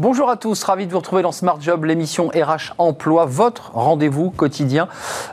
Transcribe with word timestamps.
Bonjour 0.00 0.30
à 0.30 0.36
tous, 0.36 0.62
ravi 0.62 0.86
de 0.86 0.92
vous 0.92 0.98
retrouver 0.98 1.22
dans 1.22 1.32
Smart 1.32 1.60
Job, 1.60 1.84
l'émission 1.84 2.28
RH 2.28 2.74
Emploi, 2.78 3.24
votre 3.24 3.72
rendez-vous 3.74 4.30
quotidien 4.30 4.86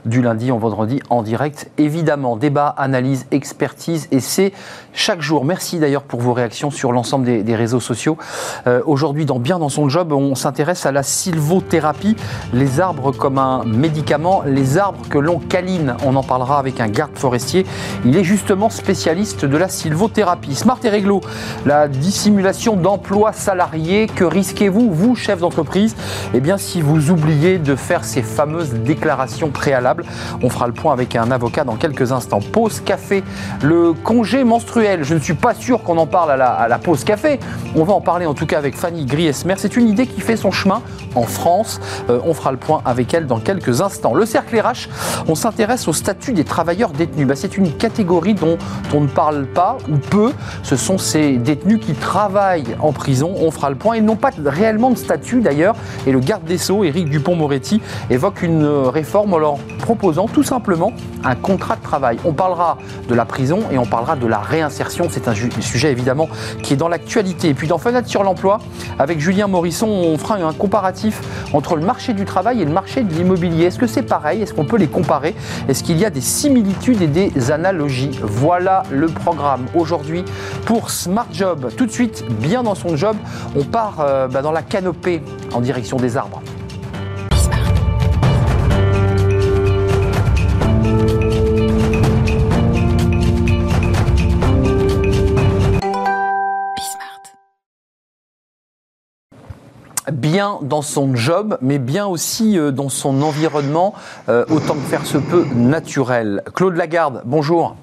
du 0.06 0.24
lundi 0.24 0.52
au 0.52 0.58
vendredi 0.58 1.02
en 1.12 1.22
direct. 1.22 1.70
Évidemment, 1.78 2.36
débat, 2.36 2.74
analyse, 2.76 3.28
expertise 3.30 4.08
et 4.10 4.20
c'est 4.20 4.54
chaque 4.92 5.22
jour. 5.22 5.46
Merci 5.46 5.78
d'ailleurs 5.78 6.02
pour 6.02 6.20
vos 6.20 6.34
réactions 6.34 6.72
sur 6.72 6.92
l'ensemble 6.94 7.44
des, 7.44 7.56
réseaux 7.56 7.80
sociaux. 7.80 8.18
Euh, 8.66 8.82
aujourd'hui, 8.88 9.26
dans 9.26 9.38
Bien 9.38 9.60
dans 9.60 9.70
son 9.70 9.88
job, 9.88 10.12
on 10.12 10.34
s'intéresse 10.34 10.88
à 10.88 10.92
la 10.92 11.04
sylvothérapie, 11.04 12.16
les 12.52 12.80
arbres 12.80 13.12
comme 13.12 13.38
un 13.38 13.64
médicament, 13.66 14.42
les 14.48 14.80
arbres 14.80 15.08
que 15.08 15.20
l'on 15.20 15.38
câline. 15.38 15.96
On 16.04 16.16
en 16.16 16.24
parlera 16.24 16.58
avec 16.58 16.80
un 16.80 16.88
garde 16.88 17.16
forestier. 17.16 17.68
Il 18.04 18.18
est 18.18 18.24
justement 18.24 18.72
spécialiste 18.72 19.46
de 19.46 19.58
la 19.58 19.70
sylvothérapie. 19.70 20.56
Smart 20.56 20.80
et 20.84 20.90
réglo, 20.90 21.22
la 21.68 21.88
dissimulation 21.88 22.76
d'emplois 22.76 23.32
salariés 23.32 24.08
que 24.08 24.24
risque 24.24 24.55
vous 24.64 24.92
vous, 24.92 25.16
chef 25.16 25.40
d'entreprise 25.40 25.96
Eh 26.34 26.40
bien, 26.40 26.58
si 26.58 26.82
vous 26.82 27.12
oubliez 27.12 27.58
de 27.58 27.76
faire 27.76 28.04
ces 28.04 28.22
fameuses 28.22 28.74
déclarations 28.74 29.50
préalables, 29.50 30.06
on 30.42 30.50
fera 30.50 30.68
le 30.68 30.74
point 30.74 30.94
avec 30.94 31.16
un 31.16 31.30
avocat 31.32 31.64
dans 31.64 31.76
quelques 31.76 32.12
instants. 32.12 32.40
Pause 32.40 32.80
café, 32.80 33.24
le 33.62 33.94
congé 33.94 34.44
menstruel. 34.44 35.04
Je 35.04 35.14
ne 35.14 35.20
suis 35.20 35.34
pas 35.34 35.54
sûr 35.54 35.84
qu'on 35.84 35.98
en 35.98 36.08
parle 36.08 36.32
à 36.32 36.68
la, 36.68 36.80
pause 36.80 37.04
café. 37.04 37.40
On 37.76 37.84
va 37.84 37.94
en 37.94 38.02
parler 38.02 38.26
en 38.26 38.34
tout 38.34 38.46
cas 38.46 38.58
avec 38.58 38.76
Fanny 38.76 39.06
Griesmer. 39.06 39.56
C'est 39.58 39.76
une 39.76 39.88
idée 39.88 40.08
qui 40.08 40.22
fait 40.22 40.38
son 40.38 40.52
chemin 40.52 40.82
en 41.16 41.24
France. 41.24 41.80
Euh, 42.10 42.20
on 42.24 42.34
fera 42.34 42.52
le 42.52 42.58
point 42.58 42.82
avec 42.86 43.14
elle 43.14 43.28
dans 43.28 43.40
quelques 43.40 43.82
instants. 43.82 44.14
Le 44.14 44.26
cercle 44.26 44.60
RH, 44.60 44.90
on 45.28 45.36
s'intéresse 45.36 45.88
au 45.88 45.94
statut 45.94 46.34
des 46.34 46.44
travailleurs 46.44 46.92
détenus. 46.92 47.28
Bah, 47.28 47.36
c'est 47.36 47.58
une 47.58 47.72
catégorie 47.72 48.34
dont 48.34 48.58
on 48.94 49.02
ne 49.02 49.08
parle 49.08 49.46
pas 49.46 49.78
ou 49.90 49.98
peu. 49.98 50.32
Ce 50.64 50.76
sont 50.76 50.98
ces 50.98 51.38
détenus 51.38 51.80
qui 51.80 51.94
travaillent 51.94 52.76
en 52.80 52.92
prison. 52.92 53.34
On 53.38 53.52
fera 53.52 53.70
le 53.70 53.76
point. 53.76 53.98
Ils 53.98 54.06
n'ont 54.06 54.16
pas 54.16 54.32
réellement 54.48 54.92
de 54.92 54.98
statut 54.98 55.42
d'ailleurs. 55.42 55.76
Et 56.08 56.12
le 56.12 56.20
garde 56.20 56.44
des 56.44 56.58
Sceaux, 56.58 56.84
Éric 56.84 57.10
Dupont-Moretti, 57.10 57.82
évoque 58.10 58.42
une 58.42 58.66
réforme 58.66 59.34
en 59.34 59.38
leur 59.38 59.58
proposant 59.80 60.28
tout 60.28 60.44
simplement 60.44 60.94
un 61.24 61.36
contrat 61.36 61.76
de 61.76 61.82
travail. 61.82 62.18
On 62.26 62.34
parlera 62.34 62.78
de 63.08 63.16
la 63.16 63.26
prison 63.26 63.60
et 63.72 63.78
on 63.78 63.86
parlera 63.86 64.16
de 64.16 64.28
la 64.28 64.40
réinsertion. 64.40 65.08
C'est 65.10 65.28
un 65.28 65.34
sujet 65.62 65.92
évidemment 65.92 66.30
qui 66.64 66.74
est 66.74 66.78
dans 66.78 66.88
l'actualité. 66.88 67.50
Et 67.50 67.54
puis 67.54 67.68
dans 67.68 67.78
Fenêtre 67.78 68.08
sur 68.08 68.24
l'emploi, 68.24 68.60
avec 69.00 69.20
Julien 69.20 69.48
Morisson, 69.48 69.88
on 69.88 70.18
fera 70.18 70.36
un 70.36 70.54
comparatif 70.54 71.22
entre 71.54 71.76
le 71.76 71.86
marché 71.86 72.14
du 72.14 72.26
travail 72.26 72.62
et 72.62 72.66
le 72.66 72.72
marché 72.72 73.04
de 73.04 73.14
l'immobilier. 73.14 73.66
Est-ce 73.66 73.80
que 73.80 73.88
c'est 73.88 74.04
pareil? 74.04 74.42
Est-ce 74.42 74.54
qu'on 74.54 74.66
peut 74.66 74.78
les 74.78 74.88
comparer? 74.88 75.36
Est-ce 75.68 75.84
qu'il 75.84 75.98
y 75.98 76.06
a 76.06 76.10
des 76.10 76.22
similitudes 76.22 77.02
et 77.02 77.08
des 77.08 77.52
analogies? 77.52 78.12
Voilà 78.22 78.84
le 78.92 79.08
programme 79.08 79.66
aujourd'hui 79.76 80.24
pour 80.66 80.90
Smart 80.90 81.28
Job. 81.32 81.70
Tout 81.76 81.86
de 81.86 81.92
suite, 81.92 82.24
bien 82.40 82.64
dans 82.64 82.76
son 82.76 82.96
job, 82.96 83.16
on 83.56 83.64
part 83.64 83.98
euh, 84.00 84.28
bah, 84.36 84.42
dans 84.42 84.52
la 84.52 84.64
canopée 84.64 85.22
en 85.54 85.62
direction 85.62 85.96
des 85.96 86.18
arbres. 86.18 86.42
bien 100.12 100.60
dans 100.62 100.82
son 100.82 101.16
job, 101.16 101.58
mais 101.62 101.80
bien 101.80 102.06
aussi 102.06 102.60
euh, 102.60 102.72
dans 102.72 102.90
son 102.90 103.22
environnement, 103.22 103.94
euh, 104.28 104.44
autant 104.50 104.74
que 104.74 104.80
faire 104.80 105.06
se 105.06 105.18
peut, 105.18 105.46
naturel. 105.56 106.44
Claude 106.54 106.76
Lagarde, 106.76 107.22
bonjour. 107.26 107.76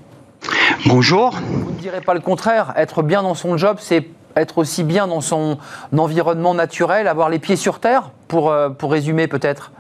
Bonjour. 0.86 1.30
Vous 1.30 1.70
ne 1.70 1.78
direz 1.78 2.00
pas 2.00 2.14
le 2.14 2.20
contraire, 2.20 2.74
être 2.76 3.02
bien 3.02 3.22
dans 3.22 3.34
son 3.34 3.56
job, 3.56 3.78
c'est 3.80 4.06
être 4.36 4.58
aussi 4.58 4.84
bien 4.84 5.06
dans 5.06 5.20
son 5.20 5.58
environnement 5.96 6.54
naturel, 6.54 7.08
avoir 7.08 7.28
les 7.28 7.38
pieds 7.38 7.56
sur 7.56 7.80
terre, 7.80 8.10
pour, 8.28 8.50
euh, 8.50 8.70
pour 8.70 8.92
résumer 8.92 9.26
peut-être 9.26 9.72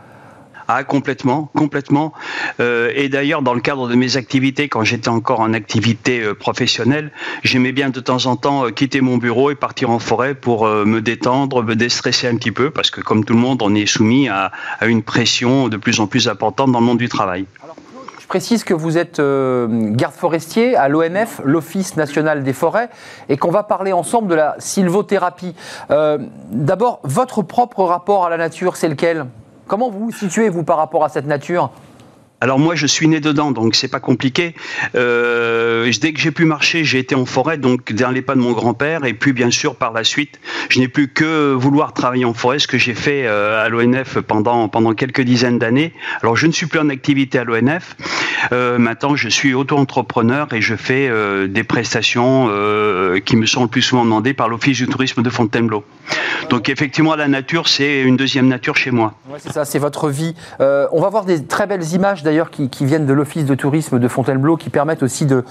ah, 0.68 0.84
complètement, 0.84 1.50
complètement. 1.56 2.12
Euh, 2.60 2.92
et 2.94 3.08
d'ailleurs, 3.08 3.42
dans 3.42 3.52
le 3.52 3.60
cadre 3.60 3.88
de 3.88 3.96
mes 3.96 4.16
activités, 4.16 4.68
quand 4.68 4.84
j'étais 4.84 5.08
encore 5.08 5.40
en 5.40 5.54
activité 5.54 6.20
euh, 6.20 6.34
professionnelle, 6.34 7.10
j'aimais 7.42 7.72
bien 7.72 7.90
de 7.90 7.98
temps 7.98 8.26
en 8.26 8.36
temps 8.36 8.70
quitter 8.70 9.00
mon 9.00 9.18
bureau 9.18 9.50
et 9.50 9.56
partir 9.56 9.90
en 9.90 9.98
forêt 9.98 10.34
pour 10.34 10.66
me 10.66 11.00
détendre, 11.00 11.64
me 11.64 11.74
déstresser 11.74 12.28
un 12.28 12.36
petit 12.36 12.52
peu, 12.52 12.70
parce 12.70 12.90
que 12.90 13.00
comme 13.00 13.24
tout 13.24 13.34
le 13.34 13.40
monde, 13.40 13.60
on 13.60 13.74
est 13.74 13.86
soumis 13.86 14.28
à, 14.28 14.52
à 14.78 14.86
une 14.86 15.02
pression 15.02 15.68
de 15.68 15.76
plus 15.76 15.98
en 15.98 16.06
plus 16.06 16.28
importante 16.28 16.70
dans 16.70 16.80
le 16.80 16.86
monde 16.86 16.98
du 16.98 17.08
travail 17.08 17.44
précise 18.32 18.64
que 18.64 18.72
vous 18.72 18.96
êtes 18.96 19.18
euh, 19.18 19.68
garde 19.90 20.14
forestier 20.14 20.74
à 20.74 20.88
l'ONF, 20.88 21.42
l'Office 21.44 21.98
national 21.98 22.42
des 22.42 22.54
forêts, 22.54 22.88
et 23.28 23.36
qu'on 23.36 23.50
va 23.50 23.62
parler 23.62 23.92
ensemble 23.92 24.28
de 24.28 24.34
la 24.34 24.54
sylvothérapie. 24.58 25.54
Euh, 25.90 26.16
d'abord, 26.50 27.00
votre 27.02 27.42
propre 27.42 27.84
rapport 27.84 28.24
à 28.24 28.30
la 28.30 28.38
nature, 28.38 28.76
c'est 28.76 28.88
lequel? 28.88 29.26
Comment 29.66 29.90
vous 29.90 30.06
vous 30.06 30.12
situez, 30.12 30.48
vous, 30.48 30.62
par 30.62 30.78
rapport 30.78 31.04
à 31.04 31.10
cette 31.10 31.26
nature? 31.26 31.72
Alors 32.42 32.58
moi, 32.58 32.74
je 32.74 32.88
suis 32.88 33.06
né 33.06 33.20
dedans, 33.20 33.52
donc 33.52 33.76
c'est 33.76 33.86
pas 33.86 34.00
compliqué. 34.00 34.56
Euh, 34.96 35.88
dès 36.00 36.12
que 36.12 36.18
j'ai 36.18 36.32
pu 36.32 36.44
marcher, 36.44 36.82
j'ai 36.82 36.98
été 36.98 37.14
en 37.14 37.24
forêt, 37.24 37.56
donc 37.56 37.92
dans 37.92 38.10
les 38.10 38.20
pas 38.20 38.34
de 38.34 38.40
mon 38.40 38.50
grand-père. 38.50 39.04
Et 39.04 39.14
puis 39.14 39.32
bien 39.32 39.52
sûr, 39.52 39.76
par 39.76 39.92
la 39.92 40.02
suite, 40.02 40.40
je 40.68 40.80
n'ai 40.80 40.88
plus 40.88 41.06
que 41.06 41.52
vouloir 41.52 41.92
travailler 41.92 42.24
en 42.24 42.34
forêt, 42.34 42.58
ce 42.58 42.66
que 42.66 42.78
j'ai 42.78 42.94
fait 42.94 43.26
euh, 43.26 43.64
à 43.64 43.68
l'ONF 43.68 44.18
pendant 44.18 44.66
pendant 44.66 44.92
quelques 44.92 45.20
dizaines 45.20 45.60
d'années. 45.60 45.92
Alors 46.20 46.34
je 46.34 46.48
ne 46.48 46.52
suis 46.52 46.66
plus 46.66 46.80
en 46.80 46.88
activité 46.88 47.38
à 47.38 47.44
l'ONF. 47.44 47.96
Euh, 48.50 48.76
maintenant, 48.76 49.14
je 49.14 49.28
suis 49.28 49.54
auto-entrepreneur 49.54 50.52
et 50.52 50.60
je 50.60 50.74
fais 50.74 51.08
des 51.46 51.62
prestations 51.62 52.50
qui 53.24 53.36
me 53.36 53.46
sont 53.46 53.62
le 53.62 53.68
plus 53.68 53.82
souvent 53.82 54.04
demandées 54.04 54.34
par 54.34 54.48
l'Office 54.48 54.78
du 54.78 54.88
tourisme 54.88 55.22
de 55.22 55.30
Fontainebleau. 55.30 55.84
Donc 56.50 56.68
effectivement, 56.68 57.14
la 57.14 57.28
nature, 57.28 57.68
c'est 57.68 58.00
une 58.00 58.16
deuxième 58.16 58.48
nature 58.48 58.76
chez 58.76 58.90
moi. 58.90 59.14
Ouais, 59.30 59.38
c'est 59.38 59.52
ça, 59.52 59.64
c'est 59.64 59.78
votre 59.78 60.08
vie. 60.08 60.34
on 60.58 61.00
va 61.00 61.08
voir 61.08 61.24
des 61.24 61.46
très 61.46 61.68
belles 61.68 61.86
images 61.92 62.24
d'ailleurs 62.32 62.50
qui, 62.50 62.68
viennent 62.84 63.06
de 63.06 63.12
l'Office 63.12 63.44
de 63.44 63.54
tourisme 63.54 63.98
de 63.98 64.08
Fontainebleau, 64.08 64.56
qui 64.56 64.70
permettent 64.70 65.02
aussi 65.02 65.26
de, 65.26 65.44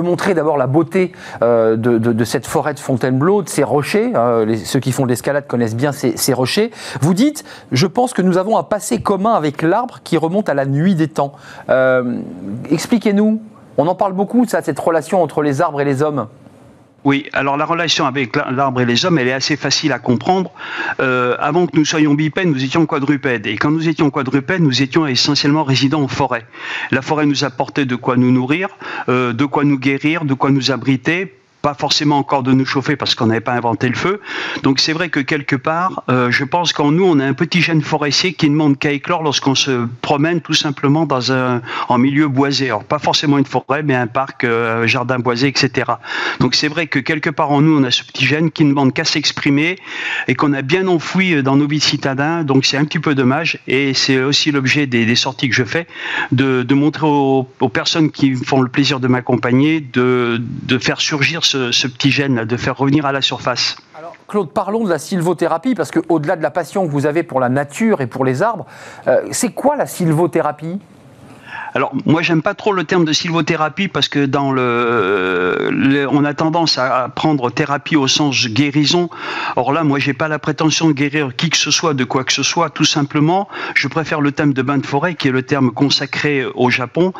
montrer 0.00 0.34
d'abord 0.34 0.56
la 0.56 0.66
beauté 0.66 1.12
de, 1.40 1.76
de, 1.76 2.24
cette 2.24 2.46
forêt 2.46 2.74
de 2.74 2.78
Fontainebleau, 2.78 3.42
de 3.42 3.48
ces 3.48 3.64
rochers. 3.64 4.12
Les, 4.46 4.56
ceux 4.56 4.80
qui 4.80 4.92
font 4.92 5.04
de 5.04 5.08
l'escalade 5.08 5.46
connaissent 5.46 5.76
bien 5.76 5.92
ces, 5.92 6.16
ces 6.16 6.32
rochers. 6.32 6.70
Vous 7.00 7.14
dites, 7.14 7.44
je 7.72 7.86
pense 7.86 8.12
que 8.12 8.22
nous 8.22 8.38
avons 8.38 8.56
un 8.56 8.62
passé 8.62 9.00
commun 9.00 9.34
avec 9.34 9.62
l'arbre 9.62 9.98
qui 10.04 10.16
remonte 10.16 10.48
à 10.48 10.54
la 10.54 10.66
nuit 10.66 10.94
des 10.94 11.08
temps. 11.08 11.32
Expliquez-nous. 12.70 13.40
On 13.80 13.86
en 13.86 13.94
parle 13.94 14.12
beaucoup, 14.12 14.44
ça, 14.46 14.62
cette 14.62 14.78
relation 14.78 15.22
entre 15.22 15.42
les 15.42 15.60
arbres 15.60 15.80
et 15.80 15.84
les 15.84 16.02
hommes. 16.02 16.26
Oui, 17.04 17.26
alors 17.32 17.56
la 17.56 17.64
relation 17.64 18.06
avec 18.06 18.34
l'arbre 18.36 18.80
et 18.80 18.84
les 18.84 19.06
hommes, 19.06 19.18
elle 19.18 19.28
est 19.28 19.32
assez 19.32 19.56
facile 19.56 19.92
à 19.92 19.98
comprendre. 19.98 20.50
Euh, 21.00 21.36
avant 21.38 21.66
que 21.66 21.76
nous 21.76 21.84
soyons 21.84 22.14
bipèdes, 22.14 22.48
nous 22.48 22.64
étions 22.64 22.86
quadrupèdes. 22.86 23.46
Et 23.46 23.56
quand 23.56 23.70
nous 23.70 23.88
étions 23.88 24.10
quadrupèdes, 24.10 24.62
nous 24.62 24.82
étions 24.82 25.06
essentiellement 25.06 25.62
résidents 25.62 26.02
en 26.02 26.08
forêt. 26.08 26.44
La 26.90 27.00
forêt 27.00 27.26
nous 27.26 27.44
apportait 27.44 27.86
de 27.86 27.94
quoi 27.94 28.16
nous 28.16 28.32
nourrir, 28.32 28.68
euh, 29.08 29.32
de 29.32 29.44
quoi 29.44 29.64
nous 29.64 29.78
guérir, 29.78 30.24
de 30.24 30.34
quoi 30.34 30.50
nous 30.50 30.72
abriter 30.72 31.37
pas 31.62 31.74
forcément 31.74 32.18
encore 32.18 32.42
de 32.42 32.52
nous 32.52 32.64
chauffer 32.64 32.96
parce 32.96 33.14
qu'on 33.14 33.26
n'avait 33.26 33.40
pas 33.40 33.52
inventé 33.52 33.88
le 33.88 33.94
feu. 33.94 34.20
Donc 34.62 34.80
c'est 34.80 34.92
vrai 34.92 35.08
que 35.08 35.20
quelque 35.20 35.56
part, 35.56 36.02
euh, 36.08 36.30
je 36.30 36.44
pense 36.44 36.72
qu'en 36.72 36.92
nous, 36.92 37.04
on 37.04 37.18
a 37.18 37.24
un 37.24 37.32
petit 37.32 37.60
gène 37.60 37.82
forestier 37.82 38.32
qui 38.32 38.46
ne 38.46 38.52
demande 38.52 38.78
qu'à 38.78 38.92
éclore 38.92 39.22
lorsqu'on 39.22 39.54
se 39.54 39.86
promène 40.00 40.40
tout 40.40 40.54
simplement 40.54 41.06
dans 41.06 41.32
un 41.32 41.62
en 41.88 41.98
milieu 41.98 42.28
boisé. 42.28 42.66
Alors 42.66 42.84
pas 42.84 42.98
forcément 42.98 43.38
une 43.38 43.46
forêt, 43.46 43.82
mais 43.82 43.94
un 43.94 44.06
parc, 44.06 44.44
euh, 44.44 44.86
jardin 44.86 45.18
boisé, 45.18 45.48
etc. 45.48 45.92
Donc 46.40 46.54
c'est 46.54 46.68
vrai 46.68 46.86
que 46.86 46.98
quelque 46.98 47.30
part 47.30 47.50
en 47.50 47.60
nous, 47.60 47.78
on 47.78 47.84
a 47.84 47.90
ce 47.90 48.04
petit 48.04 48.24
gène 48.24 48.50
qui 48.50 48.64
ne 48.64 48.70
demande 48.70 48.94
qu'à 48.94 49.04
s'exprimer 49.04 49.76
et 50.28 50.34
qu'on 50.34 50.52
a 50.52 50.62
bien 50.62 50.86
enfoui 50.86 51.34
euh, 51.34 51.42
dans 51.42 51.56
nos 51.56 51.66
vies 51.66 51.78
de 51.78 51.84
citadins. 51.84 52.44
Donc 52.44 52.64
c'est 52.64 52.76
un 52.76 52.84
petit 52.84 53.00
peu 53.00 53.14
dommage 53.14 53.58
et 53.66 53.94
c'est 53.94 54.20
aussi 54.20 54.52
l'objet 54.52 54.86
des, 54.86 55.08
sorties 55.16 55.48
que 55.48 55.54
je 55.54 55.64
fais 55.64 55.88
de, 56.30 56.62
de 56.62 56.74
montrer 56.74 57.06
aux, 57.06 57.48
aux, 57.58 57.68
personnes 57.68 58.10
qui 58.10 58.34
font 58.34 58.60
le 58.60 58.68
plaisir 58.68 59.00
de 59.00 59.08
m'accompagner 59.08 59.80
de, 59.80 60.40
de 60.40 60.78
faire 60.78 61.00
surgir 61.00 61.44
ce, 61.48 61.86
petit 61.86 62.10
gène, 62.10 62.44
de 62.44 62.56
faire 62.56 62.76
revenir 62.76 63.06
à 63.06 63.12
la 63.12 63.20
surface. 63.20 63.76
Alors, 63.96 64.14
Claude, 64.26 64.50
parlons 64.50 64.84
de 64.84 64.90
la 64.90 64.98
sylvothérapie, 64.98 65.74
parce 65.74 65.90
qu'au-delà 65.90 66.36
de 66.36 66.42
la 66.42 66.50
passion 66.50 66.86
que 66.86 66.92
vous 66.92 67.06
avez 67.06 67.22
pour 67.22 67.40
la 67.40 67.48
nature 67.48 68.00
et 68.00 68.06
pour 68.06 68.24
les 68.24 68.42
arbres, 68.42 68.66
euh, 69.06 69.26
c'est 69.30 69.52
quoi 69.52 69.76
la 69.76 69.86
sylvothérapie? 69.86 70.78
Alors 71.78 71.92
moi 72.06 72.22
j'aime 72.22 72.42
pas 72.42 72.54
trop 72.54 72.72
le 72.72 72.82
terme 72.82 73.04
de 73.04 73.12
sylvothérapie 73.12 73.86
parce 73.86 74.08
que 74.08 74.26
dans 74.26 74.50
le, 74.50 76.08
on 76.10 76.24
a 76.24 76.34
tendance 76.34 76.76
à 76.76 77.08
prendre 77.08 77.52
thérapie 77.52 77.94
au 77.94 78.08
sens 78.08 78.48
guérison. 78.48 79.08
Or 79.54 79.72
là 79.72 79.84
moi 79.84 80.00
j'ai 80.00 80.12
pas 80.12 80.26
la 80.26 80.40
prétention 80.40 80.88
de 80.88 80.92
guérir 80.92 81.36
qui 81.36 81.50
que 81.50 81.56
ce 81.56 81.70
soit 81.70 81.94
de 81.94 82.02
quoi 82.02 82.24
que 82.24 82.32
ce 82.32 82.42
soit. 82.42 82.70
Tout 82.70 82.84
simplement 82.84 83.48
je 83.76 83.86
préfère 83.86 84.20
le 84.20 84.32
thème 84.32 84.54
de 84.54 84.62
bain 84.62 84.78
de 84.78 84.86
forêt 84.86 85.14
qui 85.14 85.28
est 85.28 85.30
le 85.30 85.42
terme 85.42 85.70
consacré 85.70 86.44
au 86.56 86.68
Japon 86.68 87.12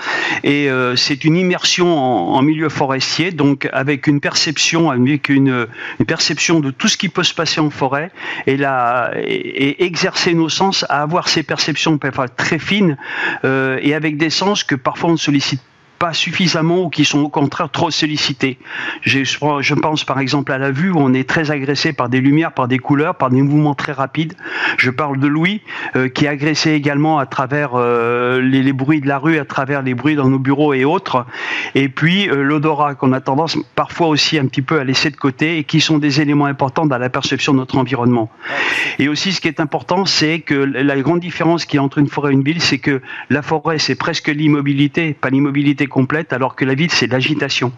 et 0.43 0.69
euh, 0.69 0.97
c'est 0.97 1.23
une 1.23 1.37
immersion 1.37 1.97
en, 2.35 2.43
milieu 2.43 2.69
forestier 2.69 3.31
donc 3.31 3.69
avec 3.73 4.09
une 4.09 4.19
perception 4.19 4.91
avec 4.91 5.29
une, 5.29 5.69
perception 6.05 6.59
de 6.59 6.73
tout 6.73 6.89
ce 6.89 6.97
qui 6.97 7.09
peut 7.09 7.23
se 7.23 7.35
passer 7.35 7.61
en 7.61 7.71
forêt 7.71 8.11
et 8.49 8.59
et, 8.59 9.85
exercer 9.85 10.35
nos 10.35 10.49
sens 10.49 10.85
à 10.89 11.03
avoir 11.03 11.29
ces 11.29 11.45
perceptions 11.45 11.97
très 12.37 12.59
fines 12.59 12.97
euh, 13.45 13.79
et 13.83 13.95
avec 13.95 14.17
des 14.17 14.31
que 14.57 14.75
parfois 14.75 15.11
on 15.11 15.17
sollicite 15.17 15.63
pas 15.99 16.13
suffisamment 16.13 16.85
ou 16.85 16.89
qui 16.89 17.05
sont 17.05 17.21
au 17.21 17.29
contraire 17.29 17.71
trop 17.71 17.91
sollicités. 17.91 18.59
Je, 19.03 19.75
pense 19.75 20.05
par 20.05 20.19
exemple 20.19 20.53
à 20.53 20.59
la 20.59 20.71
vue 20.71 20.91
où 20.91 20.99
on 20.99 21.13
est 21.13 21.29
très 21.29 21.51
agressé 21.51 21.93
par 21.93 22.09
des 22.09 22.21
lumières, 22.21 22.53
par 22.53 22.69
des 22.69 22.79
couleurs, 22.79 23.17
par 23.17 23.31
des 23.31 23.43
mouvements 23.43 23.75
très 23.75 23.93
rapides. 23.93 24.35
Je 24.77 24.91
parle 24.91 25.19
de 25.19 25.27
Louis 25.27 25.61
euh, 25.97 26.09
qui 26.09 26.25
est 26.25 26.29
agressé 26.29 26.73
également 26.73 27.19
à 27.19 27.27
travers 27.27 27.73
euh, 27.75 28.41
les, 28.41 28.63
les, 28.63 28.73
bruits 28.73 29.01
de 29.01 29.09
la 29.09 29.19
rue, 29.19 29.39
à 29.39 29.45
travers 29.45 29.83
les 29.83 29.95
bruits 29.95 30.15
dans 30.15 30.29
nos 30.29 30.39
bureaux 30.39 30.73
et 30.75 30.85
autres. 30.85 31.27
Et 31.75 31.89
puis 31.89 32.29
euh, 32.29 32.43
l'odorat 32.43 32.95
qu'on 32.95 33.13
a 33.13 33.21
tendance 33.21 33.59
parfois 33.75 34.09
aussi 34.09 34.39
un 34.39 34.47
petit 34.47 34.63
peu 34.63 34.79
à 34.79 34.85
laisser 34.85 35.11
de 35.11 35.17
côté 35.17 35.59
et 35.59 35.65
qui 35.65 35.81
sont 35.81 35.99
des 35.99 36.21
éléments 36.21 36.47
importants 36.47 36.87
dans 36.87 36.99
la 36.99 37.11
perception 37.11 37.53
de 37.53 37.59
notre 37.59 37.77
environnement. 37.77 38.31
Et 38.99 39.09
aussi 39.09 39.33
ce 39.33 39.41
qui 39.41 39.49
est 39.49 39.61
important, 39.61 40.05
c'est 40.07 40.41
que 40.41 40.55
la 40.55 41.01
grande 41.01 41.21
différence 41.21 41.65
qu'il 41.65 41.79
y 41.79 41.81
a 41.81 41.83
entre 41.83 41.99
une 41.99 42.09
forêt 42.09 42.31
et 42.31 42.35
une 42.35 42.43
ville, 42.43 42.61
c'est 42.61 42.79
que 42.79 43.03
la 43.31 43.43
forêt 43.43 43.79
c'est 43.79 43.97
presque 43.97 44.29
l'immobilité, 44.29 45.15
pas 45.15 45.31
l'immobilité 45.31 45.88
complète, 45.89 46.33
alors 46.33 46.55
que 46.57 46.65
la 46.65 46.75
ville, 46.75 46.91
c'est 46.91 47.07
l'agitation. 47.07 47.73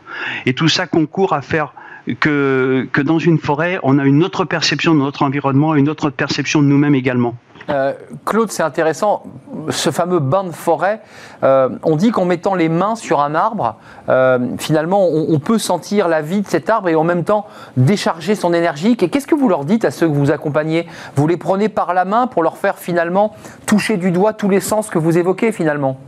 Et 0.46 0.54
tout 0.54 0.68
ça 0.68 0.86
concourt 0.86 1.32
à 1.32 1.42
faire 1.42 1.72
que, 2.18 2.88
dans 3.02 3.18
une 3.18 3.38
forêt, 3.38 3.78
on 3.82 3.98
a 3.98 4.04
une 4.04 4.24
autre 4.24 4.44
perception 4.44 4.94
de 4.94 5.00
notre 5.00 5.22
environnement, 5.22 5.74
une 5.74 5.88
autre 5.88 6.10
perception 6.10 6.62
de 6.62 6.66
nous-mêmes 6.66 6.94
également. 6.94 7.34
Euh, 7.68 7.92
Claude, 8.24 8.50
c'est 8.50 8.62
intéressant, 8.62 9.22
ce 9.68 9.90
fameux 9.90 10.18
bain 10.18 10.44
de 10.44 10.50
forêt, 10.50 11.02
euh, 11.44 11.68
on 11.84 11.94
dit 11.94 12.10
qu'en 12.10 12.24
mettant 12.24 12.54
les 12.54 12.68
mains 12.68 12.96
sur 12.96 13.20
un 13.20 13.34
arbre, 13.34 13.76
euh, 14.08 14.38
finalement, 14.58 15.06
on, 15.06 15.26
on, 15.28 15.38
peut 15.38 15.58
sentir 15.58 16.08
la 16.08 16.20
vie 16.20 16.40
de 16.40 16.48
cet 16.48 16.68
arbre 16.68 16.88
et 16.88 16.96
en 16.96 17.04
même 17.04 17.22
temps 17.22 17.46
décharger 17.76 18.34
son 18.34 18.52
énergie. 18.54 18.96
Qu'est-ce 18.96 19.26
que 19.26 19.34
vous 19.36 19.48
leur 19.48 19.64
dites 19.64 19.84
à 19.84 19.92
ceux 19.92 20.08
que 20.08 20.14
vous 20.14 20.32
accompagnez? 20.32 20.88
Vous 21.14 21.28
les 21.28 21.36
prenez 21.36 21.68
par 21.68 21.94
la 21.94 22.04
main 22.04 22.26
pour 22.26 22.42
leur 22.42 22.56
faire 22.56 22.78
finalement 22.78 23.36
toucher 23.66 23.98
du 23.98 24.10
doigt 24.10 24.32
tous 24.32 24.48
les 24.48 24.60
sens 24.60 24.88
que 24.88 24.98
vous 24.98 25.18
évoquez 25.18 25.52
finalement? 25.52 26.00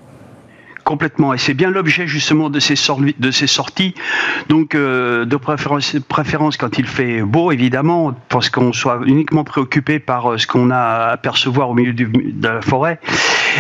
Complètement, 0.84 1.32
et 1.32 1.38
c'est 1.38 1.55
bien 1.55 1.70
l'objet 1.70 2.08
justement 2.08 2.50
de 2.50 2.58
ces, 2.58 2.75
sorties. 3.46 3.94
Donc, 4.49 4.75
euh, 4.75 5.25
de 5.25 5.37
préférence, 5.37 6.56
quand 6.56 6.79
il 6.79 6.87
fait 6.87 7.23
beau, 7.23 7.52
évidemment, 7.52 8.12
parce 8.29 8.50
qu'on 8.50 8.73
soit 8.73 9.00
uniquement 9.06 9.44
préoccupé 9.44 10.00
par 10.00 10.32
euh, 10.32 10.38
ce 10.38 10.46
qu'on 10.46 10.70
a 10.70 10.76
à 10.76 11.11
apercevoir 11.11 11.70
au 11.70 11.75
milieu 11.75 11.93
de 11.93 12.08
la 12.43 12.61
forêt. 12.62 12.99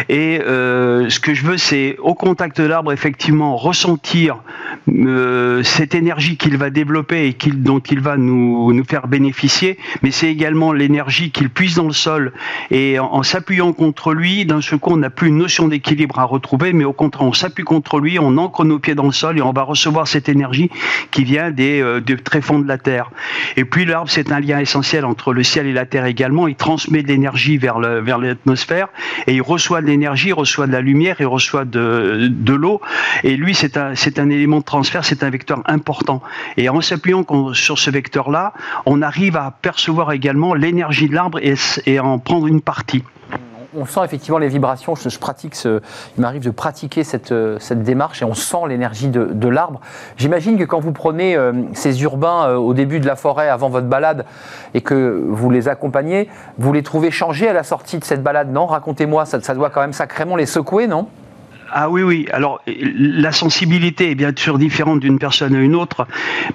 Et 0.08 0.40
euh, 0.40 1.08
ce 1.08 1.20
que 1.20 1.34
je 1.34 1.44
veux, 1.44 1.58
c'est 1.58 1.96
au 1.98 2.14
contact 2.14 2.60
de 2.60 2.66
l'arbre, 2.66 2.92
effectivement, 2.92 3.56
ressentir 3.56 4.42
euh, 4.88 5.62
cette 5.62 5.94
énergie 5.94 6.36
qu'il 6.36 6.56
va 6.56 6.70
développer 6.70 7.28
et 7.28 7.50
dont 7.50 7.78
il 7.78 8.00
va 8.00 8.16
nous, 8.16 8.82
faire 8.88 9.06
bénéficier, 9.06 9.78
mais 10.02 10.10
c'est 10.10 10.28
également 10.28 10.72
l'énergie 10.72 11.30
qu'il 11.30 11.50
puise 11.50 11.76
dans 11.76 11.86
le 11.86 11.92
sol. 11.92 12.32
Et 12.70 12.98
en, 12.98 13.22
s'appuyant 13.22 13.72
contre 13.72 14.12
lui, 14.12 14.44
d'un 14.44 14.60
seul 14.60 14.78
coup, 14.78 14.92
on 14.92 14.96
n'a 14.96 15.10
plus 15.10 15.28
une 15.28 15.38
notion 15.38 15.68
d'équilibre 15.68 16.18
à 16.18 16.24
retrouver, 16.24 16.72
mais 16.72 16.84
au 16.84 16.92
contraire, 16.92 17.28
on 17.28 17.32
s'appuie 17.32 17.64
contre 17.64 18.00
lui, 18.00 18.18
on 18.18 18.36
ancre 18.38 18.64
nos 18.64 18.78
pieds 18.78 18.94
dans 18.94 19.06
le 19.06 19.12
sol 19.12 19.38
et 19.38 19.42
on 19.42 19.52
va 19.52 19.62
recevoir 19.62 20.08
cette 20.08 20.28
énergie 20.28 20.70
qui 21.10 21.24
vient 21.24 21.50
des, 21.50 21.80
euh, 21.80 22.00
des 22.00 22.16
tréfonds 22.16 22.58
de 22.58 22.66
la 22.66 22.78
terre. 22.78 23.10
Et 23.56 23.64
puis 23.64 23.84
l'arbre, 23.84 24.10
c'est 24.10 24.32
un 24.32 24.40
lien 24.40 24.58
essentiel 24.58 25.04
entre 25.04 25.32
le 25.32 25.42
ciel 25.42 25.66
et 25.66 25.72
la 25.72 25.86
terre 25.86 26.06
également. 26.06 26.48
Il 26.48 26.56
transmet 26.56 27.02
de 27.02 27.08
l'énergie 27.08 27.58
vers, 27.58 27.78
vers 27.78 28.18
l'atmosphère 28.18 28.88
et 29.26 29.34
il 29.34 29.42
reçoit 29.42 29.81
l'énergie, 29.86 30.32
reçoit 30.32 30.66
de 30.66 30.72
la 30.72 30.80
lumière, 30.80 31.16
il 31.20 31.26
reçoit 31.26 31.64
de, 31.64 32.28
de 32.30 32.52
l'eau. 32.52 32.80
Et 33.24 33.36
lui, 33.36 33.54
c'est 33.54 33.76
un, 33.76 33.92
un 34.16 34.30
élément 34.30 34.58
de 34.58 34.64
transfert, 34.64 35.04
c'est 35.04 35.22
un 35.22 35.30
vecteur 35.30 35.62
important. 35.66 36.22
Et 36.56 36.68
en 36.68 36.80
s'appuyant 36.80 37.24
sur 37.52 37.78
ce 37.78 37.90
vecteur-là, 37.90 38.52
on 38.86 39.02
arrive 39.02 39.36
à 39.36 39.50
percevoir 39.62 40.12
également 40.12 40.54
l'énergie 40.54 41.08
de 41.08 41.14
l'arbre 41.14 41.38
et, 41.42 41.54
et 41.86 42.00
en 42.00 42.18
prendre 42.18 42.46
une 42.46 42.60
partie 42.60 43.02
on 43.76 43.86
sent 43.86 44.00
effectivement 44.04 44.38
les 44.38 44.48
vibrations. 44.48 44.94
Je, 44.94 45.18
pratique 45.18 45.54
ce, 45.54 45.80
il 46.16 46.20
m'arrive 46.20 46.42
de 46.42 46.50
pratiquer 46.50 47.04
cette, 47.04 47.34
cette, 47.58 47.82
démarche 47.82 48.22
et 48.22 48.24
on 48.24 48.34
sent 48.34 48.68
l'énergie 48.68 49.08
de, 49.08 49.24
de 49.24 49.48
l'arbre. 49.48 49.80
J'imagine 50.16 50.58
que 50.58 50.64
quand 50.64 50.80
vous 50.80 50.92
prenez 50.92 51.36
euh, 51.36 51.52
ces 51.74 52.02
urbains 52.02 52.48
euh, 52.48 52.56
au 52.56 52.74
début 52.74 53.00
de 53.00 53.06
la 53.06 53.16
forêt 53.16 53.48
avant 53.48 53.68
votre 53.68 53.86
balade 53.86 54.24
et 54.74 54.80
que 54.80 55.24
vous 55.28 55.50
les 55.50 55.68
accompagnez, 55.68 56.28
vous 56.58 56.72
les 56.72 56.82
trouvez 56.82 57.10
changés 57.10 57.48
à 57.48 57.52
la 57.52 57.62
sortie 57.62 57.98
de 57.98 58.04
cette 58.04 58.22
balade, 58.22 58.50
non? 58.50 58.66
Racontez-moi, 58.66 59.24
ça, 59.26 59.40
ça 59.40 59.54
doit 59.54 59.70
quand 59.70 59.80
même 59.80 59.92
sacrément 59.92 60.36
les 60.36 60.46
secouer, 60.46 60.86
non? 60.86 61.08
Ah 61.74 61.88
oui, 61.88 62.02
oui. 62.02 62.26
Alors, 62.32 62.60
la 62.66 63.32
sensibilité 63.32 64.10
est 64.10 64.14
bien 64.14 64.32
sûr 64.36 64.58
différente 64.58 65.00
d'une 65.00 65.18
personne 65.18 65.54
à 65.54 65.60
une 65.60 65.74
autre, 65.74 66.06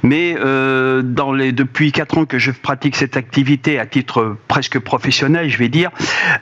mais 0.03 0.35
euh, 0.39 1.01
depuis 1.03 1.91
quatre 1.91 2.19
ans 2.19 2.25
que 2.25 2.37
je 2.37 2.51
pratique 2.51 2.95
cette 2.95 3.17
activité 3.17 3.79
à 3.79 3.85
titre 3.85 4.37
presque 4.47 4.79
professionnel, 4.79 5.49
je 5.49 5.57
vais 5.57 5.69
dire, 5.69 5.89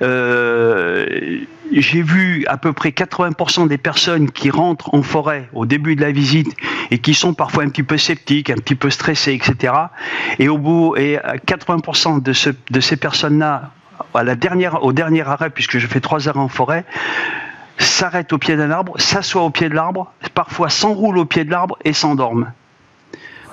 euh, 0.01 1.05
j'ai 1.71 2.01
vu 2.01 2.45
à 2.47 2.57
peu 2.57 2.73
près 2.73 2.89
80% 2.89 3.67
des 3.67 3.77
personnes 3.77 4.29
qui 4.29 4.49
rentrent 4.49 4.93
en 4.93 5.01
forêt 5.01 5.49
au 5.53 5.65
début 5.65 5.95
de 5.95 6.01
la 6.01 6.11
visite 6.11 6.53
et 6.91 6.97
qui 6.97 7.13
sont 7.13 7.33
parfois 7.33 7.63
un 7.63 7.69
petit 7.69 7.83
peu 7.83 7.97
sceptiques, 7.97 8.49
un 8.49 8.55
petit 8.55 8.75
peu 8.75 8.89
stressées, 8.89 9.33
etc. 9.33 9.73
Et 10.39 10.49
au 10.49 10.57
bout, 10.57 10.95
et 10.97 11.17
80% 11.47 12.21
de, 12.21 12.33
ce, 12.33 12.49
de 12.69 12.79
ces 12.81 12.97
personnes-là, 12.97 13.71
au 14.81 14.93
dernier 14.93 15.21
arrêt, 15.21 15.49
puisque 15.49 15.77
je 15.77 15.87
fais 15.87 15.99
trois 15.99 16.27
arrêts 16.27 16.39
en 16.39 16.49
forêt, 16.49 16.85
s'arrête 17.77 18.33
au 18.33 18.37
pied 18.37 18.55
d'un 18.55 18.71
arbre, 18.71 18.99
s'assoit 18.99 19.43
au 19.43 19.49
pied 19.49 19.69
de 19.69 19.75
l'arbre, 19.75 20.11
parfois 20.33 20.69
s'enroule 20.69 21.17
au 21.17 21.25
pied 21.25 21.43
de 21.43 21.51
l'arbre 21.51 21.77
et 21.83 21.93
s'endorment. 21.93 22.51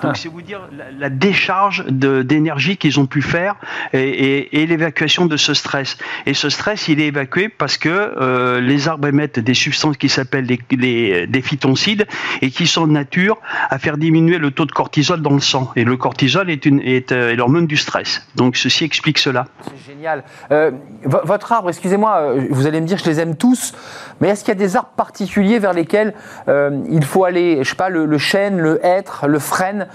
Donc 0.03 0.17
c'est 0.17 0.29
vous 0.29 0.41
dire 0.41 0.61
la, 0.77 0.91
la 0.91 1.09
décharge 1.09 1.85
d'énergie 1.87 2.77
qu'ils 2.77 2.99
ont 2.99 3.05
pu 3.05 3.21
faire 3.21 3.55
et, 3.93 3.99
et, 3.99 4.61
et 4.61 4.65
l'évacuation 4.65 5.25
de 5.25 5.37
ce 5.37 5.53
stress. 5.53 5.97
Et 6.25 6.33
ce 6.33 6.49
stress, 6.49 6.87
il 6.87 6.99
est 6.99 7.07
évacué 7.07 7.49
parce 7.49 7.77
que 7.77 7.89
euh, 7.89 8.61
les 8.61 8.87
arbres 8.87 9.07
émettent 9.07 9.39
des 9.39 9.53
substances 9.53 9.97
qui 9.97 10.09
s'appellent 10.09 10.45
les, 10.45 10.59
les, 10.71 11.27
des 11.27 11.41
phytoncides 11.41 12.05
et 12.41 12.49
qui 12.51 12.67
sont 12.67 12.87
de 12.87 12.91
nature 12.91 13.37
à 13.69 13.79
faire 13.79 13.97
diminuer 13.97 14.37
le 14.37 14.51
taux 14.51 14.65
de 14.65 14.71
cortisol 14.71 15.21
dans 15.21 15.33
le 15.33 15.39
sang. 15.39 15.71
Et 15.75 15.83
le 15.83 15.97
cortisol 15.97 16.49
est, 16.49 16.65
une, 16.65 16.79
est, 16.81 17.11
euh, 17.11 17.31
est 17.31 17.35
l'hormone 17.35 17.67
du 17.67 17.77
stress. 17.77 18.27
Donc 18.35 18.57
ceci 18.57 18.83
explique 18.83 19.19
cela. 19.19 19.47
C'est 19.63 19.93
génial. 19.93 20.23
Euh, 20.51 20.71
votre 21.03 21.51
arbre, 21.51 21.69
excusez-moi, 21.69 22.33
vous 22.49 22.67
allez 22.67 22.81
me 22.81 22.87
dire 22.87 22.97
je 22.97 23.05
les 23.05 23.19
aime 23.19 23.35
tous, 23.35 23.73
mais 24.19 24.29
est-ce 24.29 24.43
qu'il 24.43 24.53
y 24.53 24.57
a 24.57 24.59
des 24.59 24.75
arbres 24.75 24.93
particuliers 24.95 25.59
vers 25.59 25.73
lesquels 25.73 26.13
euh, 26.47 26.81
il 26.89 27.03
faut 27.03 27.23
aller 27.23 27.63
Je 27.63 27.69
sais 27.69 27.75
pas, 27.75 27.89
le, 27.89 28.05
le 28.05 28.17
chêne, 28.17 28.59
le 28.59 28.79
hêtre, 28.85 29.27
le 29.27 29.39
frêne 29.39 29.87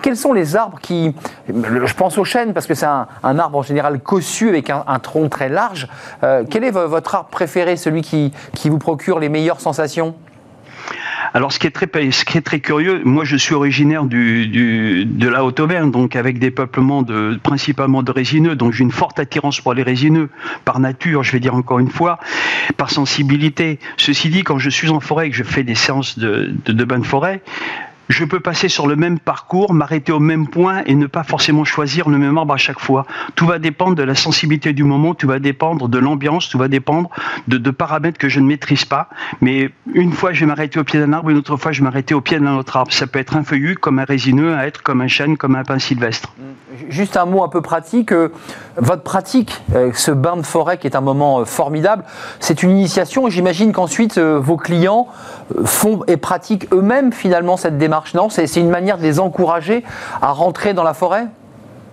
quels 0.00 0.16
sont 0.16 0.32
les 0.32 0.56
arbres 0.56 0.78
qui. 0.80 1.14
Je 1.48 1.94
pense 1.94 2.18
au 2.18 2.24
chêne 2.24 2.52
parce 2.52 2.66
que 2.66 2.74
c'est 2.74 2.86
un, 2.86 3.06
arbre 3.22 3.58
en 3.58 3.62
général 3.62 4.00
cossu 4.00 4.48
avec 4.48 4.70
un, 4.70 4.98
tronc 4.98 5.28
très 5.28 5.48
large. 5.48 5.88
Euh, 6.22 6.44
quel 6.48 6.64
est 6.64 6.70
votre 6.70 7.14
arbre 7.14 7.28
préféré, 7.30 7.76
celui 7.76 8.02
qui, 8.02 8.32
vous 8.64 8.78
procure 8.78 9.18
les 9.18 9.28
meilleures 9.28 9.60
sensations? 9.60 10.14
Alors, 11.34 11.52
ce 11.52 11.58
qui 11.58 11.66
est 11.66 11.70
très, 11.70 12.60
curieux, 12.60 13.00
moi, 13.04 13.24
je 13.24 13.36
suis 13.36 13.54
originaire 13.54 14.04
de 14.04 15.28
la 15.28 15.44
Haute-Auvergne, 15.44 15.90
donc 15.90 16.14
avec 16.14 16.38
des 16.38 16.50
peuplements 16.50 17.04
principalement 17.42 18.02
de 18.02 18.10
résineux, 18.10 18.54
donc 18.54 18.72
j'ai 18.72 18.82
une 18.82 18.90
forte 18.90 19.18
attirance 19.18 19.60
pour 19.60 19.72
les 19.72 19.82
résineux, 19.82 20.28
par 20.64 20.78
nature, 20.78 21.22
je 21.22 21.32
vais 21.32 21.40
dire 21.40 21.54
encore 21.54 21.78
une 21.78 21.90
fois, 21.90 22.18
par 22.76 22.90
sensibilité. 22.90 23.78
Ceci 23.96 24.28
dit, 24.28 24.42
quand 24.42 24.58
je 24.58 24.68
suis 24.68 24.90
en 24.90 25.00
forêt 25.00 25.28
et 25.28 25.30
que 25.30 25.36
je 25.36 25.44
fais 25.44 25.62
des 25.62 25.74
séances 25.74 26.18
de, 26.18 26.52
de 26.66 27.02
forêt, 27.02 27.40
je 28.08 28.24
peux 28.24 28.40
passer 28.40 28.68
sur 28.68 28.86
le 28.86 28.96
même 28.96 29.18
parcours, 29.18 29.72
m'arrêter 29.74 30.12
au 30.12 30.20
même 30.20 30.46
point 30.48 30.82
et 30.86 30.94
ne 30.94 31.06
pas 31.06 31.22
forcément 31.22 31.64
choisir 31.64 32.08
le 32.08 32.18
même 32.18 32.36
arbre 32.36 32.54
à 32.54 32.58
chaque 32.58 32.80
fois. 32.80 33.06
Tout 33.34 33.46
va 33.46 33.58
dépendre 33.58 33.94
de 33.94 34.02
la 34.02 34.14
sensibilité 34.14 34.72
du 34.72 34.84
moment, 34.84 35.14
tout 35.14 35.26
va 35.26 35.38
dépendre 35.38 35.88
de 35.88 35.98
l'ambiance, 35.98 36.48
tout 36.48 36.58
va 36.58 36.68
dépendre 36.68 37.10
de, 37.48 37.70
paramètres 37.70 38.18
que 38.18 38.28
je 38.28 38.40
ne 38.40 38.46
maîtrise 38.46 38.84
pas. 38.84 39.08
Mais 39.40 39.70
une 39.94 40.12
fois, 40.12 40.32
je 40.32 40.40
vais 40.40 40.46
m'arrêter 40.46 40.78
au 40.78 40.84
pied 40.84 41.00
d'un 41.00 41.12
arbre, 41.12 41.30
une 41.30 41.38
autre 41.38 41.56
fois, 41.56 41.72
je 41.72 41.80
vais 41.80 41.84
m'arrêter 41.84 42.14
au 42.14 42.20
pied 42.20 42.38
d'un 42.38 42.56
autre 42.56 42.76
arbre. 42.76 42.92
Ça 42.92 43.06
peut 43.06 43.18
être 43.18 43.36
un 43.36 43.44
feuillu, 43.44 43.76
comme 43.76 43.98
un 43.98 44.04
résineux, 44.04 44.54
à 44.54 44.66
être 44.66 44.82
comme 44.82 45.00
un 45.00 45.08
chêne, 45.08 45.36
comme 45.36 45.56
un 45.56 45.64
pin 45.64 45.78
sylvestre. 45.78 46.34
Juste 46.88 47.16
un 47.16 47.26
mot 47.26 47.42
un 47.42 47.48
peu 47.48 47.62
pratique. 47.62 48.12
Votre 48.76 49.02
pratique, 49.02 49.62
ce 49.94 50.10
bain 50.10 50.36
de 50.36 50.42
forêt 50.42 50.78
qui 50.78 50.86
est 50.86 50.96
un 50.96 51.00
moment 51.00 51.44
formidable, 51.44 52.04
c'est 52.40 52.62
une 52.62 52.70
initiation 52.70 53.28
j'imagine 53.28 53.72
qu'ensuite 53.72 54.18
vos 54.18 54.56
clients 54.56 55.06
font 55.64 56.02
et 56.06 56.16
pratiquent 56.16 56.72
eux-mêmes 56.72 57.12
finalement 57.12 57.56
cette 57.56 57.78
démarche, 57.78 58.14
non 58.14 58.28
C'est 58.30 58.56
une 58.56 58.70
manière 58.70 58.98
de 58.98 59.02
les 59.02 59.20
encourager 59.20 59.84
à 60.20 60.32
rentrer 60.32 60.74
dans 60.74 60.84
la 60.84 60.94
forêt? 60.94 61.26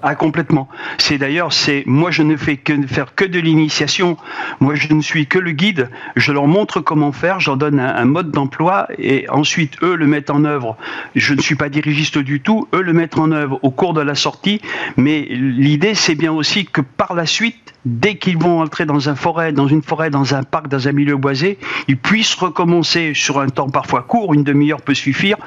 Ah 0.01 0.15
complètement. 0.15 0.70
C'est 0.98 1.18
d'ailleurs, 1.18 1.51
c'est 1.51 1.84
moi 1.86 2.12
je 2.12 2.24
ne 2.24 2.38
fais 2.38 2.58
que 2.58 2.74
faire 2.88 3.15
que 3.15 3.25
de 3.25 3.39
l'initiation. 3.39 4.18
Moi 4.60 4.75
je 4.75 4.94
ne 4.94 5.01
suis 5.01 5.27
que 5.27 5.39
le 5.39 5.51
guide. 5.51 5.89
Je 6.15 6.32
leur 6.32 6.48
montre 6.48 6.79
comment 6.79 7.12
faire, 7.12 7.39
j'en 7.39 7.58
donne 7.58 7.79
un, 7.79 7.96
un 7.96 8.06
mode 8.06 8.32
d'emploi 8.32 8.88
et 8.98 9.29
ensuite 9.29 9.82
eux 9.84 9.96
le 9.96 10.08
mettent 10.08 10.29
en 10.29 10.46
œuvre. 10.46 10.77
Je 11.15 11.34
ne 11.34 11.41
suis 11.41 11.56
pas 11.56 11.70
dirigiste 11.70 12.18
du 12.18 12.41
tout. 12.41 12.68
Eux 12.74 12.82
le 12.82 12.94
mettent 12.94 13.18
en 13.18 13.32
œuvre 13.32 13.60
au 13.62 13.72
cours 13.72 13.94
de 13.94 14.01
la 14.01 14.15
sortie. 14.15 14.62
Mais 14.98 15.27
l'idée 15.29 15.96
c'est 15.96 16.15
bien 16.15 16.32
aussi 16.32 16.65
que 16.65 16.82
par 16.82 17.13
la 17.13 17.25
suite, 17.25 17.74
dès 17.86 18.15
qu'ils 18.15 18.38
vont 18.38 18.62
entrer 18.62 18.86
dans 18.86 19.10
un 19.10 19.15
forêt, 19.15 19.51
dans 19.51 19.68
une 19.68 19.82
forêt, 19.82 20.10
dans 20.10 20.36
un 20.36 20.44
parc, 20.44 20.68
dans 20.68 20.88
un 20.88 20.91
milieu 20.91 21.15
boisé, 21.15 21.58
ils 21.88 21.98
puissent 21.98 22.36
recommencer 22.36 23.13
sur 23.13 23.39
un 23.39 23.48
temps 23.48 23.70
parfois 23.70 24.01
court, 24.01 24.34
une 24.34 24.44
demi-heure 24.44 24.82
peut 24.82 24.94
suffire, 24.94 25.38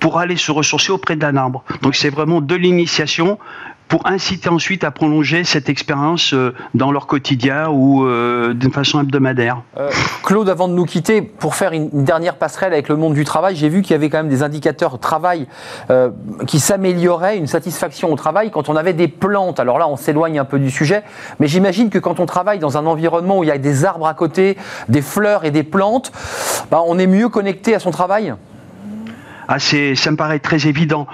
pour 0.00 0.18
aller 0.18 0.36
se 0.36 0.52
ressourcer 0.52 0.92
auprès 0.92 1.16
d'un 1.16 1.36
arbre. 1.36 1.64
Donc 1.82 1.94
c'est 1.94 2.10
vraiment 2.10 2.40
de 2.40 2.54
l'initiation 2.54 3.38
pour 3.92 4.06
inciter 4.06 4.48
ensuite 4.48 4.84
à 4.84 4.90
prolonger 4.90 5.44
cette 5.44 5.68
expérience 5.68 6.34
dans 6.72 6.90
leur 6.92 7.06
quotidien 7.06 7.68
ou 7.68 8.06
d'une 8.54 8.72
façon 8.72 9.02
hebdomadaire. 9.02 9.60
Claude, 10.24 10.48
avant 10.48 10.66
de 10.66 10.72
nous 10.72 10.86
quitter, 10.86 11.20
pour 11.20 11.54
faire 11.54 11.72
une, 11.72 11.90
dernière 11.92 12.36
passerelle 12.36 12.72
avec 12.72 12.88
le 12.88 12.96
monde 12.96 13.12
du 13.12 13.26
travail, 13.26 13.54
j'ai 13.54 13.68
vu 13.68 13.82
qu'il 13.82 13.90
y 13.90 13.94
avait 13.94 14.08
quand 14.08 14.16
même 14.16 14.30
des 14.30 14.42
indicateurs 14.42 14.98
travail 14.98 15.46
qui 16.46 16.58
s'amélioraient, 16.58 17.36
une 17.36 17.46
satisfaction 17.46 18.10
au 18.10 18.16
travail 18.16 18.50
quand 18.50 18.70
on 18.70 18.76
avait 18.76 18.94
des 18.94 19.08
plantes. 19.08 19.60
Alors 19.60 19.78
là, 19.78 19.86
on 19.86 19.96
s'éloigne 19.96 20.38
un 20.38 20.46
peu 20.46 20.58
du 20.58 20.70
sujet, 20.70 21.02
mais 21.38 21.46
j'imagine 21.46 21.90
que 21.90 21.98
quand 21.98 22.18
on 22.18 22.24
travaille 22.24 22.60
dans 22.60 22.78
un 22.78 22.86
environnement 22.86 23.40
où 23.40 23.44
il 23.44 23.48
y 23.48 23.52
a 23.52 23.58
des 23.58 23.84
arbres 23.84 24.06
à 24.06 24.14
côté, 24.14 24.56
des 24.88 25.02
fleurs 25.02 25.44
et 25.44 25.50
des 25.50 25.64
plantes, 25.64 26.12
bah, 26.70 26.80
on 26.86 26.98
est 26.98 27.06
mieux 27.06 27.28
connecté 27.28 27.74
à 27.74 27.78
son 27.78 27.90
travail? 27.90 28.32
Ah, 29.54 29.58
ça 29.58 30.10
me 30.10 30.16
paraît 30.16 30.38
très 30.38 30.66
évident. 30.66 31.06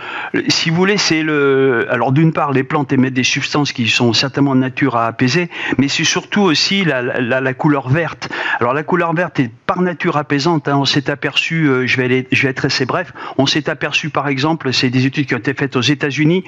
Si 0.47 0.71
vous 0.71 0.77
voulez, 0.77 0.97
c'est 0.97 1.25
le. 1.25 1.89
Alors, 1.91 2.13
d'une 2.13 2.33
part, 2.33 2.53
les 2.53 2.63
plantes 2.63 2.93
émettent 2.93 3.15
des 3.15 3.25
substances 3.25 3.73
qui 3.73 3.89
sont 3.89 4.13
certainement 4.13 4.55
de 4.55 4.61
nature 4.61 4.95
à 4.95 5.09
apaiser, 5.09 5.51
mais 5.77 5.89
c'est 5.89 6.05
surtout 6.05 6.43
aussi 6.43 6.85
la, 6.85 7.55
couleur 7.55 7.89
verte. 7.89 8.29
Alors, 8.61 8.75
la 8.75 8.85
couleur 8.85 9.13
verte 9.13 9.41
est 9.41 9.51
par 9.67 9.83
nature 9.83 10.17
apaisante. 10.17 10.69
Hein. 10.69 10.77
On 10.77 10.85
s'est 10.85 11.11
aperçu, 11.11 11.67
euh, 11.67 11.87
je, 11.89 11.97
vais 11.97 12.27
être 12.31 12.65
assez 12.65 12.87
bref, 12.87 13.13
on 13.39 13.47
s'est 13.47 13.69
aperçu, 13.69 14.09
par 14.09 14.29
exemple, 14.29 14.73
c'est 14.73 14.89
des 14.89 15.05
études 15.05 15.27
qui 15.27 15.35
ont 15.35 15.39
été 15.39 15.53
faites 15.53 15.75
aux 15.75 15.81
États-Unis, 15.81 16.45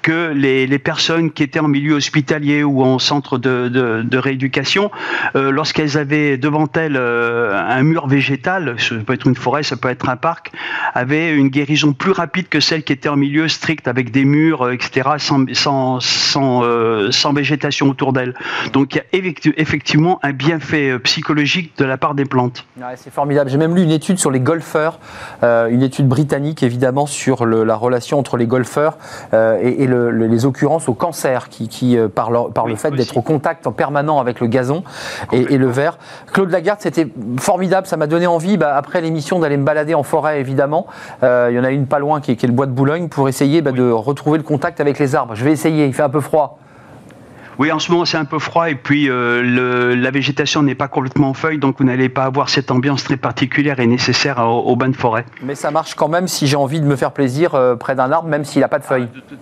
que 0.00 0.32
les, 0.34 0.78
personnes 0.78 1.30
qui 1.30 1.42
étaient 1.42 1.60
en 1.60 1.68
milieu 1.68 1.94
hospitalier 1.94 2.64
ou 2.64 2.82
en 2.82 2.98
centre 2.98 3.36
de, 3.36 4.16
rééducation, 4.16 4.90
euh, 5.36 5.50
lorsqu'elles 5.50 5.98
avaient 5.98 6.38
devant 6.38 6.68
elles 6.74 6.96
euh, 6.96 7.54
un 7.54 7.82
mur 7.82 8.06
végétal, 8.06 8.76
ça 8.78 8.94
peut 9.06 9.12
être 9.12 9.26
une 9.26 9.36
forêt, 9.36 9.62
ça 9.62 9.76
peut 9.76 9.90
être 9.90 10.08
un 10.08 10.16
parc, 10.16 10.50
avaient 10.94 11.33
une 11.34 11.48
guérison 11.48 11.92
plus 11.92 12.12
rapide 12.12 12.48
que 12.48 12.60
celle 12.60 12.82
qui 12.82 12.92
était 12.92 13.08
en 13.08 13.16
milieu 13.16 13.48
strict 13.48 13.88
avec 13.88 14.10
des 14.10 14.24
murs, 14.24 14.62
euh, 14.62 14.72
etc., 14.72 15.10
sans, 15.18 15.44
sans, 15.54 16.00
sans, 16.00 16.64
euh, 16.64 17.10
sans 17.10 17.32
végétation 17.32 17.88
autour 17.88 18.12
d'elle. 18.12 18.34
Donc 18.72 18.94
il 18.94 18.98
y 18.98 19.00
a 19.00 19.52
effectivement 19.56 20.18
un 20.22 20.32
bienfait 20.32 20.90
euh, 20.90 20.98
psychologique 20.98 21.76
de 21.78 21.84
la 21.84 21.96
part 21.96 22.14
des 22.14 22.24
plantes. 22.24 22.66
c'est 22.96 23.12
formidable. 23.12 23.50
J'ai 23.50 23.58
même 23.58 23.74
lu 23.74 23.82
une 23.82 23.90
étude 23.90 24.18
sur 24.18 24.30
les 24.30 24.40
golfeurs, 24.40 24.98
une 25.42 25.82
étude 25.82 26.08
britannique 26.08 26.62
évidemment 26.62 27.06
sur 27.06 27.46
la 27.46 27.76
relation 27.76 28.18
entre 28.18 28.36
les 28.36 28.46
golfeurs 28.46 28.98
et, 29.32 29.86
les 29.86 30.46
occurrences 30.46 30.88
au 30.88 30.94
cancer 30.94 31.48
qui, 31.48 31.68
qui 31.68 31.96
par, 32.14 32.30
par 32.52 32.66
le 32.66 32.76
fait 32.76 32.90
d'être 32.90 33.16
au 33.16 33.22
contact 33.22 33.66
en 33.66 33.72
permanent 33.72 34.18
avec 34.20 34.40
le 34.40 34.46
gazon 34.46 34.84
et, 35.32 35.58
le 35.58 35.68
verre. 35.68 35.98
Claude 36.32 36.50
Lagarde, 36.50 36.80
c'était 36.80 37.08
formidable, 37.38 37.86
ça 37.86 37.96
m'a 37.96 38.06
donné 38.06 38.26
envie, 38.26 38.56
bah, 38.56 38.74
après 38.76 39.00
l'émission, 39.00 39.38
d'aller 39.38 39.56
me 39.56 39.64
balader 39.64 39.94
en 39.94 40.02
forêt 40.02 40.40
évidemment. 40.40 40.86
Euh, 41.24 41.48
il 41.50 41.56
y 41.56 41.58
en 41.58 41.64
a 41.64 41.70
une 41.70 41.86
pas 41.86 41.98
loin 41.98 42.20
qui 42.20 42.32
est, 42.32 42.42
le 42.42 42.52
bois 42.52 42.66
de 42.66 42.72
Boulogne 42.72 43.08
pour 43.08 43.28
essayer 43.28 43.62
bah, 43.62 43.72
de 43.72 43.90
retrouver 43.90 44.38
le 44.38 44.44
contact 44.44 44.80
avec 44.80 44.98
les 44.98 45.14
arbres. 45.14 45.34
Je 45.34 45.44
vais 45.44 45.52
essayer, 45.52 45.86
il 45.86 45.94
fait 45.94 46.02
un 46.02 46.10
peu 46.10 46.20
froid. 46.20 46.58
Oui, 47.58 47.70
en 47.70 47.78
ce 47.78 47.92
moment 47.92 48.04
c'est 48.04 48.16
un 48.16 48.24
peu 48.24 48.40
froid 48.40 48.68
et 48.68 48.74
puis 48.74 49.08
euh, 49.08 49.94
la 49.94 50.10
végétation 50.10 50.62
n'est 50.62 50.74
pas 50.74 50.88
complètement 50.88 51.30
en 51.30 51.34
feuille, 51.34 51.58
donc 51.58 51.76
vous 51.78 51.84
n'allez 51.84 52.08
pas 52.08 52.24
avoir 52.24 52.48
cette 52.48 52.72
ambiance 52.72 53.04
très 53.04 53.16
particulière 53.16 53.78
et 53.78 53.86
nécessaire 53.86 54.44
au, 54.44 54.74
bain 54.74 54.88
de 54.88 54.96
forêt. 54.96 55.24
Mais 55.40 55.54
ça 55.54 55.70
marche 55.70 55.94
quand 55.94 56.08
même 56.08 56.26
si 56.26 56.48
j'ai 56.48 56.56
envie 56.56 56.80
de 56.80 56.86
me 56.86 56.96
faire 56.96 57.12
plaisir 57.12 57.54
euh, 57.54 57.76
près 57.76 57.94
d'un 57.94 58.10
arbre, 58.10 58.28
même 58.28 58.44
s'il 58.44 58.60
n'a 58.60 58.68
pas 58.68 58.80
de 58.80 58.84
feuilles. 58.84 59.08
Ah, 59.14 59.20
de 59.30 59.36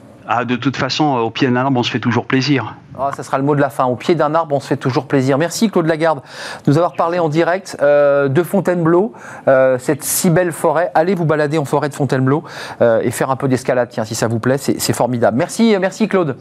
toute 0.56 0.76
façon, 0.76 1.16
au 1.16 1.30
pied 1.30 1.48
d'un 1.48 1.56
arbre, 1.56 1.78
on 1.78 1.82
se 1.82 1.90
fait 1.90 2.00
toujours 2.00 2.26
plaisir. 2.26 2.74
Ah, 2.98 3.10
ça 3.16 3.22
sera 3.22 3.38
le 3.38 3.44
mot 3.44 3.54
de 3.54 3.60
la 3.60 3.70
fin. 3.70 3.84
Au 3.84 3.96
pied 3.96 4.14
d'un 4.14 4.34
arbre, 4.34 4.54
on 4.54 4.60
se 4.60 4.66
fait 4.66 4.76
toujours 4.76 5.06
plaisir. 5.06 5.38
Merci 5.38 5.70
Claude 5.70 5.86
Lagarde 5.86 6.20
de 6.64 6.70
nous 6.70 6.76
avoir 6.76 6.92
parlé 6.94 7.18
en 7.18 7.28
direct 7.28 7.76
euh, 7.80 8.28
de 8.28 8.42
Fontainebleau, 8.42 9.12
euh, 9.48 9.78
cette 9.78 10.04
si 10.04 10.30
belle 10.30 10.52
forêt. 10.52 10.90
Allez 10.94 11.14
vous 11.14 11.24
balader 11.24 11.58
en 11.58 11.64
forêt 11.64 11.88
de 11.88 11.94
Fontainebleau 11.94 12.44
euh, 12.80 13.00
et 13.02 13.10
faire 13.10 13.30
un 13.30 13.36
peu 13.36 13.48
d'escalade, 13.48 13.88
tiens, 13.90 14.04
si 14.04 14.14
ça 14.14 14.28
vous 14.28 14.38
plaît, 14.38 14.58
c'est 14.58 14.92
formidable. 14.92 15.38
Merci, 15.38 15.76
merci 15.80 16.08
Claude. 16.08 16.36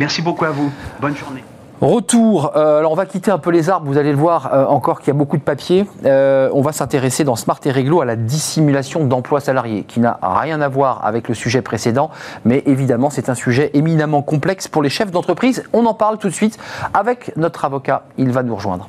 Merci 0.00 0.22
beaucoup 0.22 0.44
à 0.44 0.50
vous. 0.50 0.72
Bonne 1.00 1.16
journée. 1.16 1.44
Retour, 1.84 2.52
euh, 2.56 2.78
alors 2.78 2.92
on 2.92 2.94
va 2.94 3.04
quitter 3.04 3.30
un 3.30 3.36
peu 3.36 3.50
les 3.50 3.68
arbres, 3.68 3.86
vous 3.86 3.98
allez 3.98 4.10
le 4.10 4.16
voir 4.16 4.54
euh, 4.54 4.64
encore 4.64 5.00
qu'il 5.00 5.08
y 5.08 5.10
a 5.10 5.18
beaucoup 5.18 5.36
de 5.36 5.42
papier. 5.42 5.84
Euh, 6.06 6.48
on 6.54 6.62
va 6.62 6.72
s'intéresser 6.72 7.24
dans 7.24 7.36
Smart 7.36 7.60
et 7.62 7.70
Réglo 7.70 8.00
à 8.00 8.06
la 8.06 8.16
dissimulation 8.16 9.04
d'emplois 9.04 9.40
salariés, 9.40 9.84
qui 9.86 10.00
n'a 10.00 10.18
rien 10.22 10.62
à 10.62 10.68
voir 10.68 11.04
avec 11.04 11.28
le 11.28 11.34
sujet 11.34 11.60
précédent, 11.60 12.08
mais 12.46 12.62
évidemment 12.64 13.10
c'est 13.10 13.28
un 13.28 13.34
sujet 13.34 13.70
éminemment 13.74 14.22
complexe 14.22 14.66
pour 14.66 14.82
les 14.82 14.88
chefs 14.88 15.10
d'entreprise. 15.10 15.62
On 15.74 15.84
en 15.84 15.92
parle 15.92 16.16
tout 16.16 16.28
de 16.28 16.34
suite 16.34 16.58
avec 16.94 17.36
notre 17.36 17.66
avocat, 17.66 18.04
il 18.16 18.32
va 18.32 18.42
nous 18.42 18.54
rejoindre. 18.54 18.88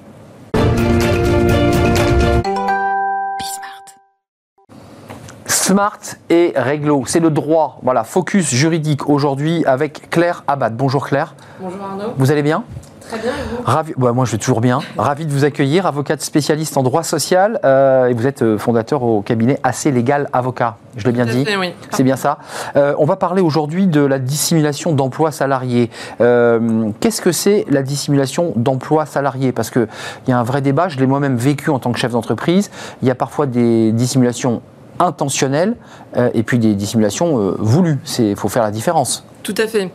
Smart 5.66 5.98
et 6.30 6.54
Réglo, 6.56 7.06
c'est 7.08 7.20
le 7.20 7.32
droit. 7.32 7.80
Voilà, 7.82 8.04
focus 8.04 8.54
juridique 8.54 9.10
aujourd'hui 9.10 9.66
avec 9.66 10.12
Claire 10.12 10.44
Abad. 10.48 10.78
Bonjour 10.78 11.08
Claire. 11.08 11.34
Bonjour 11.60 11.82
Arnaud. 11.84 12.14
Vous 12.18 12.30
allez 12.30 12.44
bien? 12.44 12.64
Très 13.00 13.18
bien, 13.18 13.32
et 13.32 13.50
vous? 13.50 13.64
Ravi, 13.64 13.94
moi 13.98 14.26
je 14.26 14.34
vais 14.34 14.38
toujours 14.38 14.62
bien. 14.62 14.82
Ravi 14.96 15.26
de 15.26 15.32
vous 15.32 15.44
accueillir, 15.44 15.88
avocate 15.88 16.22
spécialiste 16.22 16.78
en 16.78 16.84
droit 16.84 17.02
social, 17.02 17.60
euh, 17.66 18.06
et 18.06 18.14
vous 18.14 18.28
êtes 18.28 18.44
euh, 18.44 18.60
fondateur 18.60 19.02
au 19.02 19.24
cabinet 19.24 19.60
AC 19.64 19.86
Légal 19.86 20.30
Avocat. 20.34 20.78
Je 20.98 21.08
l'ai 21.08 21.12
bien 21.12 21.26
dit 21.26 21.44
oui. 21.60 21.74
C'est 21.90 22.04
bien 22.04 22.16
ça. 22.16 22.38
Euh, 22.76 22.94
on 23.00 23.06
va 23.06 23.16
parler 23.16 23.42
aujourd'hui 23.42 23.88
de 23.88 24.02
la 24.02 24.20
dissimulation 24.20 24.94
d'emploi 24.94 25.32
salarié. 25.32 25.90
Qu'est-ce 26.20 27.22
que 27.24 27.32
c'est 27.32 27.66
la 27.72 27.82
dissimulation 27.82 28.54
d'emploi 28.56 29.08
salarié 29.08 29.52
Parce 29.52 29.72
qu'il 29.72 29.88
y 30.28 30.32
a 30.32 30.38
un 30.38 30.44
vrai 30.44 30.62
débat, 30.62 30.90
je 30.90 31.00
l'ai 31.00 31.08
moi-même 31.08 31.38
vécu 31.38 31.72
en 31.72 31.80
tant 31.80 31.92
que 31.92 31.98
chef 31.98 32.12
d'entreprise. 32.12 32.70
Il 33.02 33.08
y 33.08 33.12
a 33.12 33.16
parfois 33.16 33.48
des 33.48 33.92
dissimulations 33.94 34.62
intentionnelles 35.00 35.76
euh, 36.16 36.30
et 36.34 36.44
puis 36.44 36.60
des 36.60 36.74
dissimulations 36.74 37.40
euh, 37.40 37.56
voulues. 37.60 37.98
Il 38.20 38.36
faut 38.36 38.50
faire 38.50 38.64
la 38.64 38.72
différence. 38.72 39.24
Tout 39.44 39.56
à 39.58 39.68
fait. 39.68 39.92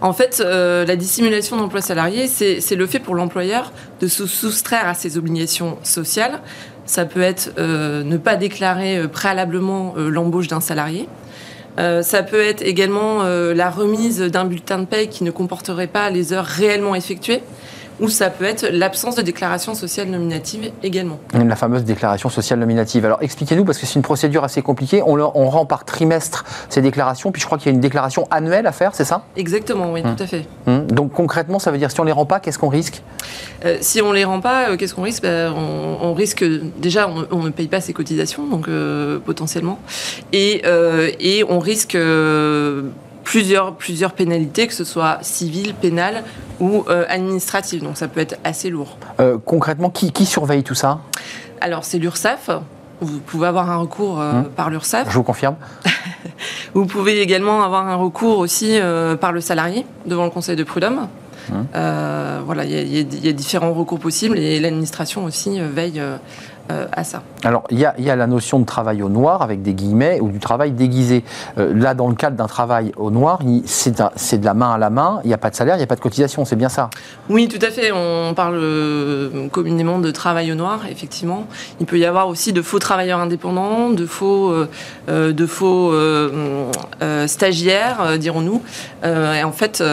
En 0.00 0.12
fait, 0.12 0.42
euh, 0.44 0.86
la 0.86 0.96
dissimulation 0.96 1.56
d'emploi 1.56 1.80
salarié, 1.80 2.26
c'est 2.26 2.76
le 2.76 2.86
fait 2.86 3.00
pour 3.00 3.14
l'employeur 3.14 3.72
de 4.00 4.06
se 4.06 4.26
soustraire 4.26 4.88
à 4.88 4.94
ses 4.94 5.18
obligations 5.18 5.76
sociales. 5.82 6.40
Ça 6.86 7.04
peut 7.04 7.22
être 7.22 7.58
ne 7.58 8.16
pas 8.18 8.36
déclarer 8.36 9.08
préalablement 9.08 9.94
l'embauche 9.96 10.48
d'un 10.48 10.60
salarié. 10.60 11.08
ça 11.78 12.22
peut 12.22 12.42
être 12.42 12.60
également 12.60 13.22
la 13.22 13.70
remise 13.70 14.20
d'un 14.20 14.44
bulletin 14.44 14.80
de 14.80 14.84
paie 14.84 15.06
qui 15.06 15.24
ne 15.24 15.30
comporterait 15.30 15.86
pas 15.86 16.10
les 16.10 16.34
heures 16.34 16.44
réellement 16.44 16.94
effectuées 16.94 17.40
ou 18.00 18.08
ça 18.08 18.30
peut 18.30 18.44
être 18.44 18.68
l'absence 18.70 19.14
de 19.14 19.22
déclaration 19.22 19.74
sociale 19.74 20.08
nominative 20.08 20.72
également. 20.82 21.18
La 21.32 21.56
fameuse 21.56 21.84
déclaration 21.84 22.28
sociale 22.28 22.58
nominative. 22.58 23.04
Alors 23.04 23.18
expliquez-nous, 23.22 23.64
parce 23.64 23.78
que 23.78 23.86
c'est 23.86 23.94
une 23.94 24.02
procédure 24.02 24.44
assez 24.44 24.62
compliquée, 24.62 25.02
on, 25.02 25.18
on, 25.18 25.48
rend 25.48 25.66
par 25.66 25.84
trimestre 25.84 26.44
ces 26.68 26.82
déclarations, 26.82 27.30
puis 27.32 27.40
je 27.40 27.46
crois 27.46 27.58
qu'il 27.58 27.66
y 27.66 27.70
a 27.70 27.74
une 27.74 27.80
déclaration 27.80 28.26
annuelle 28.30 28.66
à 28.66 28.72
faire, 28.72 28.94
c'est 28.94 29.04
ça? 29.04 29.24
Exactement, 29.36 29.92
oui, 29.92 30.02
hum. 30.04 30.16
tout 30.16 30.22
à 30.22 30.26
fait. 30.26 30.46
Hum. 30.66 30.86
Donc 30.86 31.12
concrètement, 31.12 31.58
ça 31.58 31.70
veut 31.70 31.78
dire 31.78 31.90
si 31.90 32.00
on 32.00 32.04
ne 32.04 32.08
les 32.08 32.12
rend 32.12 32.26
pas, 32.26 32.40
qu'est-ce 32.40 32.58
qu'on 32.58 32.68
risque? 32.68 33.02
Euh, 33.64 33.78
Si 33.80 34.02
on 34.02 34.10
ne 34.10 34.14
les 34.14 34.24
rend 34.24 34.40
pas, 34.40 34.70
euh, 34.70 34.76
qu'est-ce 34.76 34.94
qu'on 34.94 35.02
risque? 35.02 35.22
Ben, 35.22 35.52
on, 35.52 36.14
risque, 36.14 36.44
déjà, 36.78 37.08
on, 37.30 37.42
ne 37.42 37.50
paye 37.50 37.68
pas 37.68 37.80
ses 37.80 37.92
cotisations, 37.92 38.46
donc 38.46 38.68
euh, 38.68 39.18
potentiellement, 39.18 39.78
et, 40.32 40.62
et 41.20 41.44
on 41.48 41.58
risque 41.58 41.96
plusieurs, 43.24 43.74
plusieurs 43.74 44.12
pénalités, 44.12 44.66
que 44.68 44.74
ce 44.74 44.84
soit 44.84 45.18
civiles, 45.22 45.74
pénales 45.74 46.22
ou 46.60 46.84
euh, 46.88 47.04
administratives. 47.08 47.82
Donc 47.82 47.96
ça 47.96 48.06
peut 48.06 48.20
être 48.20 48.38
assez 48.44 48.70
lourd. 48.70 48.96
Euh, 49.18 49.38
concrètement, 49.44 49.90
qui, 49.90 50.12
qui, 50.12 50.26
surveille 50.26 50.62
tout 50.62 50.74
ça? 50.74 51.00
Alors 51.60 51.84
c'est 51.84 51.98
l'URSSAF. 51.98 52.50
Vous 53.00 53.18
pouvez 53.18 53.48
avoir 53.48 53.70
un 53.70 53.76
recours 53.76 54.20
euh, 54.20 54.32
hum. 54.32 54.44
par 54.44 54.70
l'URSSAF. 54.70 55.08
Je 55.08 55.14
vous 55.14 55.24
confirme. 55.24 55.56
vous 56.74 56.86
pouvez 56.86 57.20
également 57.20 57.62
avoir 57.62 57.88
un 57.88 57.96
recours 57.96 58.38
aussi 58.38 58.78
par 59.20 59.32
le 59.32 59.40
salarié 59.40 59.84
devant 60.06 60.24
le 60.24 60.30
Conseil 60.30 60.56
de 60.56 60.64
prud'homme. 60.64 61.08
Hum. 61.52 61.66
voilà, 62.46 62.64
il 62.64 62.72
y, 62.72 63.26
y, 63.26 63.28
a 63.28 63.32
différents 63.32 63.74
recours 63.74 63.98
possibles 63.98 64.38
et 64.38 64.60
l'administration 64.60 65.24
aussi 65.24 65.60
veille 65.60 66.00
euh, 66.70 66.86
à 66.92 67.04
ça. 67.04 67.22
Alors, 67.42 67.64
il 67.70 67.78
y, 67.78 67.84
a, 67.84 68.16
la 68.16 68.26
notion 68.26 68.58
de 68.58 68.64
travail 68.64 69.02
au 69.02 69.10
noir, 69.10 69.42
avec 69.42 69.60
des 69.60 69.74
guillemets, 69.74 70.18
ou 70.20 70.30
du 70.30 70.38
travail 70.38 70.70
déguisé. 70.70 71.22
Euh, 71.58 71.74
là, 71.74 71.92
dans 71.92 72.08
le 72.08 72.14
cadre 72.14 72.38
d'un 72.38 72.46
travail 72.46 72.90
au 72.96 73.10
noir, 73.10 73.40
c'est 73.66 73.90
de 73.92 74.44
la 74.46 74.54
main 74.54 74.72
à 74.72 74.78
la 74.78 74.88
main, 74.88 75.20
il 75.24 75.28
n'y 75.28 75.34
a 75.34 75.38
pas 75.38 75.50
de 75.50 75.56
salaire, 75.56 75.74
il 75.74 75.78
n'y 75.78 75.84
a 75.84 75.86
pas 75.86 75.96
de 75.96 76.00
cotisation, 76.00 76.46
c'est 76.46 76.56
bien 76.56 76.70
ça? 76.70 76.88
Oui, 77.28 77.48
tout 77.48 77.58
à 77.60 77.70
fait. 77.70 77.92
On 77.92 78.32
parle 78.32 78.54
euh, 78.56 79.48
communément 79.48 79.98
de 79.98 80.10
travail 80.10 80.52
au 80.52 80.54
noir, 80.54 80.86
effectivement. 80.90 81.46
Il 81.80 81.86
peut 81.86 81.98
y 81.98 82.06
avoir 82.06 82.28
aussi 82.28 82.54
de 82.54 82.62
faux 82.62 82.78
travailleurs 82.78 83.18
indépendants, 83.18 83.90
de 83.90 84.06
faux, 84.06 84.54
de 85.08 85.46
faux 85.46 85.92
stagiaires, 87.26 88.18
dirons-nous. 88.18 88.62
et 89.04 89.44
en 89.44 89.52
fait, 89.52 89.84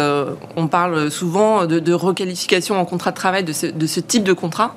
on 0.56 0.68
parle 0.68 1.12
souvent 1.12 1.66
de, 1.66 1.94
requalification 1.94 2.80
en 2.80 2.86
contrat 2.86 3.12
de 3.12 3.18
travail 3.18 3.44
de 3.44 3.52
ce 3.52 4.00
type 4.00 4.24
de 4.24 4.34
contrat. 4.34 4.74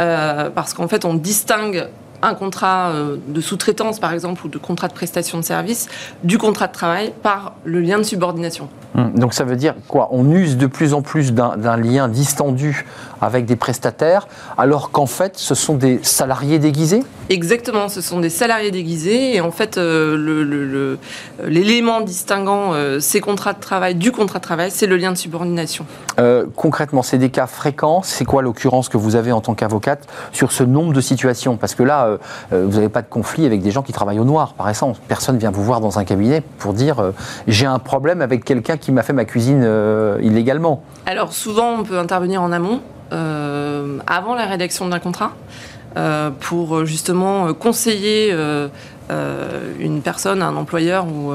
Euh, 0.00 0.50
parce 0.50 0.74
qu'en 0.74 0.88
fait, 0.88 1.04
on 1.04 1.14
distingue 1.14 1.88
un 2.22 2.34
contrat 2.34 2.90
euh, 2.90 3.16
de 3.28 3.40
sous-traitance, 3.40 4.00
par 4.00 4.12
exemple, 4.12 4.46
ou 4.46 4.48
de 4.48 4.58
contrat 4.58 4.88
de 4.88 4.94
prestation 4.94 5.38
de 5.38 5.44
service, 5.44 5.88
du 6.22 6.38
contrat 6.38 6.68
de 6.68 6.72
travail 6.72 7.12
par 7.22 7.54
le 7.64 7.80
lien 7.80 7.98
de 7.98 8.02
subordination. 8.02 8.68
Hum, 8.96 9.12
donc 9.14 9.34
ça 9.34 9.44
veut 9.44 9.56
dire 9.56 9.74
quoi? 9.88 10.08
On 10.10 10.30
use 10.30 10.56
de 10.56 10.66
plus 10.66 10.94
en 10.94 11.02
plus 11.02 11.32
d'un 11.32 11.76
lien 11.76 12.08
distendu 12.08 12.86
avec 13.20 13.44
des 13.44 13.56
prestataires, 13.56 14.26
alors 14.56 14.90
qu'en 14.90 15.06
fait, 15.06 15.36
ce 15.36 15.54
sont 15.54 15.74
des 15.74 16.00
salariés 16.02 16.58
déguisés? 16.58 17.02
Exactement, 17.30 17.88
ce 17.88 18.00
sont 18.00 18.20
des 18.20 18.28
salariés 18.28 18.70
déguisés 18.70 19.34
et 19.34 19.40
en 19.40 19.50
fait 19.50 19.76
l'élément 21.46 22.00
distinguant 22.00 22.72
ces 23.00 23.20
contrats 23.20 23.52
de 23.52 23.60
travail 23.60 23.94
du 23.94 24.12
contrat 24.12 24.38
de 24.38 24.44
travail, 24.44 24.70
c'est 24.70 24.86
le 24.86 24.96
lien 24.96 25.10
de 25.12 25.16
subordination. 25.16 25.86
concrètement, 26.56 27.02
c'est 27.02 27.18
des 27.18 27.30
cas 27.30 27.46
fréquents. 27.46 28.02
C'est 28.02 28.24
quoi 28.24 28.42
l'occurrence 28.42 28.88
que 28.88 28.96
vous 28.96 29.16
avez 29.16 29.32
en 29.32 29.40
tant 29.40 29.54
qu'avocate 29.54 30.06
sur 30.32 30.52
ce 30.52 30.64
nombre 30.64 30.92
de 30.92 31.00
situations? 31.00 31.56
Parce 31.56 31.74
que 31.74 31.82
là, 31.82 32.18
vous 32.50 32.72
n'avez 32.72 32.88
pas 32.88 33.02
de 33.02 33.08
conflit 33.08 33.46
avec 33.46 33.62
des 33.62 33.70
gens 33.70 33.82
qui 33.82 33.92
travaillent 33.92 34.20
au 34.20 34.24
noir, 34.24 34.54
par 34.54 34.68
exemple. 34.68 34.98
Personne 35.08 35.38
vient 35.38 35.50
vous 35.50 35.64
voir 35.64 35.80
dans 35.80 35.98
un 35.98 36.04
cabinet 36.04 36.42
pour 36.58 36.74
dire 36.74 37.12
j'ai 37.46 37.66
un 37.66 37.78
problème 37.78 38.22
avec 38.22 38.44
quelqu'un 38.44 38.76
qui 38.76 38.92
m'a 38.92 39.02
fait 39.02 39.12
ma 39.12 39.24
cuisine 39.24 39.66
illégalement. 40.20 40.82
Alors 41.06 41.32
souvent, 41.32 41.74
on 41.78 41.82
peut 41.84 41.98
intervenir 41.98 42.42
en 42.42 42.52
amont, 42.52 42.80
euh, 43.12 43.98
avant 44.06 44.34
la 44.34 44.46
rédaction 44.46 44.88
d'un 44.88 44.98
contrat, 44.98 45.32
euh, 45.32 45.73
pour 46.40 46.84
justement 46.84 47.54
conseiller 47.54 48.34
euh, 49.10 49.74
une 49.78 50.00
personne, 50.00 50.40
un 50.40 50.56
employeur 50.56 51.06
ou, 51.06 51.34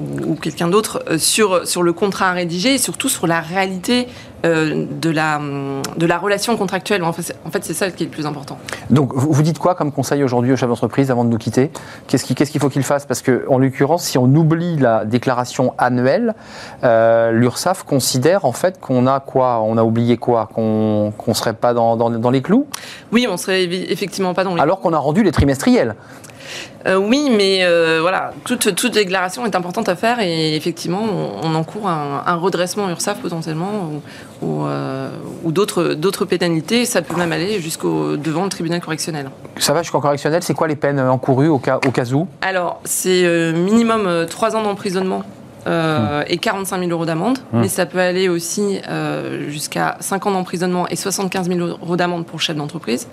ou, 0.00 0.34
quelqu'un 0.34 0.68
d'autre 0.68 1.02
sur, 1.18 1.66
sur 1.66 1.82
le 1.82 1.92
contrat 1.92 2.30
à 2.30 2.32
rédiger 2.32 2.74
et 2.74 2.78
surtout 2.78 3.08
sur 3.08 3.26
la 3.26 3.40
réalité 3.40 4.08
de, 4.44 5.10
la, 5.10 5.40
de 5.96 6.06
la 6.06 6.18
relation 6.18 6.56
contractuelle. 6.56 7.02
En 7.02 7.12
fait, 7.12 7.34
c'est 7.62 7.74
ça 7.74 7.90
qui 7.90 8.04
est 8.04 8.06
le 8.06 8.12
plus 8.12 8.26
important. 8.26 8.58
Donc, 8.90 9.12
vous 9.14 9.42
dites 9.42 9.58
quoi 9.58 9.74
comme 9.74 9.90
conseil 9.90 10.22
aujourd'hui 10.22 10.52
au 10.52 10.56
chef 10.56 10.68
d'entreprise 10.68 11.10
avant 11.10 11.24
de 11.24 11.30
nous 11.30 11.38
quitter? 11.38 11.70
Qu'est-ce 12.06 12.24
qu'il 12.24 12.60
faut 12.60 12.68
qu'il 12.68 12.84
fasse? 12.84 13.04
Parce 13.04 13.22
qu'en 13.22 13.58
l'occurrence, 13.58 14.04
si 14.04 14.18
on 14.18 14.26
oublie 14.26 14.76
la 14.76 15.04
déclaration 15.04 15.74
annuelle, 15.78 16.34
euh, 16.84 17.32
l'URSSAF 17.32 17.82
considère 17.82 18.44
en 18.44 18.52
fait 18.52 18.80
qu'on 18.80 19.06
a 19.06 19.20
quoi? 19.20 19.60
On 19.62 19.76
a 19.76 19.82
oublié 19.82 20.16
quoi? 20.16 20.48
Qu'on 20.54 21.12
ne 21.26 21.34
serait 21.34 21.54
pas 21.54 21.74
dans, 21.74 21.96
dans, 21.96 22.30
les 22.30 22.42
clous? 22.42 22.66
Oui, 23.12 23.26
on 23.28 23.36
serait 23.36 23.64
effectivement 23.64 24.34
pas 24.34 24.44
dans 24.44 24.54
les 24.54 24.60
Alors 24.60 24.80
qu'on 24.80 24.92
a 24.92 24.98
rendu 24.98 25.22
les 25.22 25.32
trimestriels 25.32 25.94
euh, 26.86 26.96
oui, 26.96 27.28
mais 27.30 27.60
euh, 27.62 27.98
voilà, 28.00 28.32
toute, 28.44 28.74
toute, 28.74 28.92
déclaration 28.92 29.44
est 29.44 29.54
importante 29.56 29.88
à 29.88 29.96
faire 29.96 30.20
et 30.20 30.54
effectivement, 30.54 31.02
on, 31.42 31.54
encourt 31.54 31.88
un, 31.88 32.22
un, 32.24 32.36
redressement 32.36 32.88
URSAF 32.88 33.20
potentiellement 33.20 33.90
ou, 34.40 34.64
euh, 34.64 35.10
ou, 35.42 35.52
d'autres 35.52 36.24
pénalités. 36.24 36.84
Ça 36.84 37.02
peut 37.02 37.16
même 37.16 37.32
aller 37.32 37.60
jusqu'au 37.60 38.16
devant 38.16 38.44
le 38.44 38.48
tribunal 38.48 38.80
correctionnel. 38.80 39.30
Ça 39.58 39.72
va 39.72 39.82
jusqu'au 39.82 40.00
correctionnel 40.00 40.42
C'est 40.42 40.54
quoi 40.54 40.68
les 40.68 40.76
peines 40.76 41.00
encourues 41.00 41.48
au 41.48 41.58
cas, 41.58 41.80
au 41.86 41.90
cas 41.90 42.06
où? 42.12 42.28
Alors, 42.42 42.80
c'est 42.84 43.52
minimum 43.52 44.26
3 44.28 44.56
ans 44.56 44.62
d'emprisonnement 44.62 45.24
hmm. 45.66 46.22
et 46.28 46.38
45 46.38 46.78
000 46.78 46.90
euros 46.90 47.06
d'amende, 47.06 47.38
hmm. 47.52 47.60
mais 47.60 47.68
ça 47.68 47.86
peut 47.86 47.98
aller 47.98 48.28
aussi 48.28 48.80
jusqu'à 49.48 49.96
5 50.00 50.26
ans 50.26 50.30
d'emprisonnement 50.30 50.86
et 50.88 50.96
75 50.96 51.48
000 51.48 51.60
euros 51.60 51.96
d'amende 51.96 52.24
pour 52.24 52.40
chef 52.40 52.56
d'entreprise 52.56 53.08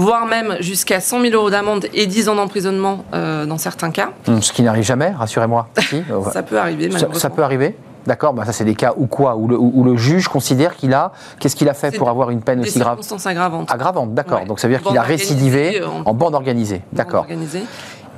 voire 0.00 0.26
même 0.26 0.56
jusqu'à 0.60 1.00
100 1.00 1.20
000 1.22 1.34
euros 1.34 1.50
d'amende 1.50 1.86
et 1.92 2.06
10 2.06 2.30
ans 2.30 2.34
d'emprisonnement 2.34 3.04
euh, 3.12 3.44
dans 3.46 3.58
certains 3.58 3.90
cas. 3.90 4.10
Hum, 4.26 4.42
ce 4.42 4.52
qui 4.52 4.62
n'arrive 4.62 4.84
jamais, 4.84 5.10
rassurez-moi. 5.10 5.68
ça 6.32 6.42
peut 6.42 6.58
arriver, 6.58 6.88
malheureusement. 6.88 7.20
Ça, 7.20 7.30
peut 7.30 7.42
arriver 7.42 7.76
D'accord, 8.06 8.32
bah 8.32 8.46
ça 8.46 8.52
c'est 8.52 8.64
des 8.64 8.74
cas 8.74 8.94
où 8.96 9.06
quoi 9.06 9.36
où 9.36 9.84
le, 9.84 9.96
juge 9.96 10.28
considère 10.28 10.74
qu'il 10.74 10.94
a. 10.94 11.12
Qu'est-ce 11.38 11.54
qu'il 11.54 11.68
a 11.68 11.74
fait 11.74 11.94
pour 11.94 12.08
avoir 12.08 12.30
une 12.30 12.40
peine 12.40 12.60
aussi 12.60 12.78
grave 12.78 12.96
Des 12.96 13.02
circonstances 13.02 13.26
aggravantes. 13.26 13.70
Aggravantes, 13.70 14.14
d'accord. 14.14 14.46
Donc 14.46 14.58
ça 14.58 14.68
veut 14.68 14.74
dire 14.74 14.82
qu'il 14.82 14.96
a 14.96 15.02
récidivé 15.02 15.82
en, 16.06 16.14
bande 16.14 16.34
organisée. 16.34 16.80
D'accord. 16.94 17.26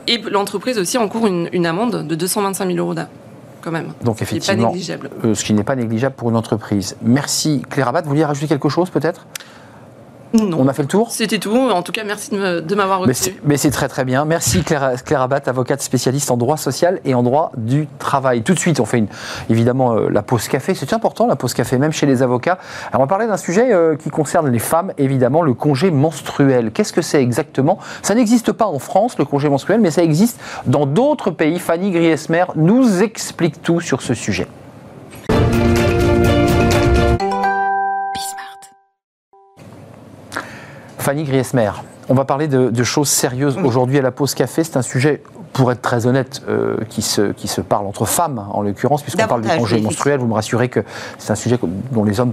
Et 0.06 0.18
l'entreprise 0.18 0.78
aussi 0.78 0.98
encourt 0.98 1.26
une, 1.26 1.48
une 1.52 1.66
amende 1.66 2.06
de 2.06 2.14
225 2.14 2.66
000 2.66 2.78
euros 2.78 2.94
quand 3.60 3.72
même. 3.72 3.92
Donc 4.04 4.22
effectivement, 4.22 4.72
ce 4.72 4.78
qui 4.78 4.90
n'est 4.90 4.96
pas 4.96 5.04
négligeable. 5.04 5.10
Euh, 5.24 5.34
ce 5.34 5.44
qui 5.44 5.52
n'est 5.52 5.64
pas 5.64 5.76
négligeable 5.76 6.14
pour 6.14 6.30
une 6.30 6.36
entreprise. 6.36 6.96
Merci 7.02 7.62
Claire 7.68 7.88
Abad. 7.88 8.04
Vous 8.04 8.10
vouliez 8.10 8.24
rajouter 8.24 8.46
quelque 8.46 8.68
chose 8.68 8.90
peut-être? 8.90 9.26
On 10.34 10.68
a 10.68 10.72
fait 10.72 10.82
le 10.82 10.88
tour 10.88 11.10
C'était 11.10 11.38
tout. 11.38 11.56
En 11.56 11.82
tout 11.82 11.92
cas, 11.92 12.04
merci 12.04 12.30
de 12.30 12.74
m'avoir 12.74 13.00
reçu. 13.00 13.34
Mais 13.44 13.56
c'est 13.56 13.70
très 13.70 13.88
très 13.88 14.04
bien. 14.04 14.24
Merci 14.24 14.62
Claire, 14.62 15.02
Claire 15.04 15.22
Abat, 15.22 15.42
avocate 15.46 15.82
spécialiste 15.82 16.30
en 16.30 16.36
droit 16.36 16.56
social 16.56 17.00
et 17.04 17.14
en 17.14 17.22
droit 17.22 17.52
du 17.56 17.88
travail. 17.98 18.42
Tout 18.42 18.54
de 18.54 18.58
suite, 18.58 18.80
on 18.80 18.84
fait 18.84 18.98
une, 18.98 19.08
évidemment 19.50 19.94
euh, 19.94 20.08
la 20.08 20.22
pause 20.22 20.48
café. 20.48 20.74
C'est 20.74 20.92
important 20.92 21.26
la 21.26 21.36
pause 21.36 21.54
café, 21.54 21.78
même 21.78 21.92
chez 21.92 22.06
les 22.06 22.22
avocats. 22.22 22.58
Alors, 22.90 23.00
on 23.00 23.04
va 23.04 23.06
parler 23.06 23.26
d'un 23.26 23.36
sujet 23.36 23.72
euh, 23.72 23.96
qui 23.96 24.10
concerne 24.10 24.48
les 24.48 24.58
femmes, 24.58 24.92
évidemment, 24.98 25.42
le 25.42 25.54
congé 25.54 25.90
menstruel. 25.90 26.70
Qu'est-ce 26.72 26.92
que 26.92 27.02
c'est 27.02 27.22
exactement? 27.22 27.78
Ça 28.02 28.14
n'existe 28.14 28.52
pas 28.52 28.66
en 28.66 28.78
France, 28.78 29.18
le 29.18 29.24
congé 29.24 29.48
menstruel, 29.48 29.80
mais 29.80 29.90
ça 29.90 30.02
existe 30.02 30.40
dans 30.66 30.86
d'autres 30.86 31.30
pays. 31.30 31.58
Fanny 31.58 31.90
Griesmer 31.90 32.44
nous 32.56 33.02
explique 33.02 33.62
tout 33.62 33.80
sur 33.80 34.02
ce 34.02 34.14
sujet. 34.14 34.46
Fanny 41.02 41.24
Griesmer, 41.24 41.72
on 42.08 42.14
va 42.14 42.24
parler 42.24 42.46
de, 42.46 42.84
choses 42.84 43.08
sérieuses 43.08 43.58
aujourd'hui 43.58 43.98
à 43.98 44.02
la 44.02 44.12
pause 44.12 44.34
café. 44.34 44.62
C'est 44.62 44.76
un 44.76 44.82
sujet 44.82 45.20
pour 45.52 45.70
être 45.70 45.82
très 45.82 46.06
honnête, 46.06 46.42
euh, 46.48 46.76
qui, 46.88 47.02
se, 47.02 47.32
qui 47.32 47.46
se 47.48 47.60
parle 47.60 47.86
entre 47.86 48.06
femmes, 48.06 48.46
en 48.52 48.62
l'occurrence, 48.62 49.02
puisqu'on 49.02 49.26
parle 49.26 49.42
du 49.42 49.48
congé 49.48 49.80
menstruel. 49.80 50.18
Vous 50.18 50.26
me 50.26 50.34
rassurez 50.34 50.68
que 50.68 50.80
c'est 51.18 51.30
un 51.32 51.36
sujet 51.36 51.58
dont 51.90 52.04
les 52.04 52.20
hommes 52.20 52.32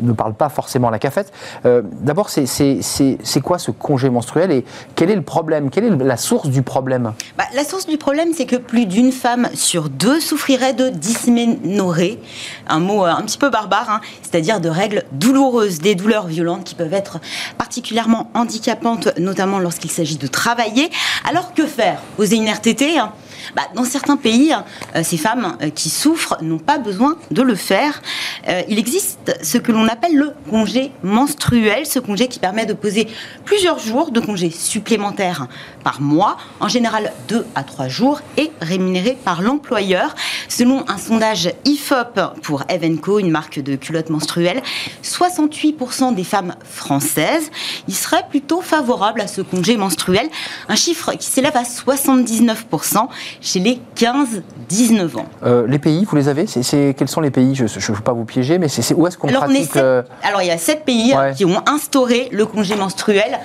ne 0.00 0.12
parlent 0.12 0.34
pas 0.34 0.48
forcément 0.48 0.88
à 0.88 0.90
la 0.90 0.98
cafette. 0.98 1.32
Euh, 1.66 1.82
D'abord, 2.00 2.30
c'est 2.30 3.40
quoi 3.42 3.58
ce 3.58 3.70
congé 3.70 4.10
menstruel 4.10 4.50
et 4.50 4.64
quel 4.94 5.10
est 5.10 5.16
le 5.16 5.22
problème? 5.22 5.70
Quelle 5.70 5.84
est 5.84 6.04
la 6.04 6.16
source 6.16 6.48
du 6.48 6.62
problème? 6.62 7.12
Bah, 7.36 7.44
La 7.54 7.64
source 7.64 7.86
du 7.86 7.96
problème, 7.98 8.30
c'est 8.34 8.46
que 8.46 8.56
plus 8.56 8.86
d'une 8.86 9.12
femme 9.12 9.48
sur 9.54 9.88
deux 9.88 10.20
souffrirait 10.20 10.74
de 10.74 10.88
dysménorrhée, 10.88 12.20
un 12.68 12.80
mot 12.80 13.04
euh, 13.04 13.10
un 13.10 13.22
petit 13.22 13.38
peu 13.38 13.50
barbare, 13.50 13.88
hein, 13.90 14.00
c'est-à-dire 14.22 14.60
de 14.60 14.68
règles 14.68 15.04
douloureuses, 15.12 15.78
des 15.78 15.94
douleurs 15.94 16.26
violentes 16.26 16.64
qui 16.64 16.74
peuvent 16.74 16.94
être 16.94 17.20
particulièrement 17.56 18.30
handicapantes, 18.34 19.16
notamment 19.18 19.58
lorsqu'il 19.58 19.90
s'agit 19.90 20.16
de 20.16 20.26
travailler. 20.26 20.90
Alors 21.28 21.54
que 21.54 21.66
faire? 21.66 22.00
Poser 22.16 22.36
une 22.36 22.47
RTT 22.50 22.82
hein. 22.96 23.12
Bah, 23.54 23.62
dans 23.74 23.84
certains 23.84 24.16
pays, 24.16 24.54
euh, 24.94 25.02
ces 25.02 25.16
femmes 25.16 25.56
euh, 25.62 25.70
qui 25.70 25.90
souffrent 25.90 26.36
n'ont 26.42 26.58
pas 26.58 26.78
besoin 26.78 27.16
de 27.30 27.42
le 27.42 27.54
faire. 27.54 28.02
Euh, 28.48 28.62
il 28.68 28.78
existe 28.78 29.36
ce 29.42 29.58
que 29.58 29.72
l'on 29.72 29.88
appelle 29.88 30.16
le 30.16 30.32
congé 30.50 30.92
menstruel, 31.02 31.86
ce 31.86 31.98
congé 31.98 32.28
qui 32.28 32.38
permet 32.38 32.66
de 32.66 32.72
poser 32.72 33.08
plusieurs 33.44 33.78
jours 33.78 34.10
de 34.10 34.20
congé 34.20 34.50
supplémentaires 34.50 35.46
par 35.84 36.00
mois, 36.00 36.36
en 36.60 36.68
général 36.68 37.12
deux 37.28 37.46
à 37.54 37.62
trois 37.62 37.88
jours, 37.88 38.20
et 38.36 38.50
rémunéré 38.60 39.16
par 39.24 39.42
l'employeur. 39.42 40.14
Selon 40.48 40.84
un 40.88 40.98
sondage 40.98 41.52
IFOP 41.64 42.20
pour 42.42 42.64
Evenco, 42.68 43.18
une 43.18 43.30
marque 43.30 43.60
de 43.60 43.76
culottes 43.76 44.10
menstruelles, 44.10 44.62
68% 45.02 46.14
des 46.14 46.24
femmes 46.24 46.54
françaises 46.64 47.50
y 47.86 47.92
seraient 47.92 48.26
plutôt 48.28 48.60
favorables 48.60 49.20
à 49.20 49.26
ce 49.26 49.40
congé 49.40 49.76
menstruel, 49.76 50.28
un 50.68 50.76
chiffre 50.76 51.12
qui 51.12 51.26
s'élève 51.26 51.56
à 51.56 51.62
79% 51.62 53.08
chez 53.40 53.60
les 53.60 53.80
15-19 53.96 55.16
ans. 55.16 55.26
Euh, 55.44 55.66
les 55.66 55.78
pays, 55.78 56.04
vous 56.04 56.16
les 56.16 56.28
avez 56.28 56.46
c'est, 56.46 56.94
Quels 56.96 57.08
sont 57.08 57.20
les 57.20 57.30
pays 57.30 57.54
Je 57.54 57.64
ne 57.64 57.96
veux 57.96 58.02
pas 58.02 58.12
vous 58.12 58.24
piéger, 58.24 58.58
mais 58.58 58.68
c'est, 58.68 58.94
où 58.94 59.06
est-ce 59.06 59.16
qu'on 59.16 59.28
pratique 59.28 59.76
euh, 59.76 60.02
Alors, 60.22 60.42
il 60.42 60.48
y 60.48 60.50
a 60.50 60.58
sept 60.58 60.84
pays 60.84 61.12
hein, 61.12 61.32
qui 61.32 61.44
ont 61.44 61.62
instauré 61.66 62.28
le 62.32 62.46
congé 62.46 62.76
menstruel, 62.76 63.38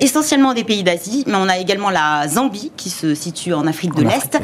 essentiellement 0.00 0.54
des 0.54 0.64
pays 0.64 0.82
d'Asie, 0.82 1.24
mais 1.26 1.36
on 1.36 1.48
a 1.48 1.58
également 1.58 1.90
la 1.90 2.26
Zambie, 2.28 2.72
qui 2.76 2.90
se 2.90 3.14
situe 3.14 3.54
en 3.54 3.66
Afrique 3.66 3.94
de 3.94 4.02
l'Est, 4.02 4.38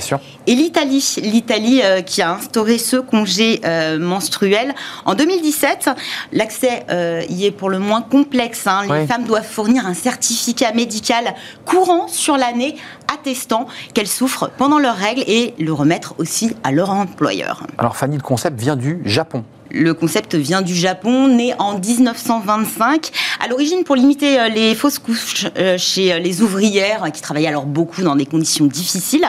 et 0.46 0.54
l'Italie. 0.54 1.16
L'Italie 1.22 1.82
qui 2.06 2.22
a 2.22 2.32
instauré 2.32 2.78
ce 2.78 2.96
congé 2.96 3.60
menstruel. 3.98 4.74
En 5.04 5.14
2017, 5.14 5.90
l'accès 6.32 6.84
y 7.28 7.46
est 7.46 7.50
pour 7.50 7.70
le 7.70 7.78
moins 7.78 8.02
complexe. 8.02 8.66
Hein. 8.66 8.82
Les 8.90 9.06
femmes 9.06 9.24
doivent 9.24 9.46
fournir 9.46 9.86
un 9.86 9.94
certificat 9.94 10.72
médical 10.72 11.34
courant 11.64 12.08
sur 12.08 12.36
l'année 12.36 12.76
attestant 13.12 13.66
qu'elles 13.94 14.06
souffrent 14.06 14.50
pendant 14.56 14.78
leurs 14.78 14.96
règles 14.96 15.24
et 15.26 15.54
le 15.58 15.72
remettre 15.72 16.14
aussi 16.18 16.56
à 16.64 16.72
leur 16.72 16.90
employeur. 16.90 17.66
Alors 17.78 17.96
Fanny, 17.96 18.16
le 18.16 18.22
concept 18.22 18.60
vient 18.60 18.76
du 18.76 19.00
Japon. 19.04 19.44
Le 19.74 19.94
concept 19.94 20.34
vient 20.34 20.60
du 20.60 20.74
Japon, 20.74 21.28
né 21.28 21.54
en 21.58 21.78
1925. 21.78 23.10
À 23.40 23.48
l'origine, 23.48 23.84
pour 23.84 23.96
limiter 23.96 24.38
euh, 24.38 24.48
les 24.48 24.74
fausses 24.74 24.98
couches 24.98 25.46
euh, 25.56 25.78
chez 25.78 26.12
euh, 26.12 26.18
les 26.18 26.42
ouvrières 26.42 27.10
qui 27.10 27.22
travaillaient 27.22 27.48
alors 27.48 27.64
beaucoup 27.64 28.02
dans 28.02 28.14
des 28.14 28.26
conditions 28.26 28.66
difficiles. 28.66 29.26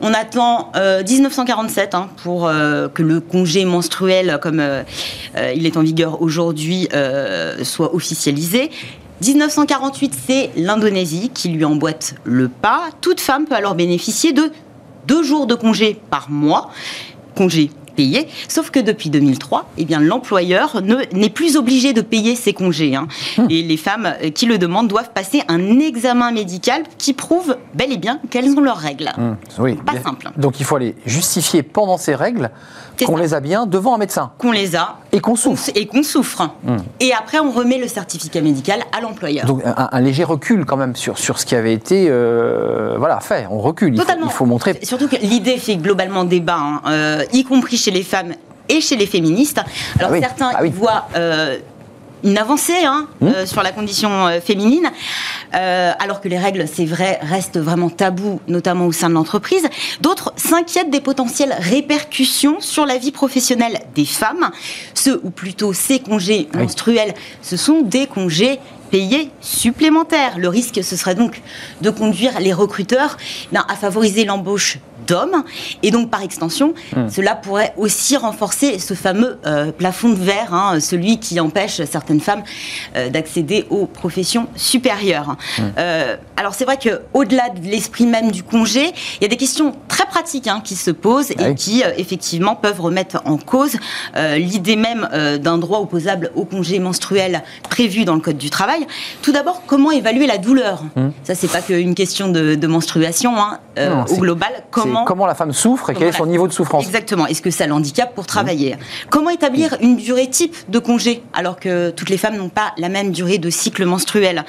On 0.00 0.14
attend 0.14 0.70
1947 0.76 1.94
hein, 1.94 2.08
pour 2.22 2.48
que 2.94 3.02
le 3.02 3.20
congé 3.20 3.64
menstruel, 3.64 4.38
comme 4.40 4.62
il 5.54 5.66
est 5.66 5.76
en 5.76 5.82
vigueur 5.82 6.22
aujourd'hui, 6.22 6.88
soit 7.62 7.94
officialisé. 7.94 8.70
1948, 9.22 10.14
c'est 10.26 10.50
l'Indonésie 10.56 11.30
qui 11.32 11.48
lui 11.48 11.64
emboîte 11.64 12.14
le 12.24 12.48
pas. 12.48 12.88
Toute 13.00 13.20
femme 13.20 13.46
peut 13.46 13.54
alors 13.54 13.74
bénéficier 13.74 14.32
de 14.32 14.50
deux 15.06 15.22
jours 15.22 15.46
de 15.46 15.54
congé 15.54 15.98
par 16.10 16.30
mois, 16.30 16.70
congé 17.34 17.70
payés. 17.96 18.28
Sauf 18.48 18.70
que 18.70 18.78
depuis 18.78 19.10
2003, 19.10 19.70
eh 19.78 19.84
bien, 19.84 20.00
l'employeur 20.00 20.82
n'est 21.12 21.30
plus 21.30 21.56
obligé 21.56 21.92
de 21.92 22.00
payer 22.00 22.36
ses 22.36 22.52
congés. 22.52 22.94
Hein. 22.94 23.08
Hum. 23.38 23.46
Et 23.50 23.62
les 23.62 23.76
femmes 23.76 24.14
qui 24.34 24.46
le 24.46 24.58
demandent 24.58 24.88
doivent 24.88 25.12
passer 25.12 25.42
un 25.48 25.80
examen 25.80 26.30
médical 26.30 26.82
qui 26.98 27.12
prouve 27.12 27.56
bel 27.74 27.92
et 27.92 27.96
bien 27.96 28.20
qu'elles 28.30 28.50
ont 28.56 28.60
leurs 28.60 28.78
règles. 28.78 29.10
Hum. 29.16 29.36
Oui. 29.58 29.74
Pas 29.74 30.00
simple. 30.00 30.30
Donc 30.36 30.60
il 30.60 30.66
faut 30.66 30.76
aller 30.76 30.94
justifier 31.06 31.62
pendant 31.62 31.98
ces 31.98 32.14
règles 32.14 32.50
qu'on 33.04 33.16
les 33.16 33.34
a 33.34 33.40
bien 33.40 33.66
devant 33.66 33.94
un 33.94 33.98
médecin. 33.98 34.32
Qu'on 34.38 34.52
les 34.52 34.76
a. 34.76 34.96
Et 35.12 35.20
qu'on 35.20 35.36
souffre. 35.36 35.70
Et 35.74 35.86
qu'on 35.86 36.02
souffre. 36.02 36.50
Hum. 36.66 36.78
Et 37.00 37.12
après, 37.12 37.38
on 37.38 37.50
remet 37.50 37.78
le 37.78 37.88
certificat 37.88 38.40
médical 38.40 38.80
à 38.96 39.00
l'employeur. 39.00 39.46
Donc 39.46 39.62
un, 39.64 40.00
léger 40.00 40.24
recul 40.24 40.64
quand 40.64 40.76
même 40.76 40.96
sur, 40.96 41.18
sur 41.18 41.38
ce 41.38 41.46
qui 41.46 41.54
avait 41.54 41.72
été 41.72 42.06
euh, 42.08 42.96
voilà, 42.98 43.20
fait. 43.20 43.46
On 43.50 43.58
recule. 43.58 43.94
Il 43.94 44.30
Faut, 44.30 44.46
montrer. 44.46 44.78
Surtout 44.82 45.08
que 45.08 45.16
l'idée 45.16 45.58
fait 45.58 45.76
globalement 45.76 46.24
débat, 46.24 46.58
hein, 46.58 46.82
euh, 46.88 47.24
y 47.32 47.44
compris 47.44 47.76
chez 47.76 47.90
les 47.90 48.02
femmes 48.02 48.32
et 48.68 48.80
chez 48.80 48.96
les 48.96 49.06
féministes. 49.06 49.60
Alors 49.98 50.12
ah 50.14 50.20
certains 50.20 50.50
ah 50.54 50.64
voient 50.64 51.06
euh, 51.16 51.58
une 52.24 52.38
avancée 52.38 52.84
hein, 52.84 53.06
mmh. 53.20 53.26
euh, 53.26 53.46
sur 53.46 53.62
la 53.62 53.72
condition 53.72 54.26
euh, 54.26 54.40
féminine, 54.40 54.90
euh, 55.54 55.92
alors 55.98 56.20
que 56.20 56.28
les 56.28 56.38
règles, 56.38 56.66
c'est 56.72 56.84
vrai, 56.84 57.18
restent 57.22 57.58
vraiment 57.58 57.90
tabous, 57.90 58.40
notamment 58.48 58.86
au 58.86 58.92
sein 58.92 59.08
de 59.08 59.14
l'entreprise. 59.14 59.68
D'autres 60.00 60.32
s'inquiètent 60.36 60.90
des 60.90 61.00
potentielles 61.00 61.54
répercussions 61.58 62.60
sur 62.60 62.86
la 62.86 62.98
vie 62.98 63.12
professionnelle 63.12 63.80
des 63.94 64.04
femmes. 64.04 64.50
Ceux, 64.94 65.20
ou 65.24 65.30
plutôt 65.30 65.72
ces 65.72 66.00
congés 66.00 66.48
menstruels, 66.54 67.14
ce 67.42 67.56
sont 67.56 67.82
des 67.82 68.06
congés 68.06 68.58
payés 68.90 69.30
supplémentaires. 69.40 70.38
Le 70.38 70.48
risque, 70.48 70.82
ce 70.82 70.96
serait 70.96 71.14
donc 71.14 71.42
de 71.80 71.90
conduire 71.90 72.38
les 72.40 72.52
recruteurs 72.52 73.16
ben, 73.52 73.64
à 73.68 73.76
favoriser 73.76 74.24
l'embauche 74.24 74.78
d'hommes. 75.06 75.44
Et 75.82 75.90
donc, 75.90 76.10
par 76.10 76.22
extension, 76.22 76.74
hmm. 76.94 77.08
cela 77.08 77.34
pourrait 77.34 77.74
aussi 77.76 78.16
renforcer 78.16 78.78
ce 78.78 78.94
fameux 78.94 79.38
euh, 79.46 79.72
plafond 79.72 80.10
de 80.10 80.14
verre, 80.14 80.54
hein, 80.54 80.80
celui 80.80 81.18
qui 81.18 81.38
empêche 81.40 81.82
certaines 81.84 82.20
femmes 82.20 82.42
euh, 82.96 83.08
d'accéder 83.08 83.66
aux 83.70 83.86
professions 83.86 84.48
supérieures. 84.56 85.36
Hmm. 85.58 85.62
Euh, 85.78 86.16
alors, 86.36 86.54
c'est 86.54 86.64
vrai 86.64 86.78
qu'au-delà 86.78 87.50
de 87.50 87.66
l'esprit 87.66 88.06
même 88.06 88.30
du 88.30 88.42
congé, 88.42 88.92
il 89.20 89.22
y 89.22 89.24
a 89.24 89.28
des 89.28 89.36
questions 89.36 89.74
très 89.88 90.06
pratiques 90.06 90.46
hein, 90.46 90.60
qui 90.62 90.76
se 90.76 90.90
posent 90.90 91.30
et 91.30 91.54
qui, 91.54 91.82
effectivement, 91.96 92.54
peuvent 92.54 92.80
remettre 92.80 93.22
en 93.24 93.36
cause 93.36 93.76
l'idée 94.36 94.76
même 94.76 95.08
d'un 95.42 95.58
droit 95.58 95.80
opposable 95.80 96.30
au 96.34 96.44
congé 96.44 96.78
menstruel 96.78 97.42
prévu 97.68 98.04
dans 98.04 98.14
le 98.14 98.20
Code 98.20 98.36
du 98.36 98.50
travail. 98.50 98.86
Tout 99.22 99.32
d'abord, 99.32 99.62
comment 99.66 99.90
évaluer 99.90 100.26
la 100.26 100.38
douleur? 100.38 100.82
Hmm. 100.94 101.10
Ça, 101.24 101.34
c'est 101.34 101.50
pas 101.50 101.62
qu'une 101.62 101.94
question 101.94 102.28
de, 102.28 102.66
menstruation. 102.66 103.34
Hein, 103.38 103.58
au 104.10 104.16
global, 104.16 104.50
comment 104.70 104.85
comment, 105.06 105.26
la 105.26 105.34
femme 105.34 105.52
souffre 105.52 105.90
et 105.90 105.94
quel 105.94 106.08
est 106.08 106.12
son 106.12 106.26
niveau 106.26 106.46
de 106.48 106.52
souffrance. 106.52 106.84
Exactement. 106.84 107.26
Est-ce 107.26 107.42
que 107.42 107.50
ça 107.50 107.66
l'handicape 107.66 108.14
pour 108.14 108.26
travailler? 108.26 108.74
Mmh. 108.74 108.78
Comment 109.10 109.30
établir 109.30 109.76
une 109.80 109.96
durée 109.96 110.28
type 110.28 110.56
de 110.68 110.78
congé 110.78 111.22
alors 111.32 111.58
que 111.58 111.90
toutes 111.90 112.10
les 112.10 112.18
femmes 112.18 112.36
n'ont 112.36 112.48
pas 112.48 112.72
la 112.78 112.88
même 112.88 113.10
durée 113.10 113.38
de 113.38 113.50
cycle 113.50 113.84
menstruel? 113.84 114.44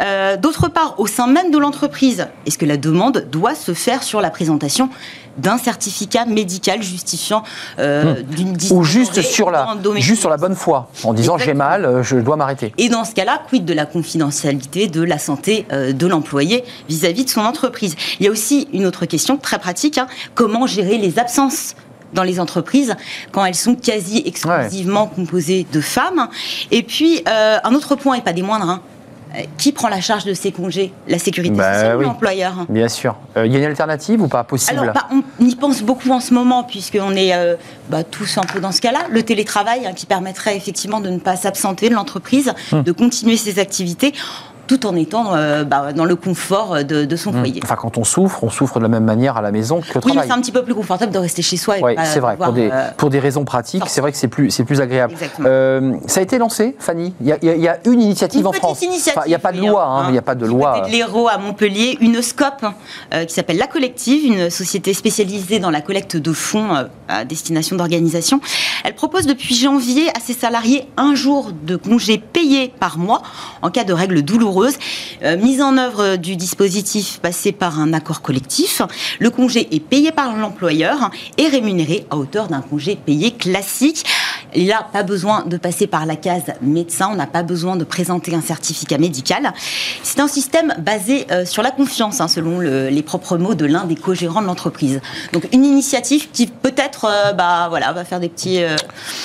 Euh, 0.00 0.36
D'autre 0.36 0.68
part, 0.68 0.94
au 0.98 1.06
sein 1.06 1.26
même 1.26 1.50
de 1.50 1.58
l'entreprise, 1.58 2.28
est-ce 2.46 2.58
que 2.58 2.66
la 2.66 2.76
demande 2.76 3.26
doit 3.30 3.54
se 3.54 3.74
faire 3.74 4.02
sur 4.02 4.20
la 4.20 4.30
présentation 4.30 4.88
d'un 5.38 5.58
certificat 5.58 6.24
médical 6.24 6.82
justifiant 6.82 7.42
euh, 7.78 8.14
hmm. 8.14 8.22
d'une 8.22 8.56
Ou 8.70 8.84
juste 8.84 9.22
sur, 9.22 9.50
la, 9.50 9.76
juste 9.96 10.20
sur 10.20 10.30
la 10.30 10.36
bonne 10.36 10.54
foi, 10.54 10.88
en 11.04 11.12
disant 11.12 11.38
j'ai 11.38 11.54
mal, 11.54 11.84
euh, 11.84 12.02
je 12.02 12.16
dois 12.16 12.36
m'arrêter. 12.36 12.72
Et 12.78 12.88
dans 12.88 13.04
ce 13.04 13.14
cas-là, 13.14 13.40
quid 13.48 13.64
de 13.64 13.72
la 13.72 13.86
confidentialité 13.86 14.86
de 14.88 15.02
la 15.02 15.18
santé 15.18 15.66
euh, 15.72 15.92
de 15.92 16.06
l'employé 16.06 16.64
vis-à-vis 16.88 17.24
de 17.24 17.30
son 17.30 17.40
entreprise? 17.40 17.96
Il 18.18 18.26
y 18.26 18.28
a 18.28 18.32
aussi 18.32 18.68
une 18.72 18.86
autre 18.86 19.06
question 19.06 19.36
très 19.36 19.58
pratique, 19.58 19.98
hein. 19.98 20.06
comment 20.34 20.66
gérer 20.66 20.98
les 20.98 21.18
absences 21.18 21.74
dans 22.12 22.24
les 22.24 22.40
entreprises 22.40 22.96
quand 23.30 23.44
elles 23.44 23.54
sont 23.54 23.76
quasi 23.76 24.22
exclusivement 24.26 25.06
composées 25.06 25.66
de 25.72 25.80
femmes? 25.80 26.28
Et 26.70 26.82
puis, 26.82 27.22
un 27.26 27.74
autre 27.74 27.94
point, 27.94 28.16
et 28.16 28.20
pas 28.20 28.32
des 28.32 28.42
moindres, 28.42 28.68
hein, 28.68 28.82
euh, 28.82 28.99
qui 29.58 29.72
prend 29.72 29.88
la 29.88 30.00
charge 30.00 30.24
de 30.24 30.34
ces 30.34 30.52
congés? 30.52 30.92
La 31.08 31.18
sécurité 31.18 31.54
bah 31.56 31.74
sociale 31.74 31.96
ou 31.98 32.00
l'employeur? 32.00 32.66
Bien 32.68 32.88
sûr. 32.88 33.16
Il 33.36 33.40
euh, 33.40 33.46
y 33.46 33.56
a 33.56 33.58
une 33.58 33.64
alternative 33.64 34.22
ou 34.22 34.28
pas 34.28 34.44
possible? 34.44 34.78
Alors, 34.78 34.94
bah, 34.94 35.08
on 35.10 35.44
y 35.44 35.54
pense 35.54 35.82
beaucoup 35.82 36.10
en 36.10 36.20
ce 36.20 36.34
moment, 36.34 36.64
puisqu'on 36.64 37.14
est 37.14 37.34
euh, 37.34 37.56
bah, 37.88 38.04
tous 38.04 38.38
un 38.38 38.42
peu 38.42 38.60
dans 38.60 38.72
ce 38.72 38.80
cas-là. 38.80 39.00
Le 39.10 39.22
télétravail, 39.22 39.86
hein, 39.86 39.92
qui 39.94 40.06
permettrait 40.06 40.56
effectivement 40.56 41.00
de 41.00 41.10
ne 41.10 41.18
pas 41.18 41.36
s'absenter 41.36 41.88
de 41.88 41.94
l'entreprise, 41.94 42.52
hum. 42.72 42.82
de 42.82 42.92
continuer 42.92 43.36
ses 43.36 43.58
activités 43.58 44.12
tout 44.70 44.86
en 44.86 44.94
étant 44.94 45.34
euh, 45.34 45.64
bah, 45.64 45.92
dans 45.92 46.04
le 46.04 46.14
confort 46.14 46.84
de, 46.84 47.16
son 47.16 47.32
mmh. 47.32 47.38
foyer. 47.38 47.60
Enfin, 47.64 47.74
quand 47.74 47.98
on 47.98 48.04
souffre, 48.04 48.44
on 48.44 48.50
souffre 48.50 48.78
de 48.78 48.84
la 48.84 48.88
même 48.88 49.02
manière 49.02 49.36
à 49.36 49.42
la 49.42 49.50
maison 49.50 49.80
que 49.80 49.98
au 49.98 50.00
travail. 50.00 50.18
Oui, 50.18 50.24
c'est 50.28 50.32
un 50.32 50.40
petit 50.40 50.52
peu 50.52 50.62
plus 50.62 50.76
confortable 50.76 51.10
de 51.10 51.18
rester 51.18 51.42
chez 51.42 51.56
soi. 51.56 51.74
Oui, 51.82 51.94
c'est 52.04 52.20
vrai. 52.20 52.36
pour, 52.36 52.52
des, 52.52 52.70
euh, 52.72 52.88
pour 52.96 53.10
des 53.10 53.18
raisons 53.18 53.44
pratiques, 53.44 53.82
c'est 53.88 54.00
vrai 54.00 54.12
que 54.12 54.16
c'est 54.16 54.28
plus, 54.28 54.56
plus 54.62 54.80
agréable. 54.80 55.14
Euh, 55.40 55.94
ça 56.06 56.20
a 56.20 56.22
été 56.22 56.38
lancé, 56.38 56.76
Fanny? 56.78 57.12
Il 57.20 57.26
y, 57.26 57.32
a, 57.32 57.38
il 57.42 57.60
y 57.60 57.66
a 57.66 57.78
une 57.84 58.00
initiative 58.00 58.46
en 58.46 58.52
France. 58.52 58.80
Initiative, 58.82 59.22
il 59.26 59.30
n'y 59.30 59.34
a 59.34 59.40
pas 59.40 59.50
de 59.50 59.58
loi. 59.58 59.84
Hein, 59.84 60.04
il 60.06 60.12
n'y 60.12 60.18
a 60.18 60.22
pas 60.22 60.36
de 60.36 60.46
loi. 60.46 60.82
de 60.86 60.92
l'Hérault 60.92 61.26
à 61.26 61.38
Montpellier, 61.38 61.98
une 62.00 62.22
SCOP 62.22 62.64
qui 63.26 63.34
s'appelle 63.34 63.58
La 63.58 63.66
Collective, 63.66 64.24
une 64.24 64.50
société 64.50 64.94
spécialisée 64.94 65.58
dans 65.58 65.70
la 65.70 65.80
collecte 65.80 66.16
de 66.16 66.32
fonds 66.32 66.88
à 67.08 67.24
destination 67.24 67.74
d'organisations. 67.74 68.40
Elle 68.84 68.94
propose 68.94 69.26
depuis 69.26 69.56
janvier 69.56 70.10
à 70.16 70.20
ses 70.20 70.32
salariés 70.32 70.86
un 70.96 71.16
jour 71.16 71.50
de 71.50 71.74
congé 71.74 72.18
payé 72.18 72.72
par 72.78 72.98
mois 72.98 73.22
en 73.62 73.70
cas 73.70 73.82
de 73.82 73.92
règles 73.92 74.22
douloureuses 74.22 74.59
mise 75.38 75.62
en 75.62 75.76
œuvre 75.76 76.16
du 76.16 76.36
dispositif 76.36 77.18
passé 77.20 77.52
par 77.52 77.78
un 77.80 77.92
accord 77.92 78.22
collectif. 78.22 78.82
Le 79.18 79.30
congé 79.30 79.68
est 79.74 79.80
payé 79.80 80.12
par 80.12 80.36
l'employeur 80.36 81.10
et 81.38 81.48
rémunéré 81.48 82.06
à 82.10 82.16
hauteur 82.16 82.48
d'un 82.48 82.62
congé 82.62 82.96
payé 82.96 83.32
classique. 83.32 84.04
Il 84.54 84.68
n'a 84.68 84.82
pas 84.82 85.02
besoin 85.02 85.44
de 85.44 85.56
passer 85.56 85.86
par 85.86 86.06
la 86.06 86.16
case 86.16 86.44
médecin, 86.60 87.08
on 87.12 87.16
n'a 87.16 87.26
pas 87.26 87.42
besoin 87.42 87.76
de 87.76 87.84
présenter 87.84 88.34
un 88.34 88.40
certificat 88.40 88.98
médical. 88.98 89.52
C'est 90.02 90.20
un 90.20 90.28
système 90.28 90.74
basé 90.78 91.26
euh, 91.30 91.44
sur 91.44 91.62
la 91.62 91.70
confiance, 91.70 92.20
hein, 92.20 92.28
selon 92.28 92.60
les 92.60 93.02
propres 93.02 93.36
mots 93.36 93.54
de 93.54 93.66
l'un 93.66 93.84
des 93.84 93.94
co-gérants 93.94 94.42
de 94.42 94.46
l'entreprise. 94.46 95.00
Donc 95.32 95.48
une 95.52 95.64
initiative 95.64 96.30
qui 96.30 96.46
peut-être 96.46 97.06
euh, 97.06 97.32
bah, 97.32 97.66
voilà, 97.68 97.92
va 97.92 98.04
faire 98.04 98.20
des 98.20 98.28
petits... 98.28 98.62
Euh, 98.62 98.76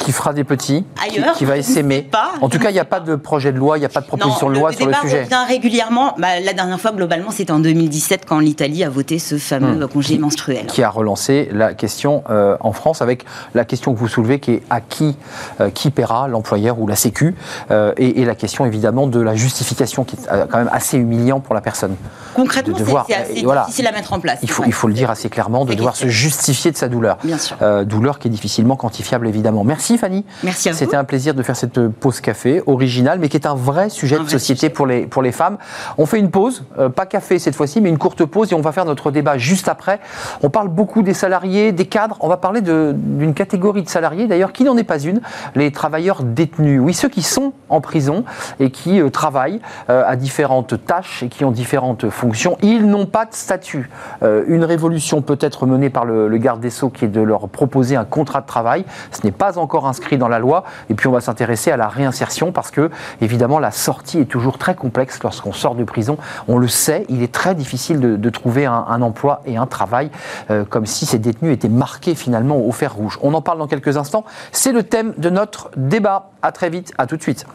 qui 0.03 0.11
fera 0.11 0.33
des 0.33 0.43
petits, 0.43 0.85
ailleurs, 1.03 1.35
qui, 1.35 1.45
va 1.45 1.61
s'aimer. 1.61 2.09
En 2.41 2.49
tout 2.49 2.59
cas, 2.59 2.69
il 2.69 2.73
n'y 2.73 2.79
a 2.79 2.85
pas 2.85 2.99
de 2.99 3.15
projet 3.15 3.51
de 3.51 3.57
loi, 3.57 3.77
il 3.77 3.81
n'y 3.81 3.85
a 3.85 3.89
pas 3.89 4.01
de 4.01 4.07
proposition 4.07 4.49
de 4.49 4.55
loi 4.55 4.71
sur 4.71 4.85
le 4.85 4.93
sujet. 5.01 5.23
Revient 5.23 5.45
régulièrement. 5.47 6.15
Bah, 6.17 6.39
la 6.39 6.53
dernière 6.53 6.79
fois, 6.79 6.91
globalement, 6.91 7.31
c'était 7.31 7.51
en 7.51 7.59
2017 7.59 8.25
quand 8.27 8.39
l'Italie 8.39 8.83
a 8.83 8.89
voté 8.89 9.19
ce 9.19 9.37
fameux 9.37 9.85
hmm. 9.85 9.87
congé 9.87 10.17
menstruel. 10.17 10.65
Qui 10.67 10.83
a 10.83 10.89
relancé 10.89 11.49
la 11.51 11.73
question 11.73 12.23
en 12.27 12.71
France 12.71 13.01
avec 13.01 13.25
la 13.53 13.65
question 13.65 13.93
que 13.93 13.99
vous 13.99 14.07
soulevez 14.07 14.39
qui 14.39 14.51
est 14.51 14.63
à 14.69 14.81
qui 14.81 15.14
euh, 15.61 15.69
qui, 15.69 15.91
paiera, 15.91 16.27
l'employeur 16.27 16.79
ou 16.79 16.87
la 16.87 16.95
Sécu, 16.95 17.35
euh, 17.71 17.93
et, 17.97 18.25
la 18.25 18.35
question 18.35 18.65
évidemment 18.65 19.07
de 19.07 19.19
la 19.19 19.35
justification 19.35 20.03
qui 20.03 20.15
est 20.15 20.31
euh, 20.31 20.45
quand 20.49 20.57
même 20.57 20.69
assez 20.71 20.97
humiliant 20.97 21.39
pour 21.39 21.53
la 21.53 21.61
personne. 21.61 21.95
Concrètement, 22.33 22.77
c'est 23.07 23.13
assez 23.13 23.33
difficile 23.33 23.87
à 23.87 23.91
mettre 23.91 24.13
en 24.13 24.19
place. 24.19 24.39
Il 24.41 24.49
faut, 24.49 24.63
il 24.65 24.73
faut 24.73 24.87
le 24.87 24.93
dire 24.93 25.09
assez 25.09 25.29
clairement, 25.29 25.65
de 25.65 25.73
devoir 25.73 25.95
se 25.95 26.07
justifier 26.07 26.71
de 26.71 26.77
sa 26.77 26.87
douleur. 26.87 27.17
Bien 27.23 27.37
sûr. 27.37 27.57
douleur 27.85 28.19
qui 28.19 28.27
est 28.27 28.31
difficilement 28.31 28.75
quantifiable 28.75 29.27
évidemment. 29.27 29.63
Merci 29.63 29.97
Fanny. 29.97 30.25
Merci 30.43 30.69
à 30.69 30.71
vous. 30.71 30.77
C'était 30.77 30.97
un 30.97 31.03
plaisir 31.03 31.33
de 31.33 31.43
faire 31.43 31.55
cette 31.55 31.87
pause 31.87 32.19
café 32.19 32.61
originale, 32.65 33.19
mais 33.19 33.29
qui 33.29 33.37
est 33.37 33.47
un 33.47 33.55
vrai 33.55 33.89
sujet 33.89 34.19
de 34.19 34.27
société 34.27 34.69
Pour, 34.69 34.87
les, 34.87 35.05
pour 35.05 35.21
les 35.21 35.31
femmes. 35.31 35.57
On 35.97 36.05
fait 36.05 36.19
une 36.19 36.31
pause, 36.31 36.63
pas 36.95 37.05
café 37.05 37.39
cette 37.39 37.55
fois-ci, 37.55 37.81
mais 37.81 37.89
une 37.89 37.97
courte 37.97 38.25
pause, 38.25 38.51
et 38.51 38.55
on 38.55 38.61
va 38.61 38.71
faire 38.71 38.85
notre 38.85 39.11
débat 39.11 39.37
juste 39.37 39.67
après. 39.67 39.99
On 40.41 40.49
parle 40.49 40.69
beaucoup 40.69 41.03
des 41.03 41.13
salariés, 41.13 41.71
des 41.71 41.85
cadres. 41.85 42.17
On 42.19 42.27
va 42.27 42.37
parler 42.37 42.61
d'une 42.61 43.33
catégorie 43.33 43.83
de 43.83 43.89
salariés 43.89 44.27
d'ailleurs 44.27 44.51
qui 44.51 44.63
n'en 44.63 44.77
est 44.77 44.83
pas 44.83 44.99
une, 44.99 45.04
les 45.55 45.71
travailleurs 45.71 46.23
détenus. 46.23 46.81
Oui, 46.81 46.93
ceux 46.93 47.09
qui 47.09 47.21
sont 47.21 47.53
en 47.69 47.81
prison 47.81 48.23
et 48.59 48.71
qui 48.71 49.01
euh, 49.01 49.09
travaillent 49.09 49.61
euh, 49.89 50.03
à 50.05 50.15
différentes 50.15 50.85
tâches 50.85 51.23
et 51.23 51.29
qui 51.29 51.45
ont 51.45 51.51
différentes 51.51 52.09
fonctions. 52.09 52.57
Ils 52.61 52.87
n'ont 52.87 53.05
pas 53.05 53.25
de 53.25 53.33
statut. 53.33 53.89
Euh, 54.23 54.43
une 54.47 54.63
révolution 54.63 55.21
peut 55.21 55.37
être 55.41 55.65
menée 55.65 55.89
par 55.89 56.05
le, 56.05 56.35
garde 56.37 56.59
des 56.59 56.69
Sceaux 56.69 56.89
qui 56.89 57.05
est 57.05 57.09
de 57.09 57.21
leur 57.21 57.47
proposer 57.49 57.95
un 57.95 58.05
contrat 58.05 58.41
de 58.41 58.45
travail. 58.45 58.85
Ce 59.11 59.23
n'est 59.23 59.31
pas 59.31 59.57
encore 59.57 59.87
inscrit 59.87 60.17
dans 60.17 60.27
la 60.27 60.39
loi. 60.39 60.63
Et 60.89 60.93
puis 60.93 61.07
on 61.07 61.11
va 61.11 61.21
s'intéresser 61.21 61.71
à 61.71 61.77
la 61.77 61.87
réinsertion 61.87 62.51
parce 62.51 62.71
que, 62.71 62.89
évidemment, 63.21 63.59
la 63.59 63.71
sortie 63.71 64.19
est 64.19 64.25
toujours 64.25 64.57
très 64.57 64.75
complexe 64.75 65.21
lorsqu'on 65.23 65.53
sort 65.53 65.75
de 65.75 65.83
prison. 65.83 66.17
On 66.47 66.57
le 66.57 66.67
sait, 66.67 67.05
il 67.09 67.23
est 67.23 67.31
très 67.31 67.55
difficile 67.55 67.99
de, 67.99 68.29
trouver 68.29 68.65
un, 68.65 69.01
emploi 69.01 69.41
et 69.45 69.55
un 69.55 69.65
travail, 69.65 70.09
comme 70.69 70.85
si 70.85 71.05
ces 71.05 71.19
détenus 71.19 71.53
étaient 71.53 71.69
marqués 71.69 72.15
finalement 72.15 72.57
au 72.57 72.71
fer 72.71 72.93
rouge. 72.93 73.17
On 73.21 73.33
en 73.33 73.41
parle 73.41 73.59
dans 73.59 73.67
quelques 73.67 73.97
instants. 73.97 74.25
C'est 74.51 74.71
le 74.71 74.83
thème 74.83 74.94
de 75.03 75.29
notre 75.29 75.71
débat. 75.75 76.31
À 76.41 76.51
très 76.51 76.69
vite, 76.69 76.93
à 76.97 77.07
tout 77.07 77.17
de 77.17 77.21
suite. 77.21 77.45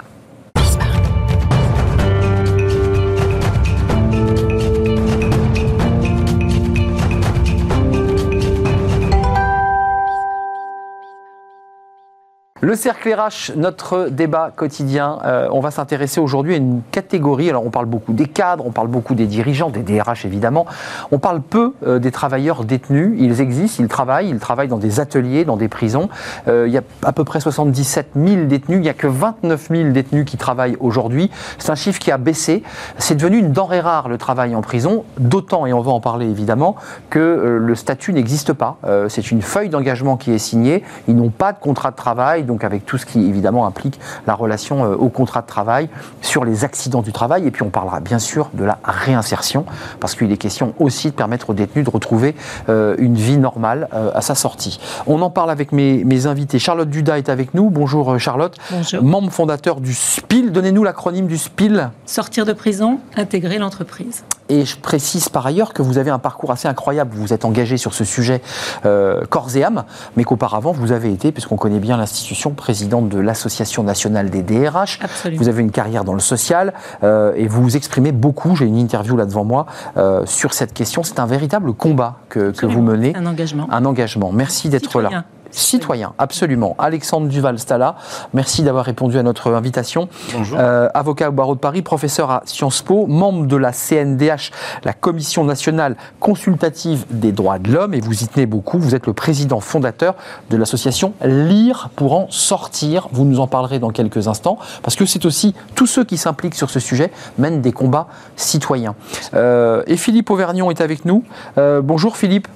Le 12.62 12.74
cercle 12.74 13.10
RH, 13.10 13.56
notre 13.56 14.10
débat 14.10 14.52
quotidien, 14.54 15.18
euh, 15.24 15.48
on 15.50 15.60
va 15.60 15.70
s'intéresser 15.70 16.20
aujourd'hui 16.20 16.52
à 16.52 16.56
une 16.58 16.82
catégorie. 16.90 17.48
Alors 17.48 17.64
on 17.64 17.70
parle 17.70 17.86
beaucoup 17.86 18.12
des 18.12 18.26
cadres, 18.26 18.66
on 18.66 18.70
parle 18.70 18.88
beaucoup 18.88 19.14
des 19.14 19.24
dirigeants, 19.24 19.70
des 19.70 19.80
DRH 19.80 20.26
évidemment. 20.26 20.66
On 21.10 21.18
parle 21.18 21.40
peu 21.40 21.72
euh, 21.86 21.98
des 21.98 22.10
travailleurs 22.10 22.64
détenus. 22.64 23.16
Ils 23.18 23.40
existent, 23.40 23.82
ils 23.82 23.88
travaillent, 23.88 24.28
ils 24.28 24.38
travaillent 24.38 24.68
dans 24.68 24.76
des 24.76 25.00
ateliers, 25.00 25.46
dans 25.46 25.56
des 25.56 25.68
prisons. 25.68 26.10
Euh, 26.48 26.66
il 26.68 26.74
y 26.74 26.76
a 26.76 26.82
à 27.02 27.12
peu 27.12 27.24
près 27.24 27.40
77 27.40 28.08
000 28.14 28.44
détenus. 28.44 28.76
Il 28.76 28.82
n'y 28.82 28.90
a 28.90 28.94
que 28.94 29.06
29 29.06 29.68
000 29.70 29.90
détenus 29.92 30.26
qui 30.26 30.36
travaillent 30.36 30.76
aujourd'hui. 30.80 31.30
C'est 31.56 31.70
un 31.70 31.76
chiffre 31.76 31.98
qui 31.98 32.10
a 32.10 32.18
baissé. 32.18 32.62
C'est 32.98 33.14
devenu 33.14 33.38
une 33.38 33.52
denrée 33.52 33.80
rare 33.80 34.10
le 34.10 34.18
travail 34.18 34.54
en 34.54 34.60
prison, 34.60 35.04
d'autant, 35.18 35.64
et 35.64 35.72
on 35.72 35.80
va 35.80 35.92
en 35.92 36.00
parler 36.00 36.26
évidemment, 36.26 36.76
que 37.08 37.58
le 37.58 37.74
statut 37.74 38.12
n'existe 38.12 38.52
pas. 38.52 38.76
C'est 39.08 39.30
une 39.30 39.40
feuille 39.40 39.70
d'engagement 39.70 40.18
qui 40.18 40.32
est 40.32 40.38
signée. 40.38 40.84
Ils 41.08 41.16
n'ont 41.16 41.30
pas 41.30 41.52
de 41.52 41.58
contrat 41.58 41.90
de 41.90 41.96
travail 41.96 42.44
donc 42.50 42.64
avec 42.64 42.84
tout 42.84 42.98
ce 42.98 43.06
qui 43.06 43.20
évidemment 43.20 43.64
implique 43.64 44.00
la 44.26 44.34
relation 44.34 44.84
euh, 44.84 44.96
au 44.96 45.08
contrat 45.08 45.40
de 45.40 45.46
travail, 45.46 45.88
sur 46.20 46.44
les 46.44 46.64
accidents 46.64 47.00
du 47.00 47.12
travail, 47.12 47.46
et 47.46 47.50
puis 47.52 47.62
on 47.62 47.70
parlera 47.70 48.00
bien 48.00 48.18
sûr 48.18 48.50
de 48.54 48.64
la 48.64 48.78
réinsertion, 48.82 49.64
parce 50.00 50.16
qu'il 50.16 50.32
est 50.32 50.36
question 50.36 50.74
aussi 50.80 51.10
de 51.10 51.14
permettre 51.14 51.50
aux 51.50 51.54
détenus 51.54 51.84
de 51.84 51.90
retrouver 51.90 52.34
euh, 52.68 52.96
une 52.98 53.14
vie 53.14 53.38
normale 53.38 53.88
euh, 53.94 54.10
à 54.14 54.20
sa 54.20 54.34
sortie. 54.34 54.80
On 55.06 55.22
en 55.22 55.30
parle 55.30 55.50
avec 55.50 55.70
mes, 55.70 56.02
mes, 56.04 56.26
invités. 56.26 56.58
Charlotte 56.58 56.90
Duda 56.90 57.18
est 57.18 57.28
avec 57.28 57.54
nous. 57.54 57.70
Bonjour 57.70 58.18
Charlotte. 58.18 58.56
Bonjour. 58.70 59.02
Membre 59.02 59.30
fondateur 59.30 59.80
du 59.80 59.94
SPIL. 59.94 60.50
Donnez-nous 60.52 60.82
l'acronyme 60.82 61.28
du 61.28 61.38
SPIL. 61.38 61.90
Sortir 62.04 62.44
de 62.44 62.52
prison, 62.52 62.98
intégrer 63.16 63.58
l'entreprise. 63.58 64.24
Et 64.50 64.66
je 64.66 64.76
précise 64.76 65.28
par 65.30 65.46
ailleurs 65.46 65.72
que 65.72 65.80
vous 65.80 65.96
avez 65.96 66.10
un 66.10 66.18
parcours 66.18 66.50
assez 66.50 66.68
incroyable. 66.68 67.12
Vous 67.14 67.22
vous 67.22 67.32
êtes 67.32 67.44
engagé 67.44 67.78
sur 67.78 67.94
ce 67.94 68.04
sujet 68.04 68.42
corps 68.82 69.56
et 69.56 69.64
âme, 69.64 69.84
mais 70.16 70.24
qu'auparavant 70.24 70.72
vous 70.72 70.92
avez 70.92 71.12
été, 71.12 71.32
puisqu'on 71.32 71.56
connaît 71.56 71.78
bien 71.78 71.96
l'institution, 71.96 72.50
présidente 72.50 73.08
de 73.08 73.18
l'Association 73.18 73.82
nationale 73.82 74.30
des 74.30 74.42
DRH. 74.42 75.00
Vous 75.36 75.48
avez 75.48 75.62
une 75.62 75.70
carrière 75.70 76.04
dans 76.04 76.14
le 76.14 76.20
social 76.20 76.72
euh, 77.02 77.32
et 77.36 77.46
vous 77.46 77.62
vous 77.62 77.76
exprimez 77.76 78.12
beaucoup, 78.12 78.56
j'ai 78.56 78.66
une 78.66 78.76
interview 78.76 79.16
là 79.16 79.26
devant 79.26 79.44
moi, 79.44 79.66
euh, 79.96 80.24
sur 80.26 80.54
cette 80.54 80.72
question. 80.72 81.02
C'est 81.02 81.20
un 81.20 81.26
véritable 81.26 81.72
combat 81.72 82.18
que, 82.28 82.50
que, 82.50 82.66
vous 82.66 82.82
menez. 82.82 83.14
Un 83.16 83.26
engagement. 83.26 83.66
Un 83.70 83.84
engagement. 83.84 84.32
Merci 84.32 84.68
d'être 84.68 85.00
là. 85.00 85.24
Citoyen, 85.50 86.12
absolument. 86.18 86.76
Alexandre 86.78 87.28
Duval-Stala, 87.28 87.96
merci 88.34 88.62
d'avoir 88.62 88.84
répondu 88.84 89.18
à 89.18 89.22
notre 89.22 89.52
invitation. 89.52 90.08
Bonjour. 90.32 90.58
Euh, 90.60 90.88
avocat 90.94 91.28
au 91.28 91.32
barreau 91.32 91.54
de 91.54 91.60
Paris, 91.60 91.82
professeur 91.82 92.30
à 92.30 92.42
Sciences 92.44 92.82
Po, 92.82 93.06
membre 93.06 93.46
de 93.46 93.56
la 93.56 93.72
CNDH, 93.72 94.50
la 94.84 94.92
Commission 94.92 95.44
nationale 95.44 95.96
consultative 96.20 97.04
des 97.10 97.32
droits 97.32 97.58
de 97.58 97.72
l'homme, 97.72 97.94
et 97.94 98.00
vous 98.00 98.22
y 98.22 98.28
tenez 98.28 98.46
beaucoup. 98.46 98.78
Vous 98.78 98.94
êtes 98.94 99.06
le 99.06 99.12
président 99.12 99.60
fondateur 99.60 100.14
de 100.50 100.56
l'association 100.56 101.14
Lire 101.24 101.90
pour 101.96 102.14
en 102.14 102.30
sortir. 102.30 103.08
Vous 103.12 103.24
nous 103.24 103.40
en 103.40 103.46
parlerez 103.46 103.78
dans 103.78 103.90
quelques 103.90 104.28
instants, 104.28 104.58
parce 104.82 104.96
que 104.96 105.06
c'est 105.06 105.24
aussi 105.26 105.54
tous 105.74 105.86
ceux 105.86 106.04
qui 106.04 106.16
s'impliquent 106.16 106.54
sur 106.54 106.70
ce 106.70 106.80
sujet 106.80 107.10
mènent 107.38 107.60
des 107.60 107.72
combats 107.72 108.08
citoyens. 108.36 108.94
Euh, 109.34 109.82
et 109.86 109.96
Philippe 109.96 110.30
Auvergnon 110.30 110.70
est 110.70 110.80
avec 110.80 111.04
nous. 111.04 111.24
Euh, 111.58 111.82
bonjour 111.82 112.16
Philippe. 112.16 112.48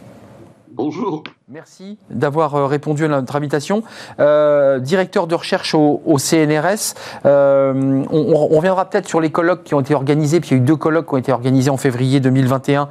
Bonjour. 0.72 1.24
Merci 1.50 1.98
d'avoir 2.08 2.54
euh, 2.54 2.64
répondu 2.64 3.04
à 3.04 3.08
notre 3.08 3.36
invitation. 3.36 3.82
Euh, 4.18 4.78
directeur 4.78 5.26
de 5.26 5.34
recherche 5.34 5.74
au, 5.74 6.00
CNRS, 6.16 6.94
euh, 7.26 8.02
on, 8.10 8.46
reviendra 8.46 8.88
peut-être 8.88 9.06
sur 9.06 9.20
les 9.20 9.28
colloques 9.28 9.62
qui 9.62 9.74
ont 9.74 9.80
été 9.80 9.94
organisés, 9.94 10.40
puis 10.40 10.50
il 10.50 10.52
y 10.52 10.54
a 10.54 10.62
eu 10.62 10.64
deux 10.64 10.76
colloques 10.76 11.06
qui 11.06 11.12
ont 11.12 11.18
été 11.18 11.32
organisés 11.32 11.68
en 11.68 11.76
février 11.76 12.20
2021 12.20 12.88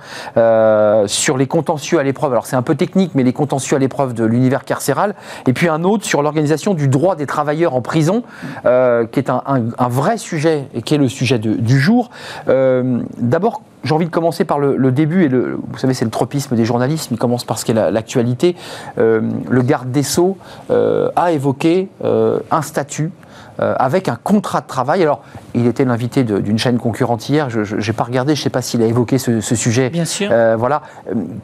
sur 1.07 1.37
les 1.37 1.47
contentieux 1.47 1.97
à 1.97 2.03
l'épreuve. 2.03 2.31
Alors 2.31 2.45
c'est 2.45 2.55
un 2.55 2.61
peu 2.61 2.75
technique, 2.75 3.15
mais 3.15 3.23
les 3.23 3.33
contentieux 3.33 3.75
à 3.75 3.79
l'épreuve 3.79 4.13
de 4.13 4.23
l'univers 4.23 4.65
carcéral. 4.65 5.15
Et 5.47 5.53
puis 5.53 5.67
un 5.67 5.83
autre 5.83 6.05
sur 6.05 6.21
l'organisation 6.21 6.75
du 6.75 6.87
droit 6.87 7.15
des 7.15 7.25
travailleurs 7.25 7.73
en 7.73 7.81
prison, 7.81 8.21
qui 8.63 9.19
est 9.19 9.31
un, 9.31 9.89
vrai 9.89 10.19
sujet 10.19 10.67
et 10.75 10.83
qui 10.83 10.93
est 10.93 10.99
le 10.99 11.09
sujet 11.09 11.39
du 11.39 11.79
jour. 11.79 12.11
D'abord, 12.45 13.63
j'ai 13.83 13.93
envie 13.93 14.05
de 14.05 14.11
commencer 14.11 14.45
par 14.45 14.59
le, 14.59 14.91
début, 14.91 15.25
et 15.25 15.29
le, 15.29 15.59
vous 15.71 15.77
savez, 15.77 15.93
c'est 15.93 16.05
le 16.05 16.11
tropisme 16.11 16.55
des 16.55 16.65
journalistes, 16.65 17.09
il 17.11 17.17
commence 17.17 17.43
par 17.43 17.59
ce 17.59 17.65
qu'est 17.65 17.73
l'actualité. 17.73 18.55
Euh, 18.97 19.21
le 19.49 19.61
garde 19.61 19.91
des 19.91 20.03
Sceaux 20.03 20.37
euh, 20.71 21.09
a 21.15 21.31
évoqué 21.31 21.89
euh, 22.03 22.39
un 22.51 22.61
statut 22.61 23.11
avec 23.59 24.09
un 24.09 24.17
contrat 24.21 24.61
de 24.61 24.67
travail. 24.67 25.03
Alors, 25.03 25.21
il 25.53 25.67
était 25.67 25.85
l'invité 25.85 26.23
d'une 26.23 26.57
chaîne 26.57 26.79
concurrente 26.79 27.29
hier, 27.29 27.51
je 27.51 27.75
n'ai 27.75 27.93
pas 27.93 28.03
regardé, 28.03 28.33
je 28.33 28.41
ne 28.41 28.43
sais 28.45 28.49
pas 28.49 28.63
s'il 28.63 28.81
a 28.81 28.87
évoqué 28.87 29.19
ce, 29.19 29.39
sujet. 29.41 29.91
Bien 29.91 30.05
sûr. 30.05 30.31
voilà. 30.57 30.81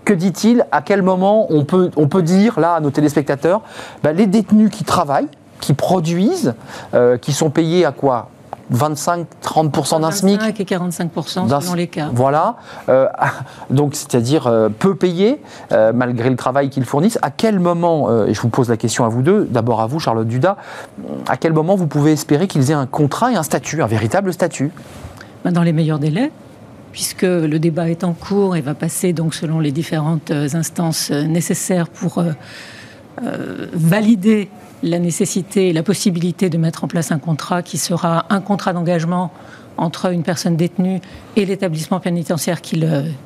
Que 0.06 0.13
dit-il? 0.13 0.65
À 0.71 0.82
quel 0.82 1.04
moment 1.04 1.45
on 1.54 1.65
peut, 1.65 1.91
on 1.97 2.08
peut 2.08 2.23
dire, 2.23 2.60
là, 2.60 2.73
à 2.73 2.80
nos 2.80 2.89
téléspectateurs, 2.89 3.62
ben, 4.02 4.12
les 4.12 4.25
détenus 4.25 4.71
qui 4.71 4.84
travaillent, 4.84 5.30
qui 5.60 5.75
produisent, 5.75 6.56
qui 7.21 7.32
sont 7.32 7.52
payés 7.52 7.86
à 7.86 7.91
quoi? 7.91 8.30
25-30% 8.74 10.02
d'un 10.02 10.12
SMIC. 10.12 10.40
25 10.40 10.60
et 10.60 10.64
45% 10.64 11.62
selon 11.62 11.74
les 11.74 11.88
cas. 11.88 12.10
Voilà. 12.14 12.56
Euh, 12.88 13.08
donc, 13.70 13.96
c'est-à-dire 13.96 14.48
euh, 14.48 14.70
peu 14.70 14.96
payé, 14.96 15.42
euh, 15.72 15.92
malgré 15.94 16.30
le 16.30 16.36
travail 16.36 16.70
qu'ils 16.70 16.86
fournissent. 16.86 17.20
À 17.22 17.32
quel 17.32 17.60
moment, 17.60 18.26
et 18.26 18.34
je 18.34 18.42
vous 18.42 18.50
pose 18.50 18.70
la 18.70 18.78
question 18.78 19.06
à 19.06 19.10
vous 19.10 19.22
deux, 19.22 19.46
d'abord 19.50 19.82
à 19.82 19.88
vous, 19.88 20.00
Charlotte 20.00 20.28
Duda, 20.28 20.58
à 21.28 21.38
quel 21.38 21.54
moment 21.54 21.76
vous 21.76 21.88
pouvez 21.88 22.12
espérer 22.12 22.48
qu'ils 22.48 22.72
aient 22.72 22.76
un 22.76 22.86
contrat 22.86 23.32
et 23.32 23.36
un 23.36 23.44
statut, 23.44 23.82
un 23.82 23.88
véritable 23.88 24.34
statut? 24.34 24.72
Ben, 25.44 25.52
Dans 25.52 25.64
les 25.64 25.74
meilleurs 25.74 26.00
délais 26.00 26.32
puisque 26.92 27.22
le 27.22 27.60
débat 27.60 27.88
est 27.88 28.04
en 28.04 28.14
cours 28.14 28.56
et 28.56 28.62
va 28.62 28.74
passer 28.74 29.14
donc 29.14 29.36
selon 29.36 29.60
les 29.60 29.72
différentes 29.72 30.32
instances 30.32 31.12
nécessaires 31.12 31.88
pour 31.88 32.24
valider 33.74 34.50
la 34.84 35.00
nécessité 35.00 35.70
et 35.70 35.74
la 35.74 35.84
possibilité 35.84 36.50
de 36.50 36.58
mettre 36.58 36.84
en 36.84 36.88
place 36.88 37.12
un 37.12 37.20
contrat 37.20 37.62
qui 37.62 37.78
sera 37.78 38.26
un 38.30 38.42
contrat 38.42 38.74
d'engagement 38.74 39.32
entre 39.78 40.12
une 40.12 40.24
personne 40.24 40.58
détenue 40.58 41.00
et 41.36 41.46
l'établissement 41.46 42.00
pénitentiaire 42.00 42.62
qui 42.62 42.76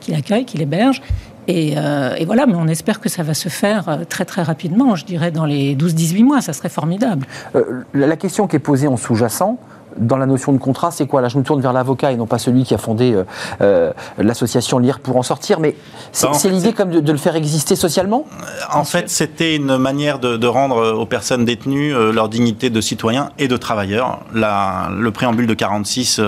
l'accueille, 0.08 0.46
qui 0.46 0.58
l'héberge. 0.58 1.02
Euh, 1.50 2.16
et, 2.18 2.26
voilà, 2.26 2.46
mais 2.46 2.56
on 2.56 2.68
espère 2.68 3.00
que 3.00 3.10
ça 3.10 3.24
va 3.24 3.34
se 3.34 3.50
faire 3.50 3.90
euh, 3.90 3.98
très 4.08 4.26
très 4.26 4.44
rapidement, 4.44 4.96
je 4.96 5.06
dirais 5.06 5.32
dans 5.32 5.46
les 5.46 5.76
12-18 5.76 6.24
mois, 6.24 6.42
ça 6.42 6.54
serait 6.54 6.70
formidable. 6.70 7.28
Euh, 7.56 7.84
la 7.94 8.16
question 8.16 8.48
qui 8.48 8.56
est 8.56 8.60
posée 8.60 8.88
en 8.88 8.98
sous-jacent, 8.98 9.58
dans 9.98 10.18
la 10.18 10.26
notion 10.26 10.54
de 10.54 10.58
contrat, 10.58 10.92
c'est 10.92 11.08
quoi 11.08 11.22
Là, 11.22 11.28
je 11.28 11.38
me 11.38 11.44
tourne 11.44 11.62
vers 11.62 11.74
l'avocat 11.74 12.12
et 12.12 12.18
non 12.18 12.26
pas 12.26 12.38
celui 12.38 12.64
qui 12.64 12.74
a 12.74 12.78
fondé 12.78 13.14
euh, 13.14 13.24
euh, 13.62 13.92
l'association 14.18 14.80
Lire 14.80 15.00
pour 15.00 15.18
en 15.18 15.24
sortir, 15.24 15.60
mais 15.60 15.76
c'est 16.12 16.28
bah, 16.28 16.38
l'idée 16.46 16.74
comme 16.74 16.90
de, 16.90 17.12
le 17.12 17.18
faire 17.18 17.36
exister 17.36 17.76
socialement? 17.76 18.26
En 18.72 18.84
fait, 18.84 19.10
c'était 19.10 19.56
une 19.56 19.78
manière 19.78 20.20
de, 20.20 20.48
rendre 20.48 20.94
aux 20.94 21.06
personnes 21.06 21.46
détenues 21.46 21.96
euh, 21.96 22.12
leur 22.12 22.30
dignité 22.30 22.70
de 22.70 22.82
citoyens 22.82 23.30
et 23.40 23.48
de 23.48 23.58
travailleurs. 23.58 24.20
le 24.34 25.10
préambule 25.10 25.48
de 25.48 25.54
46 25.54 26.22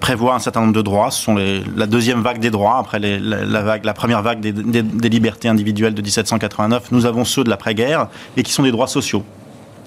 prévoit 0.00 0.34
un 0.34 0.38
certain 0.38 0.60
nombre 0.60 0.72
de 0.72 0.82
droits. 0.82 1.10
Ce 1.10 1.22
sont 1.22 1.36
la 1.36 1.86
deuxième 1.86 2.22
vague 2.22 2.38
des 2.38 2.50
droits, 2.50 2.78
après 2.78 2.98
la, 2.98 3.62
vague, 3.62 3.84
la 3.84 3.94
première 3.94 4.22
vague 4.22 4.40
des, 4.40 4.52
des 4.52 5.08
libertés 5.08 5.48
individuelles 5.48 5.94
de 5.94 6.02
1789. 6.02 6.92
Nous 6.92 7.06
avons 7.06 7.24
ceux 7.24 7.44
de 7.44 7.50
l'après-guerre 7.50 8.08
et 8.36 8.42
qui 8.42 8.52
sont 8.52 8.62
des 8.62 8.72
droits 8.72 8.86
sociaux 8.86 9.24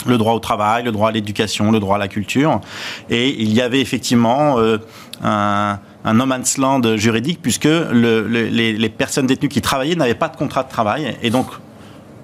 le 0.05 0.17
droit 0.17 0.33
au 0.33 0.39
travail, 0.39 0.83
le 0.83 0.91
droit 0.91 1.09
à 1.09 1.11
l'éducation, 1.11 1.71
le 1.71 1.79
droit 1.79 1.95
à 1.95 1.99
la 1.99 2.07
culture. 2.07 2.61
Et 3.09 3.29
il 3.29 3.53
y 3.53 3.61
avait 3.61 3.81
effectivement 3.81 4.59
euh, 4.59 4.77
un, 5.23 5.79
un 6.03 6.13
no 6.13 6.25
man's 6.25 6.57
land 6.57 6.97
juridique 6.97 7.39
puisque 7.41 7.65
le, 7.65 8.27
les, 8.27 8.73
les, 8.73 8.89
personnes 8.89 9.27
détenues 9.27 9.49
qui 9.49 9.61
travaillaient 9.61 9.95
n'avaient 9.95 10.13
pas 10.13 10.29
de 10.29 10.37
contrat 10.37 10.63
de 10.63 10.69
travail. 10.69 11.15
Et 11.21 11.29
donc, 11.29 11.47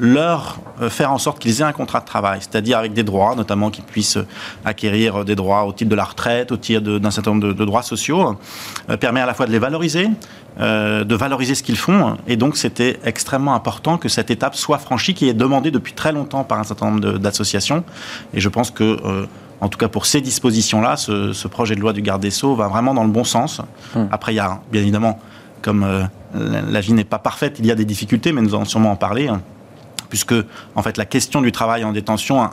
leur 0.01 0.57
euh, 0.81 0.89
faire 0.89 1.11
en 1.11 1.19
sorte 1.19 1.37
qu'ils 1.37 1.61
aient 1.61 1.63
un 1.63 1.73
contrat 1.73 1.99
de 1.99 2.05
travail, 2.05 2.39
c'est-à-dire 2.41 2.79
avec 2.79 2.91
des 2.93 3.03
droits, 3.03 3.35
notamment 3.35 3.69
qu'ils 3.69 3.83
puissent 3.83 4.17
acquérir 4.65 5.23
des 5.23 5.35
droits 5.35 5.63
au 5.63 5.73
titre 5.73 5.91
de 5.91 5.95
la 5.95 6.05
retraite, 6.05 6.51
au 6.51 6.57
titre 6.57 6.97
d'un 6.97 7.11
certain 7.11 7.35
nombre 7.35 7.53
de, 7.53 7.65
droits 7.65 7.83
sociaux, 7.83 8.35
euh, 8.89 8.97
permet 8.97 9.21
à 9.21 9.27
la 9.27 9.35
fois 9.35 9.45
de 9.45 9.51
les 9.51 9.59
valoriser, 9.59 10.09
euh, 10.59 11.03
de 11.03 11.15
valoriser 11.15 11.53
ce 11.53 11.61
qu'ils 11.61 11.77
font, 11.77 12.17
et 12.27 12.35
donc 12.35 12.57
c'était 12.57 12.99
extrêmement 13.05 13.53
important 13.53 13.99
que 13.99 14.09
cette 14.09 14.31
étape 14.31 14.55
soit 14.55 14.79
franchie, 14.79 15.13
qui 15.13 15.29
est 15.29 15.35
demandée 15.35 15.69
depuis 15.69 15.93
très 15.93 16.11
longtemps 16.11 16.43
par 16.43 16.57
un 16.57 16.63
certain 16.63 16.89
nombre 16.89 17.19
d'associations, 17.19 17.83
et 18.33 18.39
je 18.39 18.49
pense 18.49 18.71
que 18.71 18.97
en 19.61 19.69
tout 19.69 19.77
cas 19.77 19.87
pour 19.87 20.07
ces 20.07 20.21
dispositions-là, 20.21 20.97
ce, 20.97 21.47
projet 21.47 21.75
de 21.75 21.79
loi 21.79 21.93
du 21.93 22.01
garde 22.01 22.23
des 22.23 22.31
Sceaux 22.31 22.55
va 22.55 22.67
vraiment 22.67 22.95
dans 22.95 23.03
le 23.03 23.11
bon 23.11 23.23
sens. 23.23 23.61
Hum. 23.95 24.09
Après, 24.11 24.33
il 24.33 24.37
y 24.37 24.39
a 24.39 24.61
bien 24.71 24.81
évidemment, 24.81 25.19
comme 25.61 25.85
la, 26.33 26.81
vie 26.81 26.93
n'est 26.93 27.03
pas 27.03 27.19
parfaite, 27.19 27.57
il 27.59 27.67
y 27.67 27.71
a 27.71 27.75
des 27.75 27.85
difficultés, 27.85 28.31
mais 28.31 28.41
nous 28.41 28.55
allons 28.55 28.65
sûrement 28.65 28.91
en 28.91 28.95
parler 28.95 29.29
puisque 30.11 30.35
en 30.75 30.83
fait 30.83 30.97
la 30.97 31.05
question 31.05 31.41
du 31.41 31.51
travail 31.51 31.83
en 31.83 31.93
détention 31.93 32.47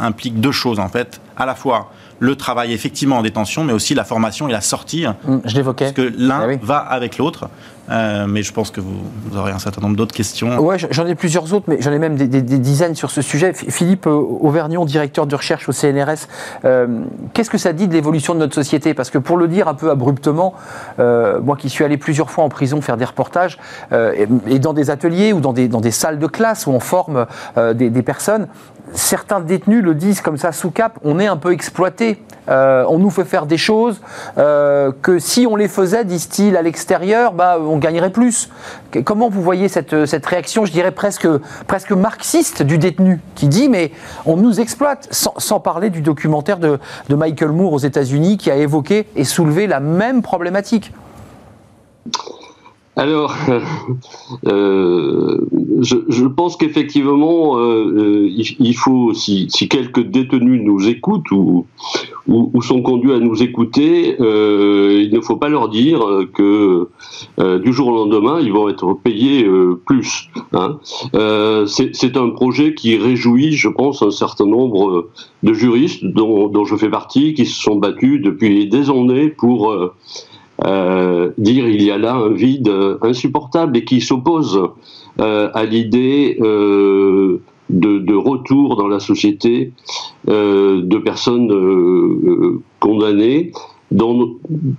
implique 0.00 0.40
deux 0.40 0.52
choses 0.52 0.78
en 0.78 0.88
fait, 0.88 1.20
à 1.36 1.44
la 1.44 1.54
fois 1.54 1.90
le 2.20 2.36
travail 2.36 2.72
effectivement 2.72 3.18
en 3.18 3.22
détention, 3.22 3.64
mais 3.64 3.72
aussi 3.72 3.94
la 3.94 4.04
formation 4.04 4.48
et 4.48 4.52
la 4.52 4.60
sortie. 4.60 5.04
Mmh, 5.06 5.38
je 5.44 5.54
l'évoquais. 5.56 5.92
Parce 5.92 5.96
que 5.96 6.14
l'un 6.16 6.50
eh 6.50 6.56
va 6.62 6.78
avec 6.78 7.18
l'autre. 7.18 7.50
Euh, 7.90 8.26
mais 8.28 8.42
je 8.42 8.52
pense 8.52 8.70
que 8.70 8.80
vous, 8.80 8.94
aurez 9.36 9.52
un 9.52 9.58
certain 9.58 9.80
nombre 9.80 9.96
d'autres 9.96 10.14
questions. 10.14 10.58
Ouais, 10.58 10.76
j'en 10.90 11.06
ai 11.06 11.14
plusieurs 11.14 11.52
autres, 11.52 11.66
mais 11.68 11.78
j'en 11.80 11.92
ai 11.92 11.98
même 11.98 12.16
des, 12.16 12.28
dizaines 12.42 12.94
sur 12.94 13.10
ce 13.10 13.22
sujet. 13.22 13.52
Philippe 13.52 14.06
Auvergnon, 14.06 14.84
directeur 14.84 15.26
de 15.26 15.34
recherche 15.34 15.68
au 15.68 15.72
CNRS, 15.72 16.28
euh, 16.64 17.02
qu'est-ce 17.32 17.50
que 17.50 17.58
ça 17.58 17.72
dit 17.72 17.88
de 17.88 17.92
l'évolution 17.92 18.34
de 18.34 18.38
notre 18.38 18.54
société? 18.54 18.94
Parce 18.94 19.10
que 19.10 19.18
pour 19.18 19.36
le 19.36 19.48
dire 19.48 19.68
un 19.68 19.74
peu 19.74 19.90
abruptement, 19.90 20.54
euh, 20.98 21.40
moi 21.40 21.56
qui 21.56 21.68
suis 21.68 21.84
allé 21.84 21.96
plusieurs 21.96 22.30
fois 22.30 22.44
en 22.44 22.48
prison 22.48 22.80
faire 22.80 22.96
des 22.96 23.04
reportages, 23.04 23.58
et, 23.92 24.58
dans 24.58 24.72
des 24.72 24.90
ateliers 24.90 25.32
ou 25.32 25.40
dans 25.40 25.52
des, 25.52 25.68
dans 25.68 25.80
des 25.80 25.90
salles 25.90 26.18
de 26.18 26.26
classe 26.26 26.66
où 26.66 26.70
on 26.70 26.80
forme 26.80 27.26
des, 27.56 28.02
personnes, 28.02 28.48
certains 28.92 29.40
détenus 29.40 29.82
le 29.82 29.94
disent 29.94 30.20
comme 30.20 30.36
ça 30.36 30.52
sous 30.52 30.70
cap, 30.70 30.98
on 31.04 31.18
est 31.18 31.26
un 31.26 31.36
peu 31.36 31.52
exploité. 31.52 32.22
Euh, 32.48 32.84
on 32.88 32.98
nous 32.98 33.10
fait 33.10 33.24
faire 33.24 33.46
des 33.46 33.56
choses 33.56 34.00
euh, 34.36 34.92
que 35.02 35.18
si 35.18 35.46
on 35.48 35.56
les 35.56 35.68
faisait, 35.68 36.04
disent-ils, 36.04 36.56
à 36.56 36.62
l'extérieur, 36.62 37.32
bah, 37.32 37.58
on 37.58 37.73
gagnerait 37.78 38.12
plus. 38.12 38.48
Comment 39.04 39.28
vous 39.28 39.42
voyez 39.42 39.68
cette, 39.68 40.06
cette 40.06 40.26
réaction, 40.26 40.64
je 40.64 40.72
dirais 40.72 40.92
presque, 40.92 41.28
presque 41.66 41.92
marxiste 41.92 42.62
du 42.62 42.78
détenu, 42.78 43.20
qui 43.34 43.48
dit 43.48 43.68
mais 43.68 43.92
on 44.26 44.36
nous 44.36 44.60
exploite, 44.60 45.08
sans, 45.10 45.60
parler 45.60 45.90
du 45.90 46.02
documentaire 46.02 46.58
de, 46.58 46.78
de 47.08 47.14
Michael 47.14 47.52
Moore 47.52 47.72
aux 47.72 47.78
États-Unis 47.78 48.36
qui 48.36 48.50
a 48.50 48.56
évoqué 48.56 49.06
et 49.16 49.24
soulevé 49.24 49.66
la 49.66 49.80
même 49.80 50.22
problématique 50.22 50.92
alors, 52.96 53.34
euh, 54.46 55.40
je, 55.80 56.26
pense 56.26 56.56
qu'effectivement, 56.56 57.58
euh, 57.58 57.92
euh 57.96 58.28
il, 58.30 58.74
faut, 58.74 59.12
si, 59.12 59.48
quelques 59.68 60.02
détenus 60.02 60.62
nous 60.62 60.88
écoutent 60.88 61.30
ou, 61.32 61.66
sont 62.62 62.82
conduits 62.82 63.12
à 63.12 63.18
nous 63.18 63.42
écouter, 63.42 64.16
il 64.18 65.10
ne 65.12 65.20
faut 65.20 65.36
pas 65.36 65.48
leur 65.48 65.68
dire 65.68 66.00
que 66.32 66.88
du 67.38 67.72
jour 67.72 67.88
au 67.88 67.96
lendemain, 67.96 68.40
ils 68.40 68.52
vont 68.52 68.68
être 68.68 68.94
payés 68.94 69.46
plus. 69.84 70.30
Hein. 70.52 70.78
C'est 71.66 72.16
un 72.16 72.30
projet 72.30 72.74
qui 72.74 72.96
réjouit, 72.96 73.52
je 73.52 73.68
pense, 73.68 74.02
un 74.02 74.10
certain 74.10 74.46
nombre 74.46 75.08
de 75.42 75.52
juristes 75.52 76.04
dont 76.04 76.64
je 76.64 76.76
fais 76.76 76.88
partie, 76.88 77.34
qui 77.34 77.44
se 77.44 77.60
sont 77.60 77.76
battus 77.76 78.22
depuis 78.22 78.68
des 78.68 78.88
années 78.88 79.28
pour 79.28 79.74
euh, 80.62 81.32
dire 81.36 81.68
il 81.68 81.82
y 81.82 81.90
a 81.90 81.98
là 81.98 82.14
un 82.14 82.32
vide 82.32 82.72
insupportable 83.02 83.76
et 83.76 83.84
qui 83.84 84.00
s'oppose 84.00 84.68
euh, 85.20 85.50
à 85.52 85.64
l'idée 85.64 86.38
euh, 86.40 87.40
de, 87.70 88.14
retour 88.14 88.76
dans 88.76 88.86
la 88.86 89.00
société 89.00 89.72
de 90.28 90.98
personnes 90.98 92.60
condamnées 92.78 93.52
dans 93.90 94.28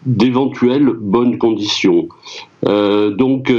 d'éventuelles 0.05 0.89
bonnes 0.99 1.37
conditions. 1.37 2.07
donc 2.63 3.51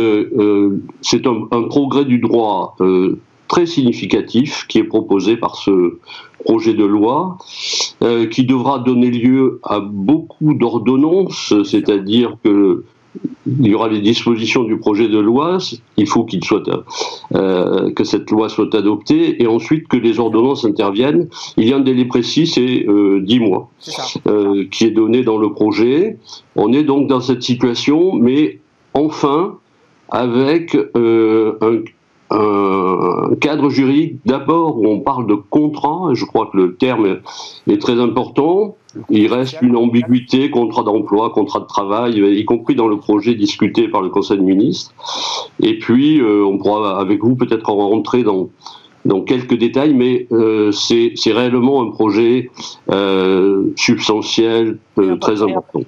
c'est 1.03 1.27
un, 1.27 1.63
progrès 1.69 2.05
du 2.05 2.19
droit 2.19 2.77
très 3.49 3.67
significatif 3.67 4.67
qui 4.69 4.79
est 4.79 4.85
proposé 4.85 5.37
par 5.37 5.57
ce 5.57 5.99
projet 6.45 6.75
de 6.75 6.85
loi, 6.85 7.39
euh, 8.03 8.27
qui 8.27 8.45
devra 8.45 8.79
donner 8.79 9.11
lieu 9.11 9.61
à 9.63 9.81
beaucoup 9.81 10.55
d'ordonnances, 10.55 11.55
c'est-à-dire 11.65 12.37
que 12.45 12.85
il 13.47 13.69
y 13.69 13.75
aura 13.75 13.89
les 13.89 14.01
dispositions 14.01 14.65
du 14.65 14.79
projet 14.79 15.09
de 15.09 15.19
loi, 15.19 15.59
il 15.97 16.07
faut 16.07 16.25
qu'il 16.25 16.45
soit 16.45 16.69
euh, 17.35 17.91
que 17.93 18.05
cette 18.05 18.31
loi 18.31 18.49
soit 18.49 18.75
adoptée 18.75 19.43
et 19.43 19.47
ensuite 19.47 19.89
que 19.89 19.97
les 19.97 20.19
ordonnances 20.19 20.65
interviennent. 20.65 21.29
Il 21.57 21.69
y 21.69 21.73
a 21.73 21.77
un 21.77 21.81
délai 21.81 22.05
précis, 22.05 22.47
c'est 22.47 22.85
euh, 22.87 23.21
10 23.23 23.41
mois, 23.41 23.71
euh, 24.27 24.65
qui 24.71 24.85
est 24.85 24.91
donné 24.91 25.23
dans 25.23 25.39
le 25.39 25.53
projet. 25.53 26.19
On 26.57 26.73
est 26.73 26.83
donc 26.83 27.09
dans 27.09 27.21
cette 27.21 27.43
situation, 27.43 28.15
mais 28.15 28.61
enfin 28.95 29.59
avec 30.09 30.77
euh, 30.97 31.59
un, 31.61 31.79
un 32.31 33.35
cadre 33.41 33.71
juridique 33.71 34.17
d'abord 34.25 34.79
où 34.79 34.87
on 34.87 35.01
parle 35.01 35.27
de 35.27 35.35
contrat, 35.35 36.11
je 36.13 36.25
crois 36.25 36.49
que 36.53 36.57
le 36.57 36.77
terme 36.77 37.21
est 37.69 37.81
très 37.81 38.01
important. 38.01 38.77
Il 39.11 39.33
reste 39.33 39.59
une 39.61 39.77
ambiguïté, 39.77 40.51
contrat 40.51 40.83
d'emploi, 40.83 41.31
contrat 41.31 41.61
de 41.61 41.67
travail, 41.67 42.19
y 42.19 42.45
compris 42.45 42.75
dans 42.75 42.89
le 42.89 42.97
projet 42.97 43.35
discuté 43.35 43.89
par 43.89 44.01
le 44.01 44.09
Conseil 44.09 44.39
de 44.39 44.43
ministres. 44.43 44.93
Et 45.61 45.79
puis, 45.79 46.21
euh, 46.21 46.45
on 46.45 46.59
pourra 46.59 46.99
avec 46.99 47.23
vous 47.23 47.37
peut-être 47.37 47.71
rentrer 47.71 48.23
dans 48.23 48.49
dans 49.07 49.23
quelques 49.23 49.57
détails, 49.57 49.95
mais 49.95 50.27
euh, 50.33 50.73
c'est 50.73 51.15
réellement 51.33 51.83
un 51.83 51.91
projet 51.91 52.51
euh, 52.91 53.73
substantiel, 53.77 54.79
euh, 54.99 55.17
très 55.17 55.43
important. 55.43 55.81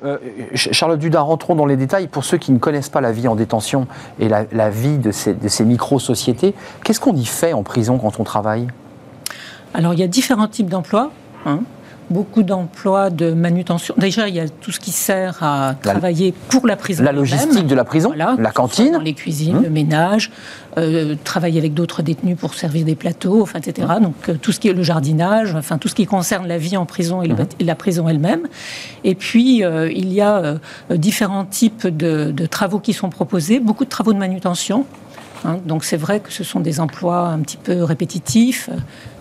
Charlotte 0.54 0.98
Dudin, 0.98 1.20
rentrons 1.20 1.54
dans 1.54 1.66
les 1.66 1.76
détails. 1.76 2.08
Pour 2.08 2.24
ceux 2.24 2.38
qui 2.38 2.52
ne 2.52 2.58
connaissent 2.58 2.88
pas 2.88 3.00
la 3.00 3.12
vie 3.12 3.28
en 3.28 3.34
détention 3.34 3.86
et 4.20 4.28
la, 4.28 4.70
vie 4.70 4.98
de 4.98 5.10
ces, 5.10 5.34
de 5.34 5.48
ces 5.48 5.64
micro-sociétés, 5.64 6.54
qu'est-ce 6.84 7.00
qu'on 7.00 7.14
y 7.14 7.24
fait 7.24 7.52
en 7.52 7.62
prison 7.62 7.98
quand 7.98 8.20
on 8.20 8.24
travaille? 8.24 8.68
Alors, 9.74 9.92
il 9.92 10.00
y 10.00 10.04
a 10.04 10.08
différents 10.08 10.48
types 10.48 10.70
d'emplois. 10.70 11.10
Hein 11.44 11.60
beaucoup 12.10 12.42
d'emplois 12.42 13.10
de 13.10 13.32
manutention. 13.32 13.94
Déjà, 13.98 14.28
il 14.28 14.34
y 14.34 14.40
a 14.40 14.48
tout 14.48 14.72
ce 14.72 14.80
qui 14.80 14.92
sert 14.92 15.42
à 15.42 15.74
travailler 15.82 16.32
pour 16.48 16.66
la 16.66 16.76
prison. 16.76 17.04
La 17.04 17.12
logistique 17.12 17.66
de 17.66 17.74
la 17.74 17.84
prison, 17.84 18.12
la 18.12 18.50
cantine. 18.50 18.98
les 19.02 19.14
cuisines, 19.14 19.62
le 19.62 19.70
ménage, 19.70 20.30
euh, 20.76 21.16
travailler 21.24 21.58
avec 21.58 21.74
d'autres 21.74 22.02
détenus 22.02 22.36
pour 22.36 22.54
servir 22.54 22.84
des 22.84 22.94
plateaux, 22.94 23.42
enfin, 23.42 23.58
etc. 23.58 23.88
Donc 24.00 24.28
euh, 24.28 24.34
tout 24.40 24.52
ce 24.52 24.60
qui 24.60 24.68
est 24.68 24.72
le 24.72 24.82
jardinage, 24.82 25.54
enfin 25.54 25.78
tout 25.78 25.88
ce 25.88 25.94
qui 25.94 26.06
concerne 26.06 26.46
la 26.46 26.58
vie 26.58 26.76
en 26.76 26.86
prison 26.86 27.22
et, 27.22 27.30
la 27.60 27.74
prison 27.74 28.08
elle-même. 28.08 28.48
Et 29.04 29.14
puis, 29.14 29.64
euh, 29.64 29.90
il 29.90 30.12
y 30.12 30.20
a 30.20 30.58
différents 30.90 31.44
types 31.44 31.86
de, 31.86 32.30
de 32.30 32.46
travaux 32.46 32.78
qui 32.78 32.92
sont 32.92 33.10
proposés, 33.10 33.60
beaucoup 33.60 33.84
de 33.84 33.90
travaux 33.90 34.12
de 34.12 34.18
manutention. 34.18 34.86
Hein. 35.44 35.58
donc 35.64 35.84
c'est 35.84 35.96
vrai 35.96 36.20
que 36.20 36.32
ce 36.32 36.44
sont 36.44 36.60
des 36.60 36.80
emplois 36.80 37.28
un 37.28 37.40
petit 37.40 37.56
peu 37.56 37.82
répétitifs, 37.82 38.70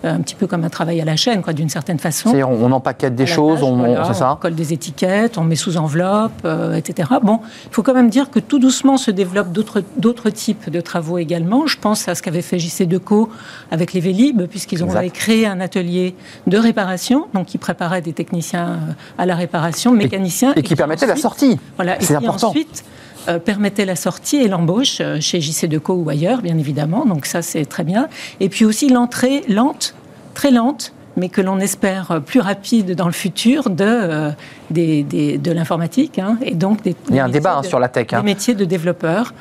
euh, 0.04 0.14
un 0.14 0.20
petit 0.20 0.34
peu 0.34 0.46
comme 0.46 0.64
un 0.64 0.68
travail 0.68 1.00
à 1.00 1.04
la 1.04 1.16
chaîne, 1.16 1.42
quoi, 1.42 1.52
d'une 1.52 1.68
certaine 1.68 1.98
façon. 1.98 2.30
On, 2.30 2.64
on 2.64 2.72
empaquette 2.72 3.14
des 3.14 3.26
choses, 3.26 3.62
on, 3.62 4.04
c'est 4.04 4.14
ça 4.14 4.32
On 4.32 4.36
colle 4.36 4.54
des 4.54 4.72
étiquettes, 4.72 5.38
on 5.38 5.44
met 5.44 5.56
sous 5.56 5.76
enveloppe, 5.76 6.32
euh, 6.44 6.74
etc. 6.74 7.08
Bon, 7.22 7.40
il 7.64 7.72
faut 7.72 7.82
quand 7.82 7.94
même 7.94 8.10
dire 8.10 8.30
que 8.30 8.38
tout 8.38 8.58
doucement 8.58 8.96
se 8.96 9.10
développent 9.10 9.52
d'autres 9.52 10.30
types 10.30 10.70
de 10.70 10.80
travaux 10.80 11.18
également. 11.18 11.66
Je 11.66 11.78
pense 11.78 12.08
à 12.08 12.14
ce 12.14 12.22
qu'avait 12.22 12.42
fait 12.42 12.58
JC 12.58 12.86
Deco 12.86 13.28
avec 13.70 13.92
les 13.92 14.00
Vélib, 14.00 14.42
puisqu'ils 14.46 14.84
ont 14.84 14.88
créé 15.12 15.46
un 15.46 15.60
atelier 15.60 16.14
de 16.46 16.58
réparation, 16.58 17.26
donc 17.34 17.46
qui 17.46 17.58
préparait 17.58 18.02
des 18.02 18.12
techniciens 18.12 18.68
euh, 18.68 18.76
à 19.18 19.26
la 19.26 19.34
réparation, 19.34 19.92
mécaniciens. 19.92 20.52
Et, 20.56 20.62
qui, 20.62 20.76
permettait 20.76 21.06
la 21.06 21.16
sortie. 21.16 21.58
Voilà, 21.76 21.96
c'est 22.00 22.14
important. 22.14 22.48
Ensuite, 22.48 22.84
euh, 23.28 23.38
permettait 23.38 23.84
la 23.84 23.96
sortie 23.96 24.36
et 24.36 24.48
l'embauche 24.48 24.98
euh, 25.00 25.20
chez 25.20 25.40
JC 25.40 25.66
Deco 25.66 25.92
ou 25.92 26.08
ailleurs, 26.08 26.40
bien 26.40 26.56
évidemment. 26.56 27.04
Donc 27.04 27.26
ça, 27.26 27.42
c'est 27.42 27.66
très 27.66 27.84
bien. 27.84 28.08
Et 28.40 28.48
puis 28.48 28.64
aussi 28.64 28.88
l'entrée 28.88 29.42
lente, 29.48 29.94
très 30.32 30.50
lente, 30.50 30.94
mais 31.16 31.28
que 31.28 31.42
l'on 31.42 31.58
espère 31.58 32.22
plus 32.24 32.40
rapide 32.40 32.94
dans 32.94 33.04
le 33.04 33.12
futur 33.12 33.68
de, 33.68 33.84
euh, 33.84 34.30
de 34.70 35.50
l'informatique. 35.50 36.18
Hein, 36.18 36.38
et 36.42 36.54
donc 36.54 36.82
des, 36.82 36.96
il 37.10 37.16
y 37.16 37.18
a 37.18 37.24
un 37.26 37.28
débat 37.28 37.58
hein, 37.58 37.62
sur 37.64 37.78
la 37.78 37.88
tech. 37.88 38.06
Hein. 38.12 38.20
Des 38.20 38.24
métiers 38.24 38.54
de 38.54 38.64
développeur. 38.64 39.34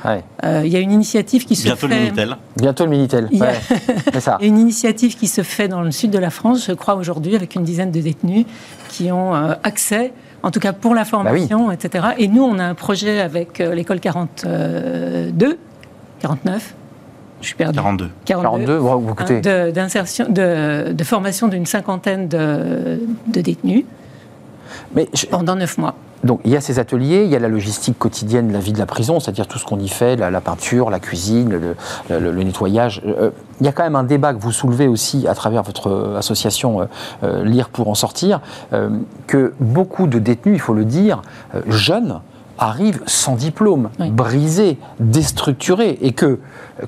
il 0.44 0.68
y 0.68 0.76
a 0.76 0.80
une 0.80 0.92
initiative 0.92 1.46
qui 1.46 1.56
se 1.56 1.64
Bientôt 1.64 1.88
fait... 1.88 1.96
Le 1.96 2.02
Minitel. 2.02 2.38
Bientôt 2.58 2.84
le 2.84 2.90
Minitel. 2.90 3.30
Il 3.32 3.40
y, 3.40 3.44
a... 3.44 4.20
ça. 4.20 4.38
une 4.42 4.58
initiative 4.58 5.16
qui 5.16 5.28
se 5.28 5.44
fait 5.44 5.70
dans 5.70 5.82
le 5.82 5.92
sud 5.92 6.12
de 6.12 6.20
la 6.20 6.32
France, 6.32 6.66
je 6.68 6.74
crois, 6.74 6.96
aujourd'hui, 6.96 7.36
avec 7.36 7.56
une 7.56 7.64
dizaine 7.64 7.92
de 7.92 8.02
détenus 8.02 8.46
qui 8.90 9.12
ont 9.12 9.34
accès 9.64 10.12
en 10.44 10.52
tout 10.52 10.60
cas 10.60 10.74
pour 10.74 10.94
la 10.96 11.02
bah 11.02 11.10
formation, 11.10 11.72
etc. 11.72 12.10
Et 12.18 12.28
nous, 12.28 12.44
on 12.44 12.60
a 12.60 12.64
un 12.64 12.76
projet 12.76 13.20
avec 13.20 13.60
euh, 13.60 13.74
l'école 13.74 14.00
42, 14.00 15.58
49, 16.20 16.76
je 17.42 17.48
suis 17.48 17.56
perdu. 17.56 17.78
42. 17.78 18.10
42, 18.26 18.78
vous 18.78 19.12
écoutez. 19.12 19.42
Hein, 19.46 19.72
d'insertion, 19.72 20.26
de, 20.30 20.92
de, 20.92 21.04
formation 21.04 21.48
d'une 21.48 21.66
cinquantaine 21.66 22.28
de, 22.28 23.00
de 23.28 23.42
détenus 23.42 23.86
Mais 24.96 25.08
pendant 25.30 25.56
neuf 25.56 25.78
mois. 25.78 25.96
Donc 26.24 26.42
il 26.46 26.52
y 26.52 26.56
a 26.56 26.62
ces 26.62 26.80
ateliers, 26.80 27.24
il 27.24 27.30
y 27.30 27.36
a 27.36 27.40
la 27.40 27.48
logistique 27.48 27.98
quotidienne 27.98 28.48
de 28.48 28.54
la 28.54 28.60
vie 28.60 28.74
de 28.74 28.80
la 28.80 28.86
prison, 28.86 29.20
c'est-à-dire 29.20 29.48
tout 29.48 29.60
ce 29.60 29.66
qu'on 29.66 29.80
y 29.80 29.88
fait, 29.88 30.16
la, 30.16 30.42
peinture, 30.42 30.90
la 30.90 31.00
cuisine, 31.00 31.76
le, 32.10 32.44
nettoyage. 32.44 33.02
Euh, 33.06 33.32
il 33.60 33.66
y 33.66 33.70
a 33.70 33.72
quand 33.72 33.84
même 33.84 33.96
un 33.96 34.04
débat 34.04 34.34
que 34.34 34.40
vous 34.40 34.52
soulevez 34.52 34.88
aussi 34.88 35.28
à 35.28 35.36
travers 35.36 35.64
votre 35.64 36.16
association 36.18 36.82
euh, 36.82 36.86
euh, 37.24 37.44
Lire 37.44 37.70
pour 37.70 37.90
en 37.90 37.96
sortir, 37.96 38.42
que 39.28 39.54
beaucoup 39.60 40.08
de 40.08 40.20
détenus, 40.20 40.56
il 40.56 40.60
faut 40.60 40.74
le 40.74 40.86
dire, 40.86 41.22
jeunes, 41.68 42.22
arrivent 42.58 43.02
sans 43.06 43.36
diplôme, 43.36 43.90
brisés, 44.00 44.78
déstructurés, 45.00 45.98
et 46.02 46.12
que, 46.12 46.40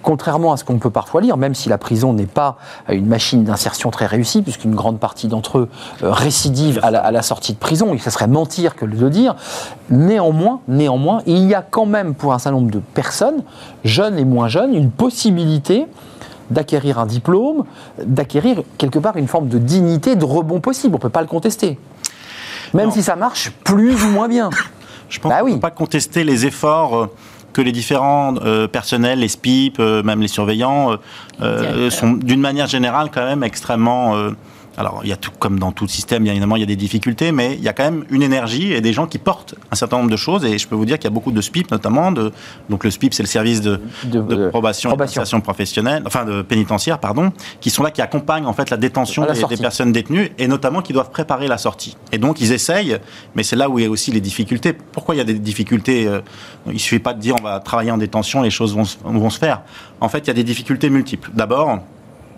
contrairement 0.02 0.54
à 0.54 0.58
ce 0.58 0.64
qu'on 0.64 0.80
peut 0.80 0.90
parfois 0.90 1.22
lire, 1.22 1.38
même 1.38 1.56
si 1.56 1.70
la 1.70 1.78
prison 1.78 2.14
n'est 2.14 2.26
pas 2.26 2.58
une 2.90 3.06
machine 3.06 3.44
d'insertion 3.44 3.92
très 3.92 4.06
réussie, 4.06 4.42
puisqu'une 4.42 4.76
grande 4.76 5.00
partie 5.00 5.28
d'entre 5.28 5.60
eux 5.60 5.70
euh, 6.04 6.12
récidivent 6.12 6.80
à 6.84 7.12
la, 7.12 7.22
sortie 7.22 7.54
de 7.54 7.60
prison, 7.60 7.94
et 7.94 7.98
ce 8.00 8.10
serait 8.10 8.28
mentir 8.28 8.76
que 8.76 8.86
de 8.86 9.00
le 9.00 9.10
dire, 9.10 9.36
néanmoins, 9.90 10.62
néanmoins, 10.68 11.22
il 11.26 11.46
y 11.46 11.54
a 11.54 11.62
quand 11.62 11.86
même 11.86 12.16
pour 12.16 12.34
un 12.34 12.40
certain 12.40 12.58
nombre 12.58 12.72
de 12.72 12.80
personnes, 12.80 13.44
jeunes 13.84 14.18
et 14.18 14.26
moins 14.26 14.48
jeunes, 14.48 14.74
une 14.74 14.92
possibilité 14.92 15.88
d'acquérir 16.50 17.00
un 17.00 17.06
diplôme, 17.06 17.64
d'acquérir 18.04 18.64
quelque 18.78 19.00
part 19.00 19.18
une 19.18 19.28
forme 19.28 19.50
de 19.50 19.60
dignité, 19.60 20.16
de 20.16 20.26
rebond 20.26 20.60
possible. 20.60 20.96
On 20.96 20.98
ne 20.98 21.02
peut 21.02 21.10
pas 21.10 21.22
le 21.22 21.28
contester. 21.28 21.78
Même 22.74 22.92
si 22.92 23.04
ça 23.04 23.16
marche 23.16 23.52
plus 23.64 24.04
ou 24.04 24.10
moins 24.10 24.28
bien. 24.28 24.50
Je 25.10 25.20
pense 25.20 25.32
bah 25.32 25.42
qu'on 25.42 25.48
ne 25.48 25.54
peut 25.54 25.60
pas 25.60 25.72
contester 25.72 26.24
les 26.24 26.46
efforts 26.46 26.96
euh, 26.96 27.08
que 27.54 27.62
les 27.62 27.72
différents 27.72 28.36
euh, 28.38 28.68
personnels, 28.68 29.20
les 29.20 29.28
SPIP, 29.28 29.80
euh, 29.80 30.04
même 30.04 30.22
les 30.22 30.28
surveillants, 30.28 30.98
euh, 31.42 31.90
sont 31.90 32.14
d'une 32.14 32.42
manière 32.42 32.68
générale 32.68 33.10
quand 33.14 33.26
même 33.26 33.44
extrêmement 33.44 34.16
alors, 34.80 35.02
il 35.04 35.10
y 35.10 35.12
a 35.12 35.18
tout, 35.18 35.32
comme 35.38 35.60
dans 35.60 35.74
tout 35.74 35.90
système, 35.90 36.24
bien 36.24 36.32
évidemment, 36.32 36.56
il 36.56 36.62
y 36.62 36.64
a 36.64 36.66
des 36.66 36.78
difficultés, 36.78 37.34
mais 37.34 37.56
il 37.56 37.62
y 37.62 37.68
a 37.68 37.74
quand 37.74 37.84
même 37.84 38.06
une 38.10 38.24
énergie 38.24 38.72
et 38.72 38.80
des 38.80 38.94
gens 38.94 39.08
qui 39.08 39.18
portent 39.18 39.56
un 39.72 39.76
certain 39.76 39.98
nombre 39.98 40.10
de 40.10 40.16
choses. 40.16 40.46
Et 40.46 40.58
je 40.58 40.70
peux 40.70 40.76
vous 40.76 40.86
dire 40.86 40.98
qu'il 40.98 41.04
y 41.04 41.08
a 41.08 41.14
beaucoup 41.14 41.34
de 41.34 41.42
SPIP, 41.42 41.70
notamment. 41.70 42.14
De, 42.14 42.32
donc, 42.70 42.86
le 42.86 42.90
SPIP, 42.90 43.14
c'est 43.14 43.22
le 43.22 43.28
service 43.28 43.60
de, 43.60 43.82
de, 44.06 44.48
probation, 44.48 44.92
probation. 44.92 45.42
professionnelle, 45.42 46.04
enfin, 46.06 46.24
de 46.24 46.42
pénitentiaire, 46.44 46.98
pardon, 47.00 47.34
qui 47.60 47.72
sont 47.72 47.84
là, 47.84 47.92
qui 47.92 48.02
accompagnent, 48.02 48.46
en 48.46 48.54
fait, 48.54 48.70
la 48.70 48.78
détention 48.78 49.26
des, 49.26 49.58
personnes 49.58 49.92
détenues 49.92 50.32
et 50.38 50.48
notamment 50.48 50.82
qui 50.82 50.94
doivent 50.94 51.12
préparer 51.12 51.50
la 51.50 51.58
sortie. 51.58 51.98
Et 52.14 52.18
donc, 52.18 52.40
ils 52.40 52.54
essayent, 52.54 53.00
mais 53.36 53.44
c'est 53.44 53.58
là 53.58 53.70
où 53.70 53.80
il 53.80 53.84
y 53.84 53.86
a 53.86 53.92
aussi 53.92 54.12
les 54.14 54.22
difficultés. 54.22 54.72
Pourquoi 54.72 55.14
il 55.14 55.18
y 55.18 55.22
a 55.22 55.26
des 55.26 55.34
difficultés 55.34 56.08
euh, 56.08 56.22
Il 56.68 56.76
ne 56.76 56.78
suffit 56.78 57.00
pas 57.00 57.14
de 57.14 57.20
dire 57.20 57.36
on 57.38 57.44
va 57.44 57.60
travailler 57.60 57.92
en 57.92 57.98
détention, 57.98 58.44
les 58.44 58.50
choses 58.50 58.74
vont, 58.74 58.86
vont 59.04 59.30
se 59.30 59.40
faire. 59.40 59.62
En 60.00 60.08
fait, 60.08 60.20
il 60.20 60.28
y 60.28 60.32
a 60.32 60.36
des 60.36 60.46
difficultés 60.46 60.90
multiples. 60.90 61.32
D'abord, 61.34 61.80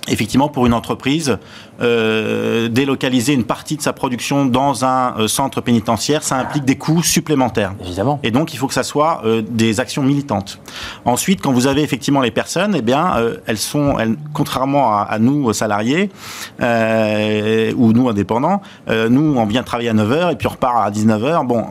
effectivement, 0.08 0.50
pour 0.50 0.66
une 0.66 0.74
entreprise, 0.74 1.38
euh, 1.82 2.70
délocaliser 2.70 3.34
une 3.34 3.44
partie 3.44 3.76
de 3.76 3.82
sa 3.82 3.94
production 3.94 4.46
dans 4.46 4.86
un 4.86 5.16
euh, 5.18 5.28
centre 5.28 5.62
pénitentiaire, 5.62 6.22
ça 6.24 6.38
implique 6.38 6.64
des 6.64 6.78
coûts 6.78 7.02
supplémentaires. 7.02 7.74
Évidemment. 7.82 8.20
Et 8.24 8.32
donc, 8.32 8.54
il 8.54 8.58
faut 8.58 8.68
que 8.68 8.74
ça 8.74 8.84
soit 8.84 9.22
euh, 9.26 9.42
des 9.42 9.80
actions 9.80 10.04
militantes. 10.04 10.60
Ensuite, 11.06 11.42
quand 11.42 11.52
vous 11.52 11.68
avez 11.68 11.82
effectivement 11.82 12.22
les 12.22 12.32
personnes, 12.32 12.76
eh 12.76 12.82
bien, 12.82 13.16
elles 13.48 13.58
sont, 13.58 13.98
elles, 13.98 14.16
contrairement 14.34 15.00
à, 15.02 15.18
nous, 15.20 15.52
salariés, 15.54 16.12
ou 16.60 17.94
nous, 17.94 18.10
indépendants, 18.10 18.62
nous, 18.88 19.36
on 19.38 19.46
vient 19.46 19.64
travailler 19.64 19.90
à 19.90 19.94
9h 19.94 20.32
et 20.32 20.36
puis 20.36 20.48
on 20.48 20.52
repart 20.52 20.86
à 20.86 20.92
19h. 20.92 21.46
Bon, 21.46 21.66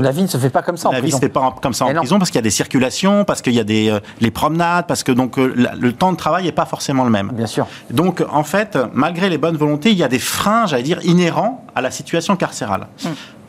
la 0.00 0.10
vie 0.12 0.22
ne 0.22 0.26
se 0.26 0.38
fait 0.38 0.50
pas 0.50 0.62
comme 0.62 0.76
ça 0.76 0.88
en 0.88 0.92
la 0.92 0.98
prison. 0.98 1.16
La 1.16 1.18
vie 1.18 1.26
ne 1.26 1.30
se 1.30 1.32
fait 1.32 1.32
pas 1.32 1.54
comme 1.60 1.74
ça 1.74 1.86
en 1.86 1.94
prison 1.94 2.18
parce 2.18 2.30
qu'il 2.30 2.38
y 2.38 2.40
a 2.40 2.42
des 2.42 2.50
circulations, 2.50 3.24
parce 3.24 3.42
qu'il 3.42 3.54
y 3.54 3.60
a 3.60 3.64
des, 3.64 3.96
les 4.20 4.30
promenades, 4.30 4.86
parce 4.86 5.02
que 5.02 5.12
donc 5.12 5.36
le 5.36 5.92
temps 5.92 6.12
de 6.12 6.16
travail 6.16 6.44
n'est 6.44 6.52
pas 6.52 6.66
forcément 6.66 7.04
le 7.04 7.10
même. 7.10 7.32
Bien 7.32 7.46
sûr. 7.46 7.66
Donc, 7.90 8.24
en 8.30 8.44
fait, 8.44 8.78
malgré 8.92 9.28
les 9.28 9.38
bonnes 9.38 9.55
volontés, 9.56 9.90
il 9.90 9.98
y 9.98 10.04
a 10.04 10.08
des 10.08 10.18
freins, 10.18 10.66
j'allais 10.66 10.82
dire, 10.82 11.00
inhérents 11.04 11.64
à 11.74 11.80
la 11.80 11.90
situation 11.90 12.36
carcérale. 12.36 12.88
Hmm. 13.04 13.08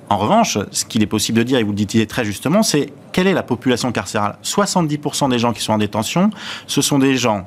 En 0.09 0.17
revanche, 0.17 0.57
ce 0.71 0.85
qu'il 0.85 1.03
est 1.03 1.07
possible 1.07 1.37
de 1.39 1.43
dire, 1.43 1.59
et 1.59 1.63
vous 1.63 1.71
le 1.71 1.75
dites 1.75 2.07
très 2.07 2.23
justement, 2.23 2.63
c'est 2.63 2.93
quelle 3.11 3.27
est 3.27 3.33
la 3.33 3.43
population 3.43 3.91
carcérale? 3.91 4.37
70% 4.43 5.29
des 5.29 5.39
gens 5.39 5.51
qui 5.51 5.61
sont 5.61 5.73
en 5.73 5.77
détention, 5.77 6.29
ce 6.65 6.81
sont 6.81 6.97
des 6.97 7.17
gens 7.17 7.45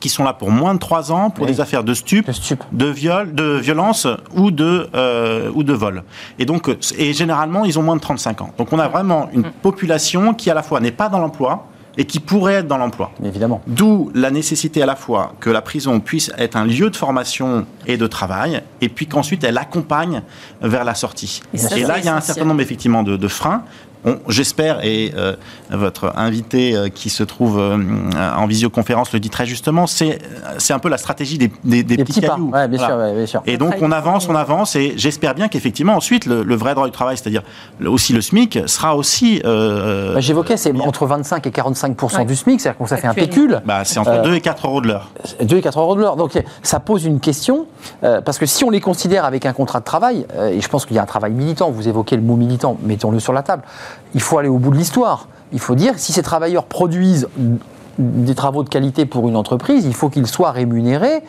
qui 0.00 0.08
sont 0.08 0.24
là 0.24 0.32
pour 0.32 0.50
moins 0.50 0.74
de 0.74 0.80
3 0.80 1.12
ans 1.12 1.30
pour 1.30 1.46
des 1.46 1.60
affaires 1.60 1.84
de 1.84 1.94
stup, 1.94 2.28
de, 2.72 2.86
viol, 2.86 3.34
de 3.34 3.56
violence 3.56 4.06
ou 4.34 4.50
de, 4.50 4.90
euh, 4.94 5.50
ou 5.54 5.62
de 5.62 5.72
vol. 5.72 6.02
Et 6.38 6.44
donc, 6.44 6.68
et 6.98 7.12
généralement, 7.12 7.64
ils 7.64 7.78
ont 7.78 7.82
moins 7.82 7.96
de 7.96 8.00
35 8.00 8.42
ans. 8.42 8.50
Donc 8.58 8.72
on 8.72 8.78
a 8.78 8.88
vraiment 8.88 9.28
une 9.32 9.42
hmm. 9.42 9.52
population 9.62 10.34
qui 10.34 10.50
à 10.50 10.54
la 10.54 10.62
fois 10.62 10.80
n'est 10.80 10.90
pas 10.90 11.08
dans 11.08 11.20
l'emploi, 11.20 11.68
et 11.96 12.04
qui 12.04 12.20
pourrait 12.20 12.54
être 12.54 12.68
dans 12.68 12.78
l'emploi. 12.78 13.12
Évidemment. 13.24 13.62
D'où 13.66 14.10
la 14.14 14.30
nécessité 14.30 14.82
à 14.82 14.86
la 14.86 14.96
fois 14.96 15.34
que 15.40 15.50
la 15.50 15.62
prison 15.62 16.00
puisse 16.00 16.32
être 16.38 16.56
un 16.56 16.64
lieu 16.64 16.90
de 16.90 16.96
formation 16.96 17.66
et 17.86 17.96
de 17.96 18.06
travail, 18.06 18.62
et 18.80 18.88
puis 18.88 19.06
qu'ensuite 19.06 19.44
elle 19.44 19.58
accompagne 19.58 20.22
vers 20.60 20.84
la 20.84 20.94
sortie. 20.94 21.42
Et, 21.52 21.82
là, 21.82 21.98
il 21.98 22.04
y 22.04 22.08
a 22.08 22.16
un 22.16 22.20
certain 22.20 22.44
nombre 22.44 22.60
effectivement 22.60 23.02
de 23.02 23.28
freins. 23.28 23.64
J'espère, 24.28 24.84
et 24.84 25.12
euh, 25.16 25.34
votre 25.70 26.12
invité 26.16 26.76
euh, 26.76 26.88
qui 26.88 27.08
se 27.08 27.22
trouve 27.22 27.58
euh, 27.58 27.78
en 28.36 28.46
visioconférence 28.46 29.12
le 29.12 29.20
dit 29.20 29.30
très 29.30 29.46
justement, 29.46 29.86
c'est 29.86 30.18
un 30.70 30.78
peu 30.78 30.90
la 30.90 30.98
stratégie 30.98 31.38
des, 31.38 31.48
petits, 31.48 32.20
cailloux. 32.20 32.50
bien, 32.50 32.78
sûr, 32.78 32.96
bien, 33.14 33.26
sûr, 33.26 33.42
Et 33.46 33.56
donc 33.56 33.76
on 33.80 33.90
avance, 33.92 34.28
on 34.28 34.34
avance, 34.34 34.76
et 34.76 34.92
j'espère 34.96 35.34
bien 35.34 35.48
qu'effectivement 35.48 35.94
ensuite 35.94 36.26
le, 36.26 36.54
vrai 36.54 36.74
droit 36.74 36.86
du 36.86 36.92
travail, 36.92 37.16
c'est-à-dire 37.16 37.42
aussi 37.86 38.12
le 38.12 38.20
SMIC, 38.20 38.58
sera 38.66 38.94
aussi. 38.94 39.40
Bah, 39.42 40.20
j'évoquais, 40.20 40.56
c'est 40.56 40.78
entre 40.80 41.06
25 41.06 41.46
et 41.46 41.50
45% 41.50 42.26
du 42.26 42.36
SMIC, 42.36 42.60
c'est-à-dire 42.60 42.78
qu'on 42.78 42.86
ça 42.86 42.96
fait 42.98 43.06
un 43.06 43.14
pécule. 43.14 43.62
Bah, 43.64 43.84
c'est 43.84 43.98
entre 43.98 44.22
2 44.22 44.34
et 44.34 44.40
4 44.40 44.66
euros 44.66 44.80
de 44.80 44.88
l'heure. 44.88 45.10
2 45.42 45.56
et 45.56 45.62
4 45.62 45.78
euros 45.78 45.94
de 45.94 46.00
l'heure. 46.00 46.16
Donc 46.16 46.42
ça 46.62 46.78
pose 46.78 47.06
une 47.06 47.20
question, 47.20 47.66
parce 48.00 48.38
que 48.38 48.46
si 48.46 48.64
on 48.64 48.70
les 48.70 48.80
considère 48.80 49.24
avec 49.24 49.46
un 49.46 49.54
contrat 49.54 49.80
de 49.80 49.84
travail, 49.84 50.26
et 50.50 50.60
je 50.60 50.68
pense 50.68 50.84
qu'il 50.84 50.96
y 50.96 50.98
a 50.98 51.02
un 51.02 51.06
travail 51.06 51.32
militant, 51.32 51.70
vous 51.70 51.88
évoquez 51.88 52.16
le 52.16 52.22
mot 52.22 52.36
militant, 52.36 52.76
mettons-le 52.82 53.18
sur 53.18 53.32
la 53.32 53.42
table 53.42 53.62
il 54.14 54.20
faut 54.20 54.38
aller 54.38 54.48
au 54.48 54.58
bout 54.58 54.70
de 54.70 54.76
l'histoire. 54.76 55.28
Il 55.52 55.60
faut 55.60 55.74
dire, 55.74 55.94
si 55.98 56.12
ces 56.12 56.22
travailleurs 56.22 56.64
produisent 56.64 57.28
des 57.98 58.34
travaux 58.34 58.64
de 58.64 58.68
qualité 58.68 59.06
pour 59.06 59.28
une 59.28 59.36
entreprise, 59.36 59.84
il 59.84 59.94
faut 59.94 60.08
qu'ils 60.08 60.26
soient 60.26 60.50
rémunérés 60.50 61.22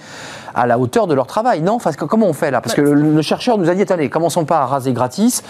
à 0.56 0.66
la 0.66 0.80
hauteur 0.80 1.08
de 1.08 1.14
leur 1.14 1.28
travail. 1.28 1.62
Non, 1.62 1.78
parce 1.80 1.95
que 1.95 2.06
comment 2.06 2.28
on 2.28 2.34
fait 2.34 2.49
là? 2.49 2.62
Parce 2.62 2.74
que 2.74 2.82
le, 2.82 3.22
chercheur 3.22 3.58
nous 3.58 3.70
a 3.70 3.76
dit 3.76 3.82
attendez, 3.82 4.10
commençons 4.10 4.45
pas 4.45 4.60
à 4.60 4.66
raser 4.66 4.93
gratis. 4.93 5.43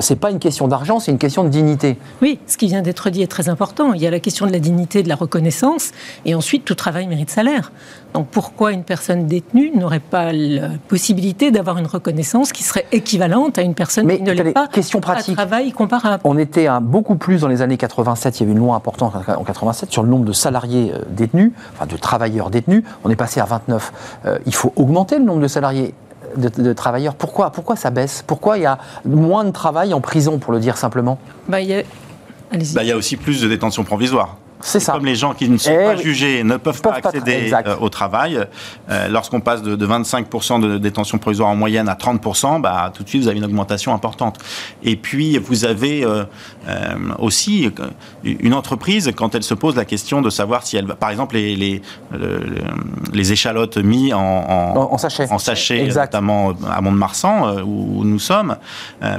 C'est 0.00 0.16
pas 0.16 0.30
une 0.30 0.38
question 0.38 0.68
d'argent, 0.68 1.00
c'est 1.00 1.10
une 1.10 1.18
question 1.18 1.44
de 1.44 1.48
dignité. 1.48 1.98
Oui, 2.22 2.38
ce 2.46 2.56
qui 2.56 2.66
vient 2.66 2.82
d'être 2.82 3.10
dit 3.10 3.22
est 3.22 3.26
très 3.26 3.48
important. 3.48 3.92
Il 3.92 4.00
y 4.00 4.06
a 4.06 4.10
la 4.10 4.20
question 4.20 4.46
de 4.46 4.52
la 4.52 4.58
dignité, 4.58 5.02
de 5.02 5.08
la 5.08 5.16
reconnaissance, 5.16 5.90
et 6.24 6.34
ensuite 6.34 6.64
tout 6.64 6.74
travail 6.74 7.06
mérite 7.06 7.30
salaire. 7.30 7.72
Donc 8.14 8.28
pourquoi 8.28 8.72
une 8.72 8.84
personne 8.84 9.26
détenue 9.26 9.70
n'aurait 9.74 10.00
pas 10.00 10.32
la 10.32 10.68
possibilité 10.88 11.50
d'avoir 11.50 11.78
une 11.78 11.86
reconnaissance 11.86 12.52
qui 12.52 12.62
serait 12.62 12.86
équivalente 12.90 13.58
à 13.58 13.62
une 13.62 13.74
personne 13.74 14.08
qui 14.08 14.22
ne 14.22 14.32
l'est 14.32 14.52
pas 14.52 14.66
question 14.68 15.00
pratique. 15.00 15.36
travail 15.36 15.72
comparable? 15.72 16.22
On 16.24 16.38
était 16.38 16.68
beaucoup 16.80 17.16
plus 17.16 17.40
dans 17.40 17.48
les 17.48 17.60
années 17.60 17.76
87, 17.76 18.38
il 18.38 18.42
y 18.42 18.42
avait 18.44 18.52
une 18.52 18.58
loi 18.58 18.76
importante 18.76 19.14
en 19.14 19.44
87 19.44 19.92
sur 19.92 20.02
le 20.02 20.08
nombre 20.08 20.24
de 20.24 20.32
salariés 20.32 20.92
euh, 20.94 21.02
détenus, 21.10 21.52
enfin 21.74 21.86
de 21.86 21.96
travailleurs 21.96 22.50
détenus. 22.50 22.82
On 23.04 23.10
est 23.10 23.16
passé 23.16 23.40
à 23.40 23.44
29. 23.44 23.92
Euh, 24.28 24.38
il 24.46 24.54
faut 24.54 24.72
augmenter 24.76 25.18
le 25.18 25.24
nombre 25.24 25.40
de 25.40 25.48
salariés. 25.48 25.94
De, 26.36 26.72
travailleurs. 26.74 27.14
Pourquoi? 27.14 27.50
Pourquoi 27.50 27.74
ça 27.74 27.88
baisse? 27.88 28.22
Pourquoi 28.26 28.58
il 28.58 28.64
y 28.64 28.66
a 28.66 28.78
moins 29.06 29.44
de 29.44 29.50
travail 29.50 29.94
en 29.94 30.02
prison, 30.02 30.38
pour 30.38 30.52
le 30.52 30.60
dire 30.60 30.76
simplement? 30.76 31.18
Bah, 31.48 31.60
il, 31.62 31.68
y 31.68 31.74
a... 31.74 31.82
Bah, 32.52 32.82
il 32.82 32.86
y 32.86 32.92
a 32.92 32.96
aussi 32.96 33.16
plus 33.16 33.40
de 33.40 33.48
détention 33.48 33.82
provisoire. 33.82 34.36
C'est 34.60 34.80
ça. 34.80 34.92
Comme 34.92 35.06
les 35.06 35.14
gens 35.14 35.34
qui 35.34 35.48
ne 35.48 35.56
sont 35.56 35.74
pas 35.74 35.96
jugés 35.96 36.42
ne 36.42 36.56
peuvent, 36.56 36.80
pas 36.80 36.94
accéder 36.94 37.52
euh, 37.52 37.76
au 37.80 37.88
travail, 37.88 38.44
euh, 38.90 39.08
lorsqu'on 39.08 39.40
passe 39.40 39.62
de, 39.62 39.86
25% 39.86 40.60
de 40.60 40.78
détention 40.78 41.18
provisoire 41.18 41.48
en 41.48 41.56
moyenne 41.56 41.88
à 41.88 41.94
30%, 41.94 42.60
bah, 42.60 42.90
tout 42.92 43.04
de 43.04 43.08
suite 43.08 43.22
vous 43.22 43.28
avez 43.28 43.38
une 43.38 43.44
augmentation 43.44 43.94
importante. 43.94 44.38
Et 44.82 44.96
puis 44.96 45.38
vous 45.38 45.64
avez 45.64 46.04
euh, 46.04 46.24
aussi 47.18 47.70
une 48.24 48.54
entreprise, 48.54 49.10
quand 49.16 49.34
elle 49.34 49.42
se 49.42 49.54
pose 49.54 49.76
la 49.76 49.84
question 49.84 50.20
de 50.20 50.30
savoir 50.30 50.64
si 50.64 50.76
elle 50.76 50.86
va, 50.86 50.94
par 50.94 51.10
exemple, 51.10 51.36
les, 51.36 51.56
les, 51.56 51.82
les 53.12 53.32
échalotes 53.32 53.78
mis 53.78 54.12
en, 54.12 54.20
en, 54.20 54.98
sachet, 54.98 55.28
en 55.30 55.38
sachet 55.38 55.88
notamment 55.88 56.52
à 56.70 56.80
Mont-de-Marsan, 56.80 57.62
où 57.62 58.04
nous 58.04 58.18
sommes, 58.18 58.56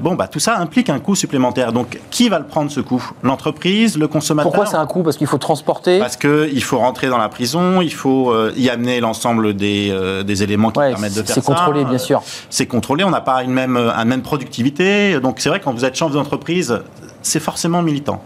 bon, 0.01 0.15
bah, 0.15 0.27
tout 0.27 0.39
ça 0.39 0.57
implique 0.57 0.89
un 0.89 0.99
coût 0.99 1.15
supplémentaire. 1.15 1.73
Donc 1.73 1.99
qui 2.09 2.29
va 2.29 2.39
le 2.39 2.45
prendre 2.45 2.71
ce 2.71 2.79
coût? 2.79 3.03
L'entreprise, 3.23 3.97
le 3.97 4.07
consommateur? 4.07 4.51
Pourquoi 4.51 4.65
c'est 4.65 4.77
un 4.77 4.85
coût? 4.85 5.03
Parce 5.03 5.17
qu'il 5.17 5.27
faut 5.27 5.37
transporter? 5.37 5.99
Parce 5.99 6.17
qu'il 6.17 6.63
faut 6.63 6.79
rentrer 6.79 7.07
dans 7.07 7.17
la 7.17 7.29
prison, 7.29 7.81
il 7.81 7.93
faut 7.93 8.31
euh, 8.31 8.51
y 8.57 8.69
amener 8.69 8.99
l'ensemble 8.99 9.53
des, 9.53 9.89
euh, 9.91 10.23
des, 10.23 10.43
éléments 10.43 10.71
qui 10.71 10.79
permettent 10.79 11.15
de 11.15 11.23
faire 11.23 11.27
ça. 11.27 11.33
C'est 11.35 11.45
contrôlé, 11.45 11.85
bien 11.85 11.97
sûr. 11.97 12.21
C'est 12.49 12.67
contrôlé, 12.67 13.03
on 13.03 13.09
n'a 13.09 13.21
pas 13.21 13.43
une 13.43 13.51
même, 13.51 13.77
une 13.77 14.07
même 14.07 14.21
productivité. 14.21 15.19
Donc 15.19 15.39
c'est 15.39 15.49
vrai, 15.49 15.59
quand 15.59 15.73
vous 15.73 15.85
êtes 15.85 15.95
chef 15.95 16.11
d'entreprise, 16.11 16.79
c'est 17.21 17.39
forcément 17.39 17.81
militant. 17.81 18.21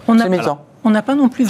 On 0.85 0.89
n'a 0.89 1.01
pas 1.01 1.15
non 1.15 1.29
plus 1.29 1.45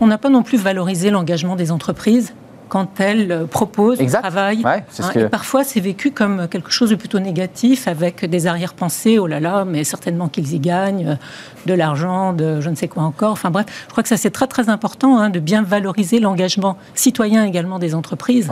on 0.00 0.06
n'a 0.06 0.18
pas 0.18 0.28
non 0.28 0.42
plus 0.42 0.58
valorisé 0.58 1.10
l'engagement 1.10 1.56
des 1.56 1.72
entreprises 1.72 2.34
quand 2.70 3.00
elles 3.00 3.46
proposent 3.50 3.98
du 3.98 4.06
travail. 4.06 4.62
Hein, 4.64 4.80
et 5.14 5.24
parfois, 5.24 5.64
c'est 5.64 5.80
vécu 5.80 6.12
comme 6.12 6.48
quelque 6.48 6.70
chose 6.70 6.88
de 6.88 6.94
plutôt 6.94 7.18
négatif, 7.18 7.86
avec 7.88 8.24
des 8.24 8.46
arrière-pensées, 8.46 9.18
oh 9.18 9.26
là 9.26 9.40
là, 9.40 9.66
mais 9.66 9.84
certainement 9.84 10.28
qu'ils 10.28 10.54
y 10.54 10.60
gagnent 10.60 11.18
de 11.66 11.74
l'argent, 11.74 12.32
de 12.32 12.60
je 12.60 12.70
ne 12.70 12.74
sais 12.74 12.88
quoi 12.88 13.02
encore. 13.02 13.32
Enfin 13.32 13.50
bref, 13.50 13.66
je 13.86 13.90
crois 13.90 14.02
que 14.02 14.08
ça 14.08 14.16
c'est 14.16 14.30
très 14.30 14.46
très 14.46 14.68
important 14.68 15.18
hein, 15.18 15.28
de 15.28 15.40
bien 15.40 15.62
valoriser 15.62 16.20
l'engagement 16.20 16.76
citoyen 16.94 17.44
également 17.44 17.78
des 17.78 17.94
entreprises. 17.94 18.48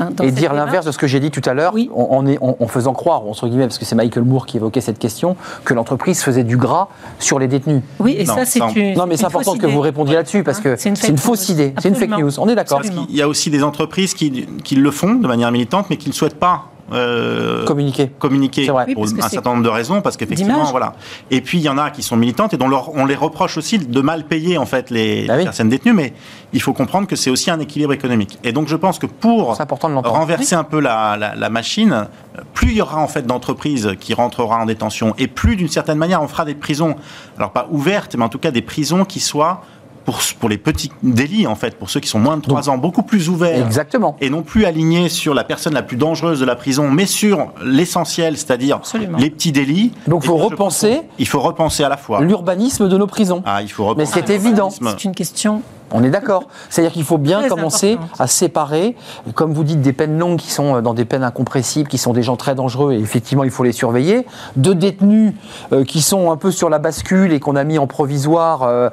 Hein, 0.00 0.10
et 0.22 0.30
dire 0.30 0.52
l'inverse 0.54 0.86
de 0.86 0.92
ce 0.92 0.98
que 0.98 1.06
j'ai 1.06 1.18
dit 1.18 1.30
tout 1.30 1.42
à 1.44 1.54
l'heure, 1.54 1.74
en, 1.94 2.66
faisant 2.68 2.92
croire, 2.92 3.26
entre 3.26 3.48
guillemets, 3.48 3.66
parce 3.66 3.78
que 3.78 3.84
c'est 3.84 3.96
Michael 3.96 4.24
Moore 4.24 4.46
qui 4.46 4.56
évoquait 4.56 4.80
cette 4.80 4.98
question, 4.98 5.36
que 5.64 5.74
l'entreprise 5.74 6.22
faisait 6.22 6.44
du 6.44 6.56
gras 6.56 6.88
sur 7.18 7.38
les 7.38 7.48
détenus. 7.48 7.82
Oui, 7.98 8.14
et 8.16 8.24
ça 8.24 8.44
c'est 8.44 8.60
une. 8.60 8.94
Non, 8.94 9.06
mais 9.06 9.16
c'est 9.16 9.24
important 9.24 9.56
que 9.56 9.66
vous 9.66 9.80
répondiez 9.80 10.14
là-dessus, 10.14 10.44
parce 10.44 10.60
que 10.60 10.76
c'est 10.76 11.08
une, 11.08 11.18
fausse 11.18 11.48
idée, 11.48 11.74
c'est 11.80 11.88
une 11.88 11.96
fake 11.96 12.10
news. 12.10 12.38
On 12.38 12.48
est 12.48 12.54
d'accord. 12.54 12.82
Il 13.08 13.16
y 13.16 13.22
a 13.22 13.28
aussi 13.28 13.50
des 13.50 13.57
entreprises 13.62 14.14
qui, 14.14 14.46
qui 14.64 14.76
le 14.76 14.90
font 14.90 15.14
de 15.14 15.26
manière 15.26 15.50
militante, 15.50 15.86
mais 15.90 15.96
qui 15.96 16.08
ne 16.08 16.14
souhaitent 16.14 16.38
pas 16.38 16.70
euh, 16.92 17.64
communiquer. 17.66 18.08
Communiquer 18.18 18.66
pour 18.66 19.04
un 19.04 19.28
certain 19.28 19.50
nombre 19.50 19.62
de 19.62 19.68
raisons, 19.68 20.00
parce 20.00 20.16
qu'effectivement, 20.16 20.64
voilà. 20.64 20.94
Et 21.30 21.40
puis 21.42 21.58
il 21.58 21.64
y 21.64 21.68
en 21.68 21.76
a 21.76 21.90
qui 21.90 22.02
sont 22.02 22.16
militantes 22.16 22.54
et 22.54 22.56
dont 22.56 22.70
on 22.94 23.04
les 23.04 23.14
reproche 23.14 23.58
aussi 23.58 23.78
de 23.78 24.00
mal 24.00 24.24
payer 24.24 24.56
en 24.56 24.64
fait 24.64 24.90
les, 24.90 25.26
bah 25.26 25.36
personnes 25.36 25.68
détenues, 25.68 25.92
mais 25.92 26.14
il 26.52 26.62
faut 26.62 26.72
comprendre 26.72 27.06
que 27.06 27.16
c'est 27.16 27.30
aussi 27.30 27.50
un 27.50 27.60
équilibre 27.60 27.92
économique. 27.92 28.38
Et 28.42 28.52
donc 28.52 28.68
je 28.68 28.76
pense 28.76 28.98
que 28.98 29.06
pour 29.06 29.56
renverser 30.04 30.54
un 30.54 30.64
peu 30.64 30.80
la, 30.80 31.34
la, 31.36 31.50
machine, 31.50 32.06
plus 32.54 32.70
il 32.70 32.76
y 32.76 32.82
aura 32.82 33.02
en 33.02 33.08
fait 33.08 33.26
d'entreprises 33.26 33.90
qui 34.00 34.14
rentrera 34.14 34.58
en 34.58 34.66
détention, 34.66 35.14
et 35.18 35.26
plus 35.26 35.56
d'une 35.56 35.68
certaine 35.68 35.98
manière 35.98 36.22
on 36.22 36.28
fera 36.28 36.46
des 36.46 36.54
prisons, 36.54 36.96
alors 37.36 37.52
pas 37.52 37.68
ouvertes, 37.70 38.16
mais 38.16 38.24
en 38.24 38.30
tout 38.30 38.38
cas 38.38 38.50
des 38.50 38.62
prisons 38.62 39.04
qui 39.04 39.20
soient 39.20 39.62
pour, 40.08 40.20
pour 40.40 40.48
les 40.48 40.56
petits 40.56 40.90
délits, 41.02 41.46
en 41.46 41.54
fait, 41.54 41.78
pour 41.78 41.90
ceux 41.90 42.00
qui 42.00 42.08
sont 42.08 42.18
moins 42.18 42.38
de 42.38 42.42
3 42.42 42.70
ans, 42.70 42.78
beaucoup 42.78 43.02
plus 43.02 43.28
ouverts. 43.28 43.66
Exactement. 43.66 44.16
Et 44.22 44.30
non 44.30 44.40
plus 44.40 44.64
alignés 44.64 45.10
sur 45.10 45.34
la 45.34 45.44
personne 45.44 45.74
la 45.74 45.82
plus 45.82 45.98
dangereuse 45.98 46.40
de 46.40 46.46
la 46.46 46.56
prison, 46.56 46.90
mais 46.90 47.04
sur 47.04 47.52
l'essentiel, 47.62 48.38
c'est-à-dire 48.38 48.80
les 49.18 49.28
petits 49.28 49.52
délits. 49.52 49.92
Donc, 50.06 50.22
il 50.24 50.28
faut 50.28 50.38
repenser. 50.38 51.02
Il 51.18 51.28
faut 51.28 51.40
repenser 51.40 51.84
à 51.84 51.90
la 51.90 51.98
fois 51.98 52.22
l'urbanisme 52.22 52.88
de 52.88 52.96
nos 52.96 53.06
prisons. 53.06 53.42
Ah, 53.44 53.60
il 53.60 53.70
faut 53.70 53.84
repenser. 53.84 54.10
Mais 54.16 54.26
c'est 54.26 54.32
évident. 54.32 54.70
C'est 54.70 55.04
une 55.04 55.14
question 55.14 55.60
on 55.92 56.04
est 56.04 56.10
d'accord. 56.10 56.44
C'est-à-dire 56.68 56.92
qu'il 56.92 57.04
faut 57.04 57.18
bien 57.18 57.48
commencer 57.48 57.98
à 58.18 58.26
séparer, 58.26 58.96
comme 59.34 59.52
vous 59.52 59.64
dites, 59.64 59.80
des 59.80 59.92
peines 59.92 60.18
longues 60.18 60.38
qui 60.38 60.50
sont 60.50 60.76
euh, 60.76 60.80
dans 60.80 60.94
des 60.94 61.04
peines 61.04 61.24
incompressibles, 61.24 61.88
qui 61.88 61.98
sont 61.98 62.12
des 62.12 62.22
gens 62.22 62.36
très 62.36 62.54
dangereux 62.54 62.92
et 62.92 62.98
effectivement 62.98 63.44
il 63.44 63.50
faut 63.50 63.64
les 63.64 63.72
surveiller, 63.72 64.26
de 64.56 64.72
détenus 64.72 65.34
euh, 65.72 65.84
qui 65.84 66.02
sont 66.02 66.30
un 66.30 66.36
peu 66.36 66.50
sur 66.50 66.70
la 66.70 66.78
bascule 66.78 67.32
et 67.32 67.40
qu'on 67.40 67.56
a 67.56 67.64
mis 67.64 67.78
en 67.78 67.86
provisoire. 67.86 68.62
euh, 68.62 68.90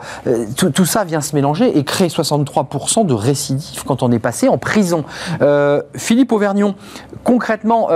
tout, 0.57 0.69
tout 0.69 0.85
ça 0.85 1.03
vient 1.03 1.21
se 1.21 1.35
mélanger 1.35 1.77
et 1.77 1.83
créer 1.83 2.07
63% 2.07 3.05
de 3.05 3.13
récidives 3.13 3.83
quand 3.85 4.03
on 4.03 4.11
est 4.11 4.19
passé 4.19 4.47
en 4.47 4.57
prison. 4.57 5.03
Euh, 5.41 5.81
Philippe 5.95 6.31
Auvergnon, 6.31 6.75
concrètement, 7.23 7.89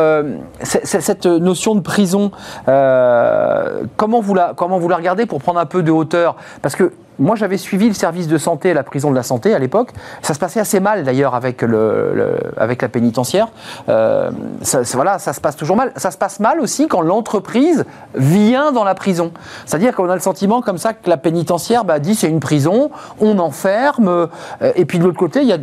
cette 0.64 1.26
notion 1.26 1.76
de 1.76 1.82
prison, 1.82 2.32
comment, 2.66 4.22
vous 4.22 4.34
la, 4.34 4.54
comment 4.56 4.80
vous 4.80 4.90
la 4.90 4.98
regardez 4.98 5.26
pour 5.26 5.42
prendre 5.42 5.60
un 5.60 5.66
peu 5.66 5.84
de 5.84 5.92
hauteur? 5.92 6.36
Parce 6.62 6.76
que 6.76 6.92
moi, 7.20 7.36
j'avais 7.36 7.58
suivi 7.58 7.88
le 7.88 7.94
service 7.94 8.28
de 8.28 8.38
santé 8.38 8.72
à 8.72 8.74
la 8.74 8.84
prison 8.84 9.12
de 9.12 9.16
la 9.16 9.24
santé 9.24 9.54
à 9.54 9.60
l'époque. 9.60 9.90
Ça 10.22 10.34
se 10.34 10.40
passait 10.40 10.60
assez 10.60 10.80
mal 10.80 11.04
d'ailleurs 11.04 11.36
avec, 11.36 11.62
le, 11.62 12.38
avec 12.58 12.82
la 12.82 12.90
pénitentiaire. 12.90 13.50
Euh, 13.90 14.32
ça, 14.62 14.82
voilà, 14.94 15.20
ça 15.20 15.34
se 15.34 15.42
passe 15.42 15.56
toujours 15.56 15.76
mal. 15.76 15.92
Ça 15.96 16.12
se 16.12 16.18
passe 16.18 16.40
mal 16.40 16.60
aussi 16.60 16.88
quand 16.88 17.02
l'entreprise 17.02 17.86
vient 18.16 18.72
dans 18.72 18.84
la 18.84 18.96
prison. 18.96 19.32
C'est-à-dire 19.66 19.96
qu'on 19.96 20.10
a 20.10 20.16
le 20.16 20.22
sentiment 20.22 20.62
comme 20.62 20.78
ça 20.78 20.94
que 20.94 21.10
la 21.10 21.18
pénitentiaire 21.18 21.84
bah, 21.84 22.00
dit 22.00 22.16
c'est 22.16 22.30
une 22.30 22.40
prison, 22.40 22.92
on 23.20 23.38
enferme. 23.40 24.08
euh, 24.08 24.28
et 24.76 24.86
puis 24.86 25.00
de 25.00 25.04
l'autre 25.04 25.18
côté, 25.18 25.42
il 25.42 25.48
y 25.48 25.54
a 25.54 25.58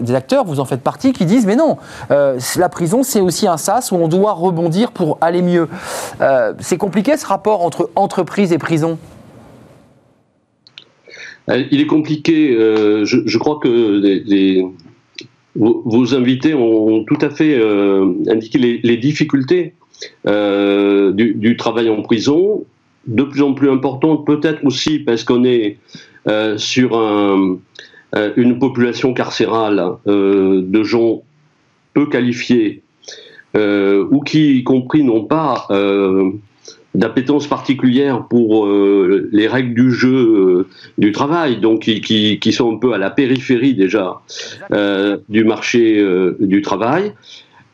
des 0.00 0.14
acteurs, 0.14 0.44
vous 0.44 0.60
en 0.60 0.64
faites 0.64 0.82
partie, 0.82 1.12
qui 1.12 1.26
disent 1.26 1.46
mais 1.46 1.56
non, 1.56 1.78
euh, 2.10 2.38
la 2.56 2.68
prison 2.68 3.02
c'est 3.02 3.20
aussi 3.20 3.48
un 3.48 3.56
sas 3.56 3.90
où 3.92 3.96
on 3.96 4.08
doit 4.08 4.32
rebondir 4.32 4.92
pour 4.92 5.18
aller 5.20 5.42
mieux. 5.42 5.68
C'est 6.60 6.78
compliqué 6.78 7.16
ce 7.16 7.26
rapport 7.26 7.64
entre 7.64 7.90
entreprise 7.96 8.52
et 8.52 8.58
prison? 8.58 8.98
Euh, 11.50 11.64
Il 11.70 11.80
est 11.80 11.86
compliqué. 11.86 12.56
euh, 12.56 13.04
je, 13.04 13.38
crois 13.38 13.58
que 13.58 14.22
vos, 15.54 16.14
invités 16.14 16.54
ont 16.54 17.04
tout 17.04 17.18
à 17.20 17.30
fait 17.30 17.58
euh, 17.58 18.12
indiqué 18.28 18.80
les, 18.82 18.96
difficultés 18.96 19.74
du, 20.24 21.56
travail 21.58 21.88
en 21.90 22.02
prison, 22.02 22.64
de 23.06 23.22
plus 23.22 23.42
en 23.42 23.54
plus 23.54 23.70
importantes, 23.70 24.26
peut-être 24.26 24.64
aussi 24.64 24.98
parce 25.00 25.24
qu'on 25.24 25.44
est 25.44 25.78
sur 26.56 26.96
un- 26.96 27.58
une 28.36 28.58
population 28.58 29.14
carcérale 29.14 29.82
de 30.06 30.82
gens 30.82 31.22
peu 31.94 32.06
qualifiés 32.06 32.82
ou 33.54 34.20
qui, 34.24 34.58
y 34.58 34.64
compris, 34.64 35.02
n'ont 35.02 35.24
pas 35.24 35.66
d'appétence 36.94 37.46
particulière 37.46 38.26
pour 38.28 38.66
euh, 38.66 39.28
les 39.32 39.48
règles 39.48 39.74
du 39.74 39.90
jeu 39.92 40.14
euh, 40.14 40.66
du 40.98 41.12
travail, 41.12 41.58
donc 41.58 41.82
qui, 41.82 42.00
qui, 42.00 42.38
qui 42.38 42.52
sont 42.52 42.74
un 42.74 42.78
peu 42.78 42.92
à 42.92 42.98
la 42.98 43.10
périphérie 43.10 43.74
déjà 43.74 44.20
euh, 44.72 45.16
du 45.28 45.44
marché 45.44 45.98
euh, 45.98 46.36
du 46.40 46.60
travail. 46.62 47.12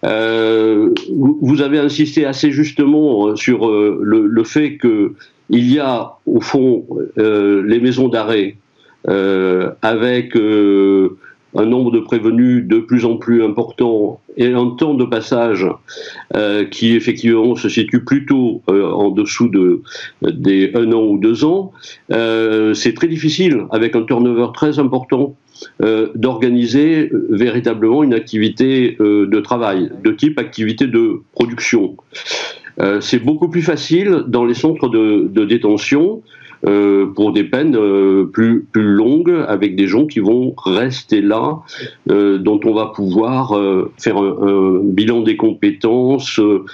Euh, 0.04 0.90
vous 1.12 1.38
vous 1.42 1.60
avez 1.60 1.78
insisté 1.78 2.24
assez 2.24 2.52
justement 2.52 3.34
sur 3.34 3.68
le, 3.68 4.26
le 4.26 4.44
fait 4.44 4.76
que 4.76 5.14
il 5.50 5.72
y 5.72 5.80
a 5.80 6.12
au 6.26 6.40
fond 6.40 6.86
euh, 7.18 7.62
les 7.66 7.80
maisons 7.80 8.08
d'arrêt 8.08 8.56
euh, 9.08 9.70
avec 9.82 10.36
euh, 10.36 11.16
un 11.56 11.64
nombre 11.64 11.90
de 11.90 12.00
prévenus 12.00 12.66
de 12.66 12.78
plus 12.78 13.04
en 13.04 13.16
plus 13.16 13.42
important 13.42 14.20
et 14.36 14.52
un 14.52 14.70
temps 14.70 14.94
de 14.94 15.04
passage 15.04 15.66
euh, 16.36 16.64
qui 16.64 16.94
effectivement 16.94 17.56
se 17.56 17.68
situe 17.68 18.04
plutôt 18.04 18.62
euh, 18.68 18.90
en 18.90 19.10
dessous 19.10 19.48
de 19.48 19.82
des 20.22 20.70
un 20.74 20.92
an 20.92 21.02
ou 21.02 21.18
deux 21.18 21.44
ans, 21.44 21.72
euh, 22.12 22.74
c'est 22.74 22.92
très 22.92 23.08
difficile 23.08 23.66
avec 23.70 23.96
un 23.96 24.02
turnover 24.02 24.48
très 24.54 24.78
important 24.78 25.34
d'organiser 26.14 27.10
véritablement 27.30 28.04
une 28.04 28.14
activité 28.14 28.96
de 29.00 29.40
travail 29.40 29.90
de 30.04 30.12
type 30.12 30.38
activité 30.38 30.86
de 30.86 31.22
production. 31.32 31.96
C'est 33.00 33.24
beaucoup 33.24 33.48
plus 33.48 33.62
facile 33.62 34.22
dans 34.28 34.44
les 34.44 34.54
centres 34.54 34.88
de 34.88 35.44
détention 35.44 36.22
euh, 36.66 37.06
pour 37.06 37.32
des 37.32 37.44
peines 37.44 37.76
euh, 37.76 38.24
plus, 38.24 38.64
plus 38.72 38.82
longues 38.82 39.44
avec 39.46 39.76
des 39.76 39.86
gens 39.86 40.06
qui 40.06 40.20
vont 40.20 40.54
rester 40.56 41.20
là, 41.20 41.60
euh, 42.10 42.38
dont 42.38 42.58
on 42.64 42.74
va 42.74 42.86
pouvoir 42.86 43.56
euh, 43.56 43.92
faire 43.98 44.16
un, 44.18 44.36
un 44.42 44.80
bilan 44.82 45.20
des 45.20 45.36
compétences, 45.36 46.40
euh, 46.40 46.64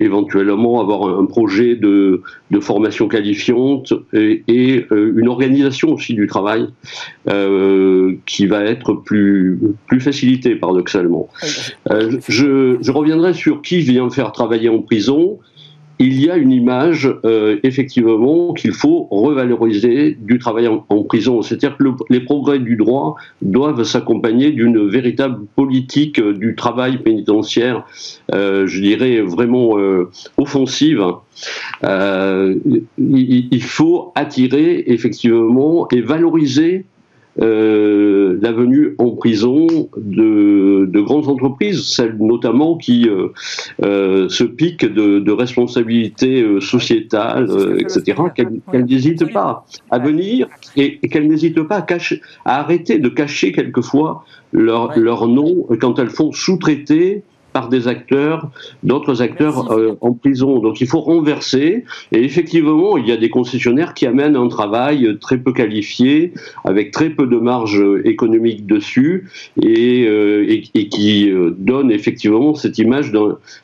éventuellement 0.00 0.80
avoir 0.80 1.18
un, 1.18 1.26
projet 1.26 1.76
de, 1.76 2.22
de 2.50 2.60
formation 2.60 3.08
qualifiante 3.08 3.92
et, 4.12 4.42
et, 4.48 4.86
une 4.90 5.28
organisation 5.28 5.92
aussi 5.92 6.14
du 6.14 6.26
travail 6.26 6.68
euh, 7.28 8.14
qui 8.26 8.46
va 8.46 8.64
être 8.64 8.94
plus, 8.94 9.58
plus 9.86 10.00
facilitée 10.00 10.54
paradoxalement. 10.54 11.28
Euh, 11.90 12.18
je, 12.28 12.78
je 12.80 12.92
reviendrai 12.92 13.34
sur 13.34 13.60
qui 13.62 13.80
vient 13.80 14.08
faire 14.10 14.32
travailler 14.32 14.68
en 14.68 14.80
prison 14.80 15.38
il 15.98 16.22
y 16.22 16.30
a 16.30 16.36
une 16.36 16.52
image, 16.52 17.08
euh, 17.24 17.58
effectivement, 17.62 18.52
qu'il 18.52 18.72
faut 18.72 19.08
revaloriser 19.10 20.16
du 20.20 20.38
travail 20.38 20.68
en, 20.68 20.78
prison. 21.04 21.40
C'est-à-dire 21.42 21.76
que 21.76 21.84
le- 21.84 21.94
les 22.10 22.20
progrès 22.20 22.58
du 22.58 22.76
droit 22.76 23.16
doivent 23.42 23.82
s'accompagner 23.84 24.50
d'une 24.50 24.86
véritable 24.88 25.46
politique 25.54 26.18
euh, 26.18 26.34
du 26.34 26.54
travail 26.54 26.98
pénitentiaire, 26.98 27.84
euh, 28.34 28.66
je 28.66 28.80
dirais 28.80 29.20
vraiment 29.20 29.76
offensive. 30.36 31.02
Il 32.98 33.62
faut 33.62 34.12
attirer, 34.14 34.84
effectivement, 34.88 35.88
et 35.90 36.00
valoriser 36.00 36.84
euh, 37.40 38.38
la 38.40 38.52
venue 38.52 38.94
en 38.98 39.10
prison 39.10 39.66
de, 39.96 40.86
de 40.86 41.00
grandes 41.00 41.28
entreprises, 41.28 41.86
celles 41.86 42.16
notamment 42.18 42.76
qui 42.76 43.08
euh, 43.08 43.28
euh, 43.84 44.28
se 44.28 44.44
piquent 44.44 44.86
de, 44.86 45.18
de 45.18 45.32
responsabilités 45.32 46.44
sociétales, 46.60 47.48
etc., 47.78 48.22
qu'elles 48.34 48.84
n'hésitent 48.84 49.32
pas 49.32 49.66
à 49.90 49.98
venir 49.98 50.48
et, 50.76 50.98
et 51.02 51.08
qu'elles 51.08 51.28
n'hésitent 51.28 51.62
pas 51.62 51.76
à, 51.76 51.82
cacher, 51.82 52.20
à 52.44 52.60
arrêter 52.60 52.98
de 52.98 53.08
cacher 53.08 53.52
quelquefois 53.52 54.24
leur 54.52 55.28
nom 55.28 55.66
quand 55.80 55.98
elles 55.98 56.10
font 56.10 56.32
sous-traiter 56.32 57.22
par 57.56 57.70
des 57.70 57.88
acteurs, 57.88 58.50
d'autres 58.82 59.22
acteurs 59.22 59.72
euh, 59.72 59.96
en 60.02 60.12
prison. 60.12 60.58
Donc 60.58 60.82
il 60.82 60.88
faut 60.92 61.00
renverser. 61.00 61.84
Et 62.12 62.20
effectivement, 62.22 62.98
il 62.98 63.06
y 63.08 63.12
a 63.12 63.16
des 63.16 63.30
concessionnaires 63.30 63.94
qui 63.94 64.04
amènent 64.06 64.36
un 64.36 64.48
travail 64.48 65.16
très 65.22 65.38
peu 65.38 65.52
qualifié, 65.54 66.34
avec 66.64 66.90
très 66.90 67.08
peu 67.08 67.26
de 67.26 67.38
marge 67.38 67.82
économique 68.04 68.66
dessus, 68.66 69.30
et, 69.62 70.04
euh, 70.06 70.52
et, 70.52 70.64
et 70.74 70.88
qui 70.88 71.30
euh, 71.30 71.54
donnent 71.56 71.90
effectivement 71.90 72.54
cette 72.54 72.76
image 72.76 73.10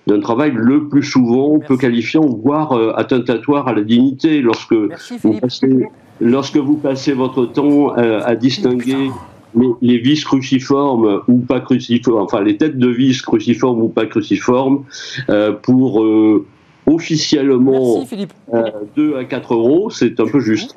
d'un 0.07 0.21
travail 0.21 0.53
le 0.55 0.89
plus 0.89 1.03
souvent 1.15 1.59
peu 1.59 1.77
qualifiant, 1.77 2.25
voire 2.47 2.73
euh, 2.73 2.95
attentatoire 2.97 3.69
à 3.69 3.75
la 3.75 3.83
dignité. 3.83 4.41
Lorsque 4.41 4.73
Merci 4.73 5.15
vous 5.23 5.35
passez, 5.39 5.87
lorsque 6.19 6.57
vous 6.57 6.79
passez 6.89 7.13
votre 7.13 7.45
temps 7.45 7.91
à 7.91 8.35
distinguer 8.37 9.11
les, 9.55 9.69
les 9.81 9.99
vis 9.99 10.25
cruciformes 10.25 11.23
ou 11.29 11.39
pas 11.39 11.61
cruciformes, 11.61 12.23
enfin 12.23 12.41
les 12.43 12.57
têtes 12.57 12.79
de 12.79 12.89
vis 12.89 13.21
cruciformes 13.23 13.81
ou 13.83 13.89
pas 13.89 14.07
cruciformes, 14.07 14.85
euh, 15.31 15.53
pour 15.53 16.03
euh, 16.03 16.47
officiellement 16.87 17.95
Merci 17.97 18.07
Philippe. 18.07 18.33
euh, 18.55 18.63
2 18.97 19.17
à 19.17 19.25
4 19.25 19.55
euros, 19.55 19.91
c'est 19.91 20.19
un 20.21 20.27
peu 20.27 20.41
juste. 20.41 20.77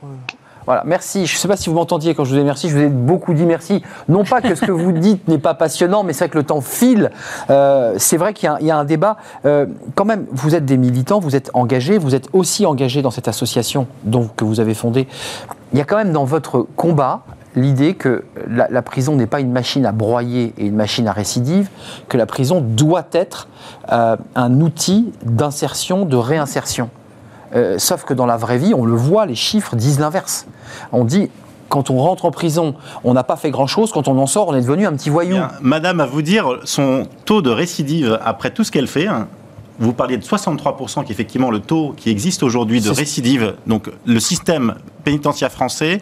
Voilà, 0.65 0.81
merci. 0.83 1.27
Je 1.27 1.33
ne 1.35 1.37
sais 1.37 1.47
pas 1.47 1.57
si 1.57 1.69
vous 1.69 1.75
m'entendiez 1.75 2.15
quand 2.15 2.23
je 2.25 2.31
vous 2.31 2.37
ai 2.37 2.39
dit 2.39 2.45
merci, 2.45 2.69
je 2.69 2.75
vous 2.75 2.81
ai 2.81 2.89
beaucoup 2.89 3.35
dit 3.35 3.45
merci. 3.45 3.83
Non 4.09 4.23
pas 4.23 4.41
que 4.41 4.55
ce 4.55 4.65
que 4.65 4.71
vous 4.71 4.91
dites 4.93 5.27
n'est 5.27 5.37
pas 5.37 5.53
passionnant, 5.53 6.03
mais 6.03 6.11
c'est 6.11 6.25
vrai 6.25 6.29
que 6.31 6.37
le 6.39 6.43
temps 6.43 6.61
file. 6.61 7.11
Euh, 7.51 7.93
c'est 7.97 8.17
vrai 8.17 8.33
qu'il 8.33 8.47
y, 8.47 8.49
a 8.49 8.55
un- 8.55 8.59
il 8.59 8.65
y 8.65 8.71
a 8.71 8.77
un 8.77 8.83
débat. 8.83 9.17
Euh, 9.45 9.67
quand 9.93 10.05
même, 10.05 10.25
vous 10.31 10.55
êtes 10.55 10.65
des 10.65 10.77
militants, 10.77 11.19
vous 11.19 11.35
êtes 11.35 11.51
engagés, 11.53 11.99
vous 11.99 12.15
êtes 12.15 12.29
aussi 12.33 12.65
engagés 12.65 13.03
dans 13.03 13.11
cette 13.11 13.27
association 13.27 13.85
donc, 14.05 14.35
que 14.35 14.43
vous 14.43 14.59
avez 14.59 14.73
fondée. 14.73 15.07
Il 15.71 15.77
y 15.77 15.81
a 15.83 15.85
quand 15.85 15.97
même 15.97 16.11
dans 16.11 16.25
votre 16.25 16.65
combat 16.75 17.21
l'idée 17.55 17.93
que 17.93 18.23
la, 18.47 18.81
prison 18.81 19.15
n'est 19.15 19.27
pas 19.27 19.39
une 19.39 19.51
machine 19.51 19.85
à 19.85 19.91
broyer 19.91 20.53
et 20.57 20.65
une 20.65 20.75
machine 20.75 21.07
à 21.07 21.11
récidive, 21.11 21.69
que 22.07 22.17
la 22.17 22.25
prison 22.25 22.61
doit 22.61 23.07
être 23.11 23.47
euh, 23.91 24.17
un 24.35 24.61
outil 24.61 25.11
d'insertion, 25.23 26.05
de 26.05 26.17
réinsertion. 26.17 26.89
Euh, 27.55 27.77
sauf 27.77 28.03
que 28.03 28.13
dans 28.13 28.25
la 28.25 28.37
vraie 28.37 28.57
vie, 28.57 28.73
on 28.73 28.85
le 28.85 28.95
voit, 28.95 29.25
les 29.25 29.35
chiffres 29.35 29.75
disent 29.75 29.99
l'inverse. 29.99 30.45
On 30.91 31.05
dit, 31.05 31.29
quand 31.69 31.89
on 31.89 31.97
rentre 31.97 32.25
en 32.25 32.31
prison, 32.31 32.75
on 33.03 33.13
n'a 33.13 33.23
pas 33.23 33.37
fait 33.37 33.51
grand-chose, 33.51 33.91
quand 33.91 34.07
on 34.07 34.17
en 34.17 34.27
sort, 34.27 34.49
on 34.49 34.55
est 34.55 34.61
devenu 34.61 34.85
un 34.85 34.93
petit 34.93 35.09
voyou. 35.09 35.37
Madame, 35.61 35.99
à 35.99 36.05
vous 36.05 36.21
dire, 36.21 36.59
son 36.63 37.07
taux 37.25 37.41
de 37.41 37.49
récidive 37.49 38.19
après 38.23 38.51
tout 38.51 38.63
ce 38.63 38.71
qu'elle 38.71 38.87
fait, 38.87 39.07
hein, 39.07 39.27
vous 39.79 39.93
parliez 39.93 40.17
de 40.17 40.23
63%, 40.23 41.03
qui 41.03 41.11
est 41.11 41.13
effectivement 41.13 41.51
le 41.51 41.59
taux 41.59 41.93
qui 41.97 42.09
existe 42.09 42.43
aujourd'hui 42.43 42.81
de 42.81 42.89
récidive. 42.89 43.55
Donc 43.67 43.89
le 44.05 44.19
système 44.19 44.75
pénitentiaire 45.03 45.51
français 45.51 46.01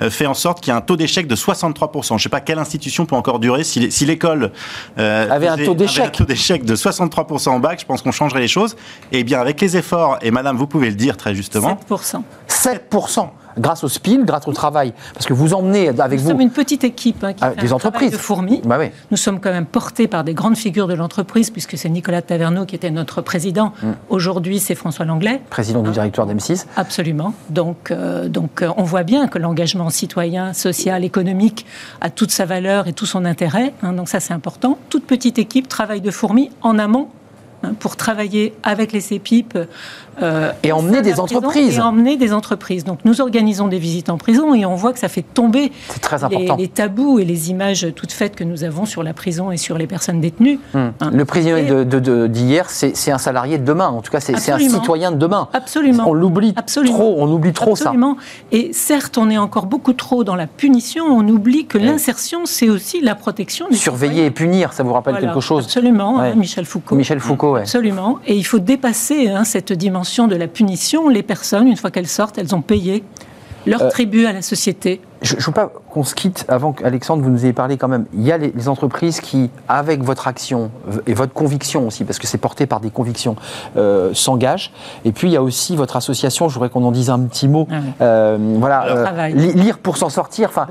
euh, 0.00 0.10
fait 0.10 0.26
en 0.26 0.34
sorte 0.34 0.60
qu'il 0.60 0.70
y 0.70 0.74
a 0.74 0.76
un 0.76 0.80
taux 0.80 0.96
d'échec 0.96 1.26
de 1.26 1.36
63%. 1.36 2.08
Je 2.08 2.14
ne 2.14 2.18
sais 2.18 2.28
pas 2.28 2.40
quelle 2.40 2.58
institution 2.58 3.06
peut 3.06 3.16
encore 3.16 3.38
durer. 3.38 3.64
Si, 3.64 4.06
l'école 4.06 4.52
euh, 4.98 5.30
avait, 5.30 5.48
un 5.48 5.56
taux 5.56 5.74
d'échec 5.74 6.64
de 6.64 6.76
63% 6.76 7.50
en 7.50 7.60
bac, 7.60 7.80
je 7.80 7.86
pense 7.86 8.02
qu'on 8.02 8.12
changerait 8.12 8.40
les 8.40 8.48
choses. 8.48 8.76
Et 9.12 9.20
eh 9.20 9.24
bien 9.24 9.40
avec 9.40 9.60
les 9.60 9.76
efforts, 9.76 10.18
et 10.22 10.30
madame, 10.30 10.56
vous 10.56 10.66
pouvez 10.66 10.88
le 10.88 10.96
dire 10.96 11.16
très 11.16 11.34
justement. 11.34 11.78
7%. 11.90 12.22
7% 12.48 13.28
grâce 13.58 13.84
au 13.84 13.88
SPIL, 13.88 14.24
grâce 14.24 14.46
au 14.48 14.52
travail. 14.52 14.92
Parce 15.14 15.26
que 15.26 15.32
vous 15.32 15.54
emmenez 15.54 15.88
avec 15.88 16.18
vous. 16.18 16.26
Nous 16.26 16.30
sommes 16.32 16.40
une 16.40 16.50
petite 16.50 16.84
équipe 16.84 17.22
hein, 17.24 17.32
qui 17.32 17.44
ah, 17.44 17.54
des 17.54 17.72
entreprises. 17.72 18.12
de 18.12 18.16
fourmis. 18.16 18.60
Bah 18.64 18.76
oui. 18.78 18.86
Nous 19.10 19.16
sommes 19.16 19.40
quand 19.40 19.52
même 19.52 19.66
portés 19.66 20.08
par 20.08 20.24
des 20.24 20.34
grandes 20.34 20.56
figures 20.56 20.88
de 20.88 20.94
l'entreprise, 20.94 21.50
puisque 21.50 21.76
c'est 21.76 21.88
Nicolas 21.88 22.22
Taverneau 22.22 22.66
qui 22.66 22.74
était 22.74 22.90
notre 22.90 23.22
président. 23.22 23.72
Mm. 23.82 23.90
Aujourd'hui, 24.08 24.58
c'est 24.58 24.74
François 24.74 25.04
Langlais. 25.04 25.40
Président 25.50 25.82
du 25.82 25.88
hein 25.90 25.92
directoire 25.92 26.26
d'M6. 26.26 26.66
Absolument. 26.76 27.34
Donc, 27.50 27.90
euh, 27.90 28.28
donc 28.28 28.62
euh, 28.62 28.70
on 28.76 28.84
voit 28.84 29.02
bien 29.02 29.28
que 29.28 29.38
l'engagement 29.38 29.90
citoyen, 29.90 30.52
social, 30.52 31.04
économique 31.04 31.66
a 32.00 32.10
toute 32.10 32.30
sa 32.30 32.44
valeur 32.44 32.88
et 32.88 32.92
tout 32.92 33.06
son 33.06 33.24
intérêt. 33.24 33.74
Hein, 33.82 33.92
donc 33.92 34.08
ça, 34.08 34.20
c'est 34.20 34.34
important. 34.34 34.78
Toute 34.88 35.06
petite 35.06 35.38
équipe, 35.38 35.68
travail 35.68 36.00
de 36.00 36.10
fourmis 36.10 36.50
en 36.62 36.78
amont 36.78 37.08
pour 37.78 37.96
travailler 37.96 38.54
avec 38.62 38.92
les 38.92 39.00
CEPIP. 39.00 39.56
Euh, 40.20 40.52
et 40.62 40.72
emmener 40.72 41.00
des 41.00 41.18
entreprises. 41.18 41.78
Et 41.78 41.80
emmener 41.80 42.16
des 42.16 42.32
entreprises. 42.32 42.84
Donc 42.84 43.00
nous 43.04 43.20
organisons 43.20 43.68
des 43.68 43.78
visites 43.78 44.10
en 44.10 44.18
prison 44.18 44.54
et 44.54 44.66
on 44.66 44.74
voit 44.74 44.92
que 44.92 44.98
ça 44.98 45.08
fait 45.08 45.22
tomber 45.22 45.72
très 46.00 46.18
les, 46.58 46.68
tabous 46.68 47.18
et 47.18 47.24
les 47.24 47.50
images 47.50 47.86
toutes 47.96 48.12
faites 48.12 48.36
que 48.36 48.44
nous 48.44 48.64
avons 48.64 48.84
sur 48.84 49.02
la 49.02 49.14
prison 49.14 49.50
et 49.50 49.56
sur 49.56 49.78
les 49.78 49.86
personnes 49.86 50.20
détenues. 50.20 50.58
Hmm. 50.74 50.88
Hein. 51.00 51.10
Le 51.12 51.24
prisonnier 51.24 51.84
d'hier, 52.28 52.68
c'est 52.68 53.10
un 53.10 53.18
salarié 53.18 53.58
de 53.58 53.64
demain. 53.64 53.88
En 53.88 54.02
tout 54.02 54.10
cas, 54.10 54.20
c'est 54.20 54.50
un 54.50 54.58
citoyen 54.58 55.12
de 55.12 55.16
demain. 55.16 55.48
Absolument. 55.52 56.04
On 56.06 56.12
l'oublie 56.12 56.54
trop. 56.54 57.16
On 57.18 57.30
oublie 57.30 57.52
trop 57.52 57.72
Absolument. 57.72 58.16
ça. 58.16 58.56
Et 58.56 58.72
certes, 58.72 59.16
on 59.16 59.30
est 59.30 59.38
encore 59.38 59.66
beaucoup 59.66 59.94
trop 59.94 60.24
dans 60.24 60.36
la 60.36 60.46
punition. 60.46 61.06
On 61.06 61.26
oublie 61.28 61.66
que 61.66 61.78
l'insertion, 61.78 62.44
c'est 62.44 62.68
aussi 62.68 63.00
la 63.00 63.14
protection. 63.14 63.66
Des 63.70 63.76
Surveiller 63.76 64.26
et 64.26 64.30
punir, 64.30 64.72
ça 64.72 64.82
vous 64.82 64.92
rappelle 64.92 65.18
quelque 65.18 65.40
chose 65.40 65.64
Absolument. 65.64 66.20
Hein, 66.20 66.34
Michel 66.34 66.66
Foucault. 66.66 66.96
Michel 66.96 67.20
Foucault. 67.20 67.56
Absolument. 67.56 68.18
Et 68.26 68.36
il 68.36 68.44
faut 68.44 68.58
dépasser 68.58 69.28
hein, 69.28 69.44
cette 69.44 69.72
dimension 69.72 70.01
de 70.02 70.36
la 70.36 70.48
punition. 70.48 71.08
Les 71.08 71.22
personnes, 71.22 71.68
une 71.68 71.76
fois 71.76 71.90
qu'elles 71.90 72.08
sortent, 72.08 72.38
elles 72.38 72.54
ont 72.54 72.62
payé 72.62 73.04
leur 73.66 73.82
euh, 73.82 73.90
tribut 73.90 74.26
à 74.26 74.32
la 74.32 74.42
société. 74.42 75.00
Je 75.20 75.36
ne 75.36 75.40
veux 75.40 75.52
pas 75.52 75.70
qu'on 75.90 76.02
se 76.02 76.16
quitte 76.16 76.44
avant 76.48 76.72
qu'Alexandre, 76.72 77.22
vous 77.22 77.30
nous 77.30 77.44
ayez 77.44 77.52
parlé 77.52 77.76
quand 77.76 77.86
même. 77.86 78.06
Il 78.12 78.22
y 78.22 78.32
a 78.32 78.38
les, 78.38 78.68
entreprises 78.68 79.20
qui, 79.20 79.50
avec 79.68 80.02
votre 80.02 80.26
action 80.26 80.70
et 81.06 81.14
votre 81.14 81.32
conviction 81.32 81.86
aussi, 81.86 82.04
parce 82.04 82.18
que 82.18 82.26
c'est 82.26 82.38
porté 82.38 82.66
par 82.66 82.80
des 82.80 82.90
convictions, 82.90 83.36
euh, 83.76 84.12
s'engagent. 84.14 84.72
Et 85.04 85.12
puis 85.12 85.28
il 85.28 85.32
y 85.32 85.36
a 85.36 85.42
aussi 85.42 85.76
votre 85.76 85.96
association, 85.96 86.48
je 86.48 86.54
voudrais 86.54 86.70
qu'on 86.70 86.84
en 86.84 86.90
dise 86.90 87.08
un 87.10 87.20
petit 87.20 87.46
mot. 87.46 87.68
Ah 87.70 87.74
euh, 88.00 88.56
voilà, 88.58 89.28
lire 89.28 89.78
pour 89.78 89.96
s'en 89.96 90.08
sortir. 90.08 90.48
Enfin, 90.48 90.66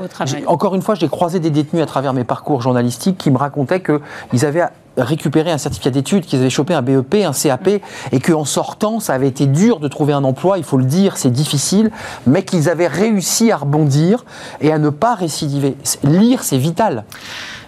encore 0.47 0.75
une 0.75 0.81
fois, 0.81 0.95
j'ai 0.95 1.07
croisé 1.07 1.39
des 1.39 1.49
détenus 1.49 1.81
à 1.81 1.85
travers 1.85 2.13
mes 2.13 2.25
parcours 2.25 2.61
journalistiques 2.61 3.17
qui 3.17 3.31
me 3.31 3.37
racontaient 3.37 3.81
qu'ils 3.81 4.45
avaient 4.45 4.65
récupérer 4.97 5.51
un 5.51 5.57
certificat 5.57 5.89
d'études, 5.89 6.25
qu'ils 6.25 6.39
avaient 6.39 6.49
chopé 6.49 6.73
un 6.73 6.81
BEP, 6.81 7.15
un 7.25 7.31
CAP, 7.31 7.81
et 8.11 8.19
qu'en 8.19 8.45
sortant, 8.45 8.99
ça 8.99 9.13
avait 9.13 9.27
été 9.27 9.45
dur 9.45 9.79
de 9.79 9.87
trouver 9.87 10.13
un 10.13 10.23
emploi, 10.23 10.57
il 10.57 10.63
faut 10.63 10.77
le 10.77 10.85
dire, 10.85 11.17
c'est 11.17 11.31
difficile, 11.31 11.91
mais 12.27 12.43
qu'ils 12.43 12.69
avaient 12.69 12.87
réussi 12.87 13.51
à 13.51 13.57
rebondir 13.57 14.25
et 14.59 14.71
à 14.71 14.77
ne 14.77 14.89
pas 14.89 15.15
récidiver. 15.15 15.75
Lire, 16.03 16.43
c'est 16.43 16.57
vital. 16.57 17.05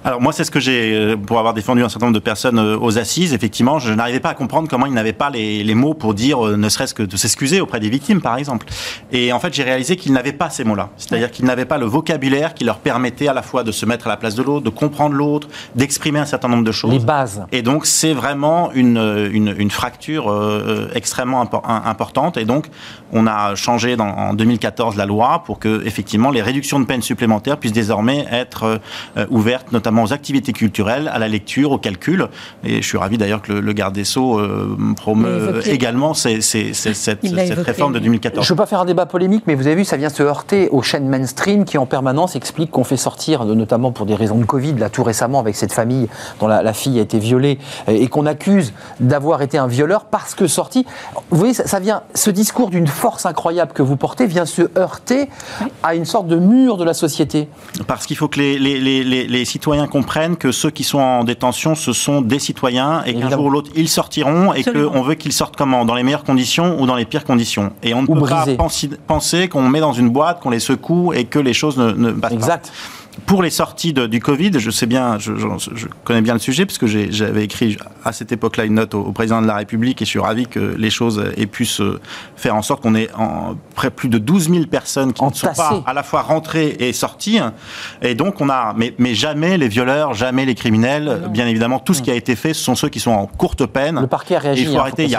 Alors 0.06 0.20
moi, 0.20 0.34
c'est 0.34 0.44
ce 0.44 0.52
que 0.52 0.60
j'ai, 0.60 0.94
euh, 0.94 1.16
pour 1.16 1.40
avoir 1.40 1.54
défendu 1.54 1.82
un 1.82 1.88
certain 1.88 2.08
nombre 2.08 2.20
de 2.20 2.24
personnes 2.24 2.60
euh, 2.60 2.78
aux 2.78 2.98
assises, 2.98 3.34
effectivement, 3.34 3.80
je 3.80 3.94
n'arrivais 3.94 4.20
pas 4.20 4.32
à 4.32 4.34
comprendre 4.34 4.68
comment 4.68 4.86
ils 4.86 4.94
n'avaient 4.94 5.14
pas 5.14 5.30
les, 5.30 5.64
les, 5.64 5.76
mots 5.76 5.94
pour 5.94 6.14
dire, 6.14 6.46
euh, 6.46 6.58
ne 6.58 6.68
serait-ce 6.68 6.94
que 6.94 7.04
de 7.04 7.16
s'excuser 7.16 7.62
auprès 7.62 7.80
des 7.80 7.90
victimes, 7.90 8.20
par 8.20 8.36
exemple. 8.36 8.68
Et 9.14 9.32
en 9.32 9.40
fait, 9.40 9.54
j'ai 9.54 9.64
réalisé 9.64 9.96
qu'ils 9.96 10.12
n'avaient 10.12 10.34
pas 10.34 10.50
ces 10.50 10.66
mots-là. 10.66 10.90
C'est-à-dire 10.98 11.32
qu'ils 11.32 11.46
n'avaient 11.46 11.64
pas 11.64 11.78
le 11.78 11.86
vocabulaire 11.86 12.54
qui 12.54 12.66
leur 12.66 12.80
permettait 12.80 13.30
à 13.30 13.34
la 13.34 13.42
fois 13.42 13.64
de 13.64 13.72
se 13.72 13.86
mettre 13.86 14.08
à 14.08 14.10
la 14.10 14.18
place 14.18 14.36
de 14.36 14.44
l'autre, 14.44 14.66
de 14.66 14.70
comprendre 14.70 15.16
l'autre, 15.16 15.48
d'exprimer 15.76 16.20
un 16.20 16.26
certain 16.26 16.50
nombre 16.50 16.66
de 16.66 16.72
choses. 16.74 16.92
Les 16.92 17.00
bases. 17.00 17.46
Et 17.54 17.62
donc, 17.62 17.86
c'est 17.86 18.14
vraiment 18.14 18.74
une, 18.74 18.98
une, 19.32 19.56
une 19.58 19.72
fracture 19.72 20.34
extrêmement 20.94 21.50
importante. 21.66 22.36
Et 22.36 22.44
donc, 22.44 22.68
on 23.14 23.26
a 23.26 23.56
changé 23.56 23.96
dans, 23.96 24.10
en 24.10 24.34
2014 24.34 24.98
la 24.98 25.06
loi 25.06 25.44
pour 25.46 25.60
que, 25.60 25.86
effectivement, 25.86 26.30
les 26.30 26.42
réductions 26.42 26.80
de 26.80 26.86
peine 26.86 27.02
supplémentaires 27.02 27.58
puissent 27.58 27.72
désormais 27.72 28.26
être 28.32 28.82
ouvertes, 29.30 29.72
notamment 29.72 29.93
aux 30.02 30.14
activités 30.14 30.54
culturelles, 30.54 31.10
à 31.14 31.20
la 31.20 31.28
lecture, 31.28 31.72
au 31.72 31.78
calcul. 31.78 32.28
Et 32.64 32.82
je 32.82 32.88
suis 32.88 32.98
ravi 32.98 33.18
d'ailleurs 33.18 33.42
que 33.42 33.54
le, 33.54 33.74
garde 33.74 33.94
des 33.94 34.04
Sceaux 34.04 34.40
euh, 34.40 34.76
promeut 34.96 35.62
également 35.66 36.14
cette, 36.14 36.44
réforme 37.66 37.94
de 37.94 38.00
2014. 38.00 38.46
Je 38.46 38.52
ne 38.52 38.56
veux 38.56 38.62
pas 38.62 38.66
faire 38.66 38.80
un 38.80 38.86
débat 38.86 39.06
polémique, 39.06 39.44
mais 39.46 39.56
vous 39.56 39.68
avez 39.68 39.76
vu, 39.76 39.86
ça 39.86 39.98
vient 39.98 40.10
se 40.10 40.24
heurter 40.24 40.70
aux 40.70 40.82
chaînes 40.82 41.08
mainstream 41.08 41.66
qui 41.66 41.78
en 41.78 41.86
permanence 41.86 42.36
expliquent 42.36 42.72
qu'on 42.72 42.84
fait 42.84 42.98
sortir, 42.98 43.46
notamment 43.46 43.92
pour 43.92 44.06
des 44.06 44.16
raisons 44.16 44.38
de 44.38 44.46
Covid, 44.46 44.74
là 44.76 44.90
tout 44.90 45.04
récemment 45.04 45.40
avec 45.40 45.56
cette 45.56 45.74
famille 45.74 46.08
dont 46.40 46.48
la, 46.48 46.74
fille 46.74 46.98
a 47.00 47.02
été 47.02 47.20
violée 47.20 47.60
et 47.88 48.08
qu'on 48.08 48.26
accuse 48.26 48.74
d'avoir 49.00 49.42
été 49.42 49.58
un 49.58 49.68
violeur 49.68 50.06
parce 50.06 50.34
que 50.34 50.48
sorti. 50.48 50.86
Vous 51.30 51.38
voyez, 51.38 51.54
ça, 51.54 51.80
vient, 51.80 52.04
ce 52.16 52.30
discours 52.30 52.70
d'une 52.70 52.88
force 52.88 53.26
incroyable 53.26 53.74
que 53.74 53.84
vous 53.84 53.96
portez 53.96 54.26
vient 54.26 54.46
se 54.46 54.64
heurter 54.78 55.30
à 55.84 55.96
une 55.96 56.06
sorte 56.06 56.28
de 56.28 56.38
mur 56.38 56.78
de 56.78 56.84
la 56.84 56.94
société. 56.94 57.48
Parce 57.88 58.06
qu'il 58.06 58.18
faut 58.18 58.28
que 58.28 58.40
les, 58.40 58.58
les, 58.58 58.80
les, 58.80 59.28
les 59.28 59.46
citoyens 59.46 59.83
comprennent 59.88 60.38
que 60.38 60.52
ceux 60.52 60.70
qui 60.70 60.84
sont 60.84 61.00
en 61.00 61.24
détention, 61.24 61.76
ce 61.76 61.94
sont 61.94 62.22
des 62.22 62.40
citoyens 62.40 63.04
et 63.06 63.14
qu'un 63.14 63.30
jour 63.30 63.46
ou 63.46 63.50
l'autre, 63.50 63.72
ils 63.76 63.90
sortiront 63.90 64.54
et 64.54 64.64
qu'on 64.64 65.02
veut 65.02 65.16
qu'ils 65.16 65.34
sortent 65.34 65.56
comment? 65.56 65.86
Dans 65.86 65.96
les 65.96 66.04
meilleures 66.04 66.24
conditions 66.24 66.82
ou 66.82 66.86
dans 66.86 66.96
les 66.96 67.06
pires 67.06 67.26
conditions? 67.26 67.72
Et 67.84 67.94
on 67.94 68.02
ne 68.04 68.08
peut 68.08 68.22
pas 68.26 68.46
penser, 69.08 69.48
qu'on 69.50 69.68
met 69.68 69.80
dans 69.80 69.94
une 69.94 70.10
boîte, 70.10 70.40
qu'on 70.40 70.50
les 70.50 70.60
secoue 70.60 71.14
et 71.14 71.26
que 71.26 71.40
les 71.40 71.54
choses 71.54 71.78
ne, 71.78 71.92
ne 71.92 72.12
passent 72.12 72.34
exact 72.34 72.72
pour 73.26 73.44
les 73.44 73.50
sorties 73.50 73.94
du 73.94 74.20
Covid, 74.20 74.52
je 74.58 74.72
sais 74.72 74.86
bien, 74.86 75.18
je, 75.20 75.32
connais 76.04 76.22
bien 76.22 76.34
le 76.34 76.40
sujet 76.40 76.66
puisque 76.66 76.86
j'avais 76.86 77.44
écrit 77.44 77.78
à 78.04 78.12
cette 78.12 78.32
époque-là 78.32 78.66
une 78.66 78.76
note 78.76 78.94
au, 78.94 79.12
président 79.12 79.42
de 79.42 79.48
la 79.48 79.56
République 79.56 80.02
et 80.02 80.06
je 80.06 80.10
suis 80.10 80.20
ravi 80.20 80.48
que 80.48 80.60
les 80.60 80.90
choses 80.90 81.24
aient 81.38 81.46
pu 81.46 81.66
se 81.66 82.00
faire 82.36 82.56
en 82.56 82.62
sorte 82.62 82.82
qu'on 82.82 82.96
ait 82.96 83.10
en, 83.16 83.56
près 83.76 83.92
plus 83.92 84.10
de 84.10 84.18
12 84.18 84.50
000 84.50 84.66
personnes 84.66 85.14
qui 85.14 85.24
ne 85.24 85.32
sont 85.32 85.54
pas 85.56 85.84
à 85.86 85.94
la 85.94 86.04
fois 86.04 86.22
rentrées 86.22 86.76
et 86.80 86.94
sorties. 86.94 87.40
Et 88.02 88.16
donc 88.16 88.42
on 88.42 88.50
a, 88.50 88.74
mais, 88.76 88.94
mais 88.98 89.16
jamais 89.16 89.58
les 89.58 89.68
violeurs, 89.68 90.14
jamais 90.14 90.46
les 90.46 90.56
criminels. 90.56 91.30
Bien 91.30 91.48
évidemment, 91.48 91.80
tout 91.80 91.94
ce 91.94 92.02
qui 92.02 92.12
a 92.12 92.16
été 92.16 92.36
fait, 92.36 92.54
ce 92.54 92.64
sont 92.64 92.76
ceux 92.76 92.90
qui 92.90 93.00
sont 93.00 93.12
en 93.12 93.28
courte 93.28 93.66
peine. 93.66 94.00
Le 94.02 94.08
parquet 94.08 94.36
a 94.36 94.40
réagi. 94.40 94.64
il 94.64 94.68
faut 94.70 94.78
hein, 94.78 94.82
arrêter. 94.82 95.06
il 95.06 95.18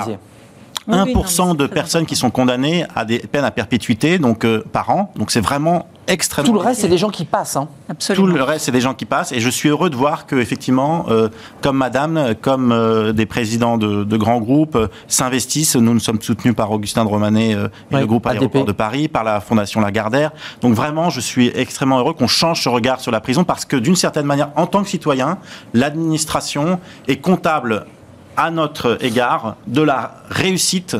y 0.89 0.95
a 0.95 1.05
1% 1.05 1.57
de 1.57 1.66
personnes 1.66 2.07
qui 2.07 2.16
sont 2.16 2.30
condamnées 2.30 2.85
à 2.95 3.05
des 3.05 3.18
peines 3.18 3.45
à 3.45 3.51
perpétuité 3.51 4.18
donc 4.18 4.45
euh, 4.45 4.64
par 4.72 4.91
an. 4.91 5.12
Donc 5.16 5.30
c'est 5.30 5.41
vraiment 5.41 5.89
extrêmement. 6.07 6.53
Tout 6.53 6.59
le 6.59 6.64
reste, 6.64 6.82
c'est 6.82 6.89
des 6.89 6.99
gens 6.99 7.11
qui 7.11 7.24
passent. 7.24 7.57
Hein. 7.57 7.68
Tout 8.14 8.26
le 8.26 8.43
reste, 8.43 8.66
c'est 8.66 8.72
des 8.72 8.80
gens 8.80 8.95
qui 8.95 9.07
passent. 9.07 9.32
Et 9.32 9.41
je 9.41 9.49
suis 9.49 9.68
heureux 9.68 9.91
de 9.91 9.97
voir 9.97 10.26
que, 10.26 10.37
effectivement, 10.37 11.07
euh, 11.09 11.28
comme 11.62 11.78
Madame, 11.78 12.35
comme 12.41 12.72
euh, 12.72 13.12
des 13.12 13.26
présidents 13.26 13.78
de, 13.78 14.16
grands 14.16 14.41
groupes 14.41 14.78
s'investissent. 15.09 15.76
Nous, 15.76 15.95
nous 15.95 16.01
sommes 16.01 16.20
soutenus 16.20 16.55
par 16.55 16.70
Augustin 16.70 17.05
de 17.05 17.09
Romanet 17.09 17.51
et 17.51 17.97
le 17.97 18.07
groupe 18.07 18.26
Aéroport 18.26 18.64
de 18.64 18.72
Paris, 18.72 19.09
par 19.09 19.24
la 19.24 19.41
Fondation 19.41 19.80
Lagardère. 19.80 20.32
Donc 20.61 20.74
vraiment, 20.74 21.11
je 21.11 21.20
suis 21.20 21.51
extrêmement 21.55 21.99
heureux 21.99 22.12
qu'on 22.12 22.28
change 22.28 22.62
ce 22.62 22.68
regard 22.68 23.01
sur 23.01 23.11
la 23.11 23.20
prison 23.20 23.45
parce 23.45 23.64
que, 23.64 23.76
d'une 23.76 23.97
certaine 23.97 24.26
manière, 24.26 24.51
en 24.57 24.66
tant 24.66 24.82
que 24.82 24.89
citoyen, 24.89 25.39
l'administration 25.72 26.78
est 27.09 27.16
comptable 27.16 27.87
à 28.37 28.51
notre 28.51 28.99
égard 29.05 29.57
de 29.66 29.82
la 29.82 30.22
réussite 30.30 30.97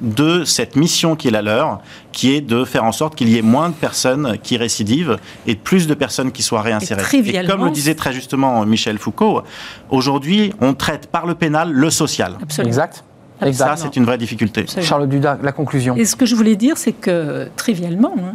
de 0.00 0.44
cette 0.44 0.76
mission 0.76 1.16
qui 1.16 1.28
est 1.28 1.30
la 1.30 1.42
leur, 1.42 1.80
qui 2.12 2.32
est 2.34 2.40
de 2.40 2.64
faire 2.64 2.84
en 2.84 2.92
sorte 2.92 3.14
qu'il 3.16 3.28
y 3.28 3.36
ait 3.36 3.42
moins 3.42 3.68
de 3.68 3.74
personnes 3.74 4.38
qui 4.42 4.56
récidivent 4.56 5.16
et 5.46 5.56
plus 5.56 5.86
de 5.86 5.94
personnes 5.94 6.30
qui 6.30 6.42
soient 6.42 6.62
réinsérées. 6.62 7.02
Et, 7.12 7.46
comme 7.46 7.64
le 7.64 7.70
disait 7.70 7.94
très 7.94 8.12
justement 8.12 8.64
Michel 8.64 8.98
Foucault, 8.98 9.42
aujourd'hui, 9.90 10.52
on 10.60 10.74
traite 10.74 11.08
par 11.08 11.26
le 11.26 11.34
pénal 11.34 11.72
le 11.72 11.90
social. 11.90 12.36
Absolument. 12.40 12.68
Exact. 12.68 13.04
Et 13.44 13.52
ça, 13.52 13.76
c'est 13.76 13.96
une 13.96 14.04
vraie 14.04 14.18
difficulté. 14.18 14.66
Charles 14.80 15.08
Dudas, 15.08 15.38
la 15.42 15.52
conclusion. 15.52 15.94
Et 15.96 16.04
ce 16.04 16.16
que 16.16 16.26
je 16.26 16.34
voulais 16.34 16.56
dire, 16.56 16.76
c'est 16.76 16.92
que, 16.92 17.48
trivialement, 17.56 18.14
hein, 18.18 18.34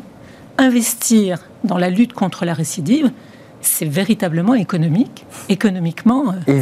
investir 0.57 1.39
dans 1.65 1.77
la 1.77 1.89
lutte 1.89 2.13
contre 2.13 2.45
la 2.45 2.53
récidive, 2.53 3.11
c'est 3.59 3.85
véritablement 3.85 4.53
économique, 4.53 5.25
économiquement. 5.49 6.33
Euh, 6.47 6.53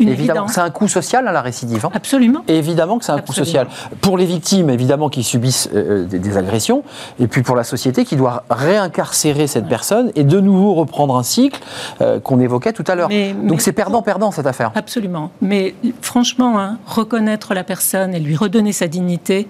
Évidemment 0.00 0.18
évidemment, 0.20 0.48
c'est 0.48 0.60
un 0.60 0.70
coût 0.70 0.88
social 0.88 1.26
à 1.26 1.30
hein, 1.30 1.32
la 1.32 1.42
récidive. 1.42 1.84
Hein. 1.86 1.90
Absolument. 1.94 2.42
Et 2.48 2.56
évidemment 2.56 2.98
que 2.98 3.04
c'est 3.04 3.12
un 3.12 3.20
coût 3.20 3.32
social. 3.32 3.66
Pour 4.00 4.16
les 4.16 4.26
victimes, 4.26 4.70
évidemment, 4.70 5.08
qui 5.08 5.22
subissent 5.22 5.68
euh, 5.74 6.04
euh, 6.04 6.04
des, 6.04 6.36
agressions, 6.36 6.82
et 7.18 7.26
puis 7.26 7.42
pour 7.42 7.56
la 7.56 7.64
société 7.64 8.04
qui 8.04 8.16
doit 8.16 8.44
réincarcérer 8.50 9.46
cette 9.46 9.66
personne 9.66 10.12
et 10.14 10.24
de 10.24 10.40
nouveau 10.40 10.74
reprendre 10.74 11.16
un 11.16 11.22
cycle 11.22 11.60
euh, 12.00 12.20
qu'on 12.20 12.40
évoquait 12.40 12.72
tout 12.72 12.84
à 12.86 12.94
l'heure. 12.94 13.08
Donc 13.42 13.60
c'est 13.60 13.72
perdant-perdant 13.72 14.30
cette 14.30 14.46
affaire. 14.46 14.72
Absolument. 14.74 15.30
Mais 15.40 15.74
franchement, 16.00 16.58
hein, 16.58 16.78
reconnaître 16.86 17.54
la 17.54 17.64
personne 17.64 18.14
et 18.14 18.20
lui 18.20 18.36
redonner 18.36 18.72
sa 18.72 18.86
dignité, 18.86 19.48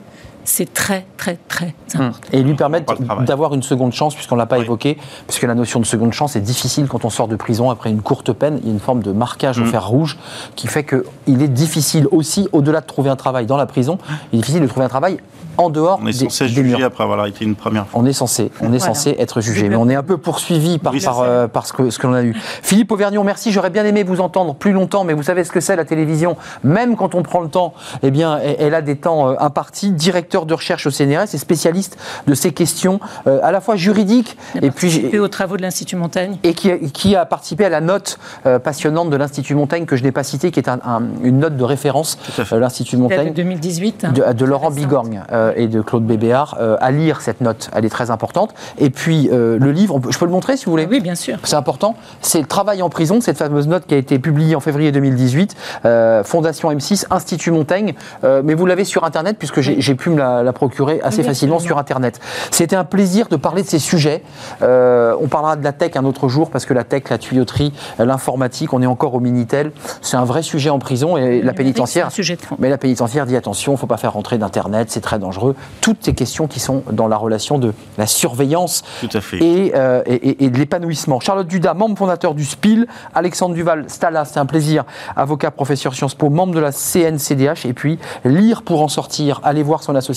c'est 0.49 0.73
très, 0.73 1.07
très, 1.17 1.39
très 1.49 1.75
Hum. 1.95 2.01
important. 2.07 2.29
Et 2.33 2.43
lui 2.43 2.55
permettre 2.55 2.95
d'avoir 3.23 3.55
une 3.55 3.63
seconde 3.63 3.93
chance, 3.93 4.15
puisqu'on 4.15 4.35
ne 4.37 4.41
l'a 4.41 4.47
pas 4.47 4.57
Oui. 4.59 4.65
évoqué, 4.65 4.99
puisque 5.27 5.43
la 5.43 5.55
notion 5.55 5.79
de 5.81 5.85
seconde 5.87 6.13
chance 6.13 6.37
est 6.37 6.41
difficile 6.41 6.89
quand 6.89 7.05
on 7.05 7.11
sort 7.11 7.29
de 7.29 7.37
prison 7.37 7.71
après 7.71 7.91
une 7.91 8.01
courte 8.03 8.33
peine. 8.33 8.59
Il 8.63 8.67
y 8.67 8.71
a 8.71 8.73
une 8.73 8.81
forme 8.81 9.03
de 9.03 9.13
marquage 9.13 9.59
au 9.59 9.65
Mm. 9.65 9.67
fer 9.69 9.87
rouge 9.87 10.19
qui 10.57 10.67
fait 10.67 10.85
qu'il 10.85 11.43
est 11.43 11.49
difficile 11.49 12.07
aussi, 12.11 12.49
au-delà 12.53 12.81
de 12.81 12.87
trouver 12.87 13.11
un 13.11 13.17
travail 13.17 13.47
dans 13.47 13.57
la 13.57 13.67
prison, 13.67 13.99
il 14.33 14.39
est 14.39 14.43
difficile 14.43 14.63
de 14.63 14.67
trouver 14.67 14.87
un 14.87 14.89
travail 14.91 15.19
en 15.59 15.71
dehors 15.71 15.99
On 16.01 16.07
est 16.07 16.13
des, 16.13 16.25
censé 16.27 16.45
des 16.45 16.51
juger 16.55 16.77
murs. 16.77 16.87
après 16.87 17.03
avoir 17.05 17.27
été 17.27 17.45
une 17.45 17.57
première 17.57 17.87
fois. 17.89 18.01
On 18.01 18.07
est 18.07 18.13
censé, 18.13 18.53
on 18.61 18.67
est 18.67 18.79
Voilà. 18.79 18.95
censé 18.95 19.17
être 19.19 19.41
jugé, 19.41 19.69
mais 19.69 19.75
on 19.77 19.89
est 19.89 19.97
un 19.97 20.05
peu 20.05 20.17
poursuivi 20.17 20.79
par, 20.79 20.93
Oui, 20.93 21.01
par, 21.01 21.21
euh, 21.21 21.49
par 21.49 21.67
ce 21.67 21.73
que, 21.73 21.91
ce 21.91 21.99
que 21.99 22.07
l'on 22.07 22.15
a 22.15 22.23
eu. 22.23 22.35
Philippe 22.63 22.93
Auvergnat, 22.93 23.23
merci. 23.25 23.51
J'aurais 23.51 23.71
bien 23.71 23.85
aimé 23.85 24.05
vous 24.05 24.21
entendre 24.21 24.55
plus 24.55 24.73
longtemps, 24.73 25.03
mais 25.05 25.15
vous 25.15 25.25
savez 25.25 25.43
ce 25.45 25.51
que 25.51 25.61
c'est 25.61 25.75
la 25.77 25.85
télévision. 25.85 26.37
Même 26.63 26.95
quand 26.97 27.15
on 27.17 27.23
prend 27.23 27.41
le 27.41 27.49
temps, 27.49 27.75
eh 28.03 28.11
bien, 28.13 28.39
elle 28.39 28.57
elle 28.61 28.75
a 28.75 28.83
des 28.83 28.97
temps 28.97 29.31
euh, 29.31 29.35
impartis. 29.41 29.91
Directeur 29.91 30.38
de 30.47 30.55
recherche 30.55 30.87
au 30.87 30.91
CNRS 30.91 31.35
et 31.35 31.39
spécialiste 31.39 31.97
de 32.27 32.35
ces 32.35 32.53
questions 32.53 33.01
euh, 33.27 33.41
à 33.43 33.53
la 33.53 33.61
fois 33.61 33.77
juridiques 33.77 34.37
et 34.63 34.71
puis 34.71 35.19
aux 35.19 35.29
travaux 35.29 35.57
de 35.57 35.63
l'Institut 35.63 35.97
Montaigne. 35.97 36.37
et 36.43 36.55
qui, 36.55 36.71
a- 36.71 36.79
qui 36.79 37.17
a 37.17 37.25
participé 37.27 37.65
à 37.65 37.69
la 37.69 37.81
note 37.81 38.19
euh, 38.47 38.59
passionnante 38.59 39.11
de 39.11 39.17
l'Institut 39.17 39.55
Montaigne 39.55 39.85
que 39.87 39.97
je 39.97 40.03
n'ai 40.05 40.13
pas 40.13 40.23
citée, 40.23 40.51
qui 40.51 40.61
est 40.61 40.69
un- 40.69 40.81
un- 40.85 41.03
une 41.23 41.39
note 41.39 41.57
de 41.57 41.65
référence 41.65 42.19
euh, 42.53 42.59
l'Institut 42.59 42.97
Elle 42.97 43.01
est 43.01 43.09
de 43.09 43.17
Montaigne 43.17 43.33
2018. 43.35 44.05
hein. 44.05 44.13
de, 44.13 44.33
de 44.33 44.45
Laurent. 44.45 44.71
Bigorgne 44.71 45.23
euh, 45.33 45.53
et 45.57 45.67
de 45.67 45.81
Claude 45.81 46.05
Bébéard 46.05 46.57
euh, 46.61 46.77
à 46.81 46.91
lire 46.91 47.21
cette 47.21 47.41
note. 47.41 47.71
Elle 47.75 47.85
est 47.85 47.89
très 47.91 48.11
importante. 48.11 48.55
Et 48.79 48.91
puis 48.91 49.29
euh, 49.33 49.59
le 49.59 49.73
livre, 49.73 49.99
peut- 49.99 50.11
je 50.13 50.19
peux 50.19 50.25
le 50.27 50.31
montrer 50.31 50.57
si 50.57 50.67
vous 50.67 50.71
voulez? 50.73 50.87
Oui, 50.91 51.01
bien 51.01 51.15
sûr. 51.15 51.37
C'est 51.45 51.57
important. 51.57 51.95
C'est 52.21 52.41
le 52.41 52.47
travail 52.47 52.83
en 52.83 52.91
prison, 52.91 53.21
cette 53.21 53.39
fameuse 53.39 53.67
note 53.67 53.87
qui 53.87 53.95
a 53.95 53.97
été 53.97 54.19
publiée 54.19 54.55
en 54.55 54.61
février 54.61 54.93
2018, 54.93 55.57
euh, 55.85 56.23
Fondation 56.25 56.71
M6, 56.71 57.07
Institut 57.11 57.51
Montaigne. 57.51 57.95
Euh, 58.25 58.43
mais 58.45 58.55
vous 58.55 58.67
l'avez 58.67 58.85
sur 58.85 59.05
Internet 59.05 59.37
puisque 59.39 59.61
j'ai 59.61 59.81
j'ai 59.81 59.95
pu 59.95 60.11
me 60.11 60.19
la, 60.19 60.28
la 60.43 60.53
procurer 60.53 61.01
assez 61.03 61.19
Oui, 61.23 61.27
facilement 61.27 61.59
sur 61.59 61.79
Internet. 61.79 62.21
C'était 62.51 62.77
un 62.77 62.85
plaisir 62.85 63.29
de 63.29 63.37
parler 63.37 63.63
de 63.63 63.69
ces 63.69 63.79
sujets. 63.79 64.23
Euh, 64.63 65.15
on 65.21 65.29
parlera 65.29 65.57
de 65.57 65.65
la 65.65 65.73
tech 65.73 65.93
un 65.97 66.05
autre 66.05 66.29
jour 66.29 66.51
parce 66.51 66.65
que 66.67 66.75
la 66.75 66.85
tech, 66.85 67.05
la 67.11 67.19
tuyauterie, 67.19 67.73
l'informatique, 67.99 68.73
on 68.73 68.83
est 68.83 68.87
encore 68.87 69.15
au 69.15 69.21
Minitel. 69.21 69.73
C'est 70.03 70.17
un 70.17 70.25
vrai 70.25 70.43
sujet 70.43 70.71
en 70.71 70.79
prison 70.79 71.17
et 71.17 71.43
la 71.43 71.53
pénitentiaire. 71.53 72.07
C'est 72.07 72.15
un 72.15 72.23
sujet 72.23 72.37
de 72.37 72.43
fond. 72.43 72.57
Mais 72.59 72.69
la 72.69 72.79
pénitentiaire 72.79 73.27
dit 73.27 73.37
attention, 73.37 73.73
il 73.73 73.75
ne 73.77 73.79
faut 73.81 73.87
pas 73.87 73.97
faire 73.97 74.13
rentrer 74.13 74.39
d'Internet, 74.39 74.91
c'est 74.91 75.01
très 75.01 75.19
dangereux. 75.19 75.55
Toutes 75.81 76.05
ces 76.05 76.15
questions 76.15 76.47
qui 76.47 76.61
sont 76.61 76.83
dans 76.93 77.09
la 77.09 77.17
relation 77.17 77.59
de 77.59 77.73
la 77.99 78.07
surveillance 78.07 78.83
Tout 79.01 79.09
à 79.17 79.21
fait. 79.21 79.39
et, 79.39 79.73
euh, 79.75 80.03
et- 80.07 80.15
et- 80.15 80.45
et 80.45 80.51
de 80.51 80.59
l'épanouissement. 80.59 81.21
Charlotte 81.21 81.47
Duda, 81.47 81.75
membre 81.75 81.97
fondateur 81.99 82.35
du 82.35 82.45
SPIL, 82.45 82.87
Alexandre 83.15 83.55
Duval, 83.55 83.85
Stala, 83.89 84.25
c'est 84.25 84.39
un 84.39 84.47
plaisir, 84.47 84.85
avocat, 85.17 85.51
professeur 85.51 85.95
Sciences 85.95 86.15
Po, 86.15 86.31
membre 86.31 86.55
de 86.55 86.61
la 86.61 86.73
CNCDH, 86.73 87.67
et 87.67 87.73
puis 87.73 87.99
lire 88.25 88.63
pour 88.63 88.83
en 88.83 88.89
sortir, 88.89 89.41
aller 89.45 89.63
voir 89.63 89.83
son 89.83 89.95
association, 89.95 90.08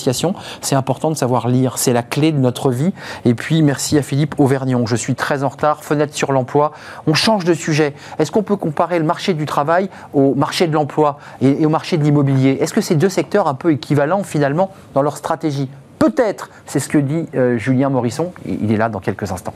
c'est 0.60 0.74
important 0.74 1.10
de 1.10 1.16
savoir 1.16 1.48
lire, 1.48 1.78
c'est 1.78 1.92
la 1.92 2.02
clé 2.02 2.32
de 2.32 2.38
notre 2.38 2.70
vie. 2.70 2.92
Et 3.24 3.34
puis 3.34 3.62
merci 3.62 3.98
à 3.98 4.02
Philippe 4.02 4.34
Auvergnon, 4.38 4.86
je 4.86 4.96
suis 4.96 5.14
très 5.14 5.42
en 5.42 5.48
retard, 5.48 5.84
fenêtre 5.84 6.14
sur 6.14 6.32
l'emploi, 6.32 6.72
on 7.06 7.14
change 7.14 7.44
de 7.44 7.54
sujet. 7.54 7.94
Est-ce 8.18 8.30
qu'on 8.30 8.42
peut 8.42 8.56
comparer 8.56 8.98
le 8.98 9.04
marché 9.04 9.34
du 9.34 9.46
travail 9.46 9.88
au 10.12 10.34
marché 10.34 10.66
de 10.66 10.72
l'emploi 10.72 11.18
et, 11.40 11.64
au 11.64 11.70
marché 11.70 11.98
de 11.98 12.04
l'immobilier? 12.04 12.58
Est-ce 12.60 12.72
que 12.72 12.80
ces 12.80 12.94
deux 12.94 13.08
secteurs 13.08 13.48
un 13.48 13.54
peu 13.54 13.72
équivalents 13.72 14.22
finalement 14.22 14.70
dans 14.94 15.02
leur 15.02 15.16
stratégie? 15.16 15.68
Peut-être, 15.98 16.50
c'est 16.66 16.80
ce 16.80 16.88
que 16.88 16.98
dit 16.98 17.26
euh, 17.34 17.58
Julien 17.58 17.88
Morisson, 17.88 18.32
il 18.44 18.72
est 18.72 18.76
là 18.76 18.88
dans 18.88 19.00
quelques 19.00 19.30
instants. 19.30 19.54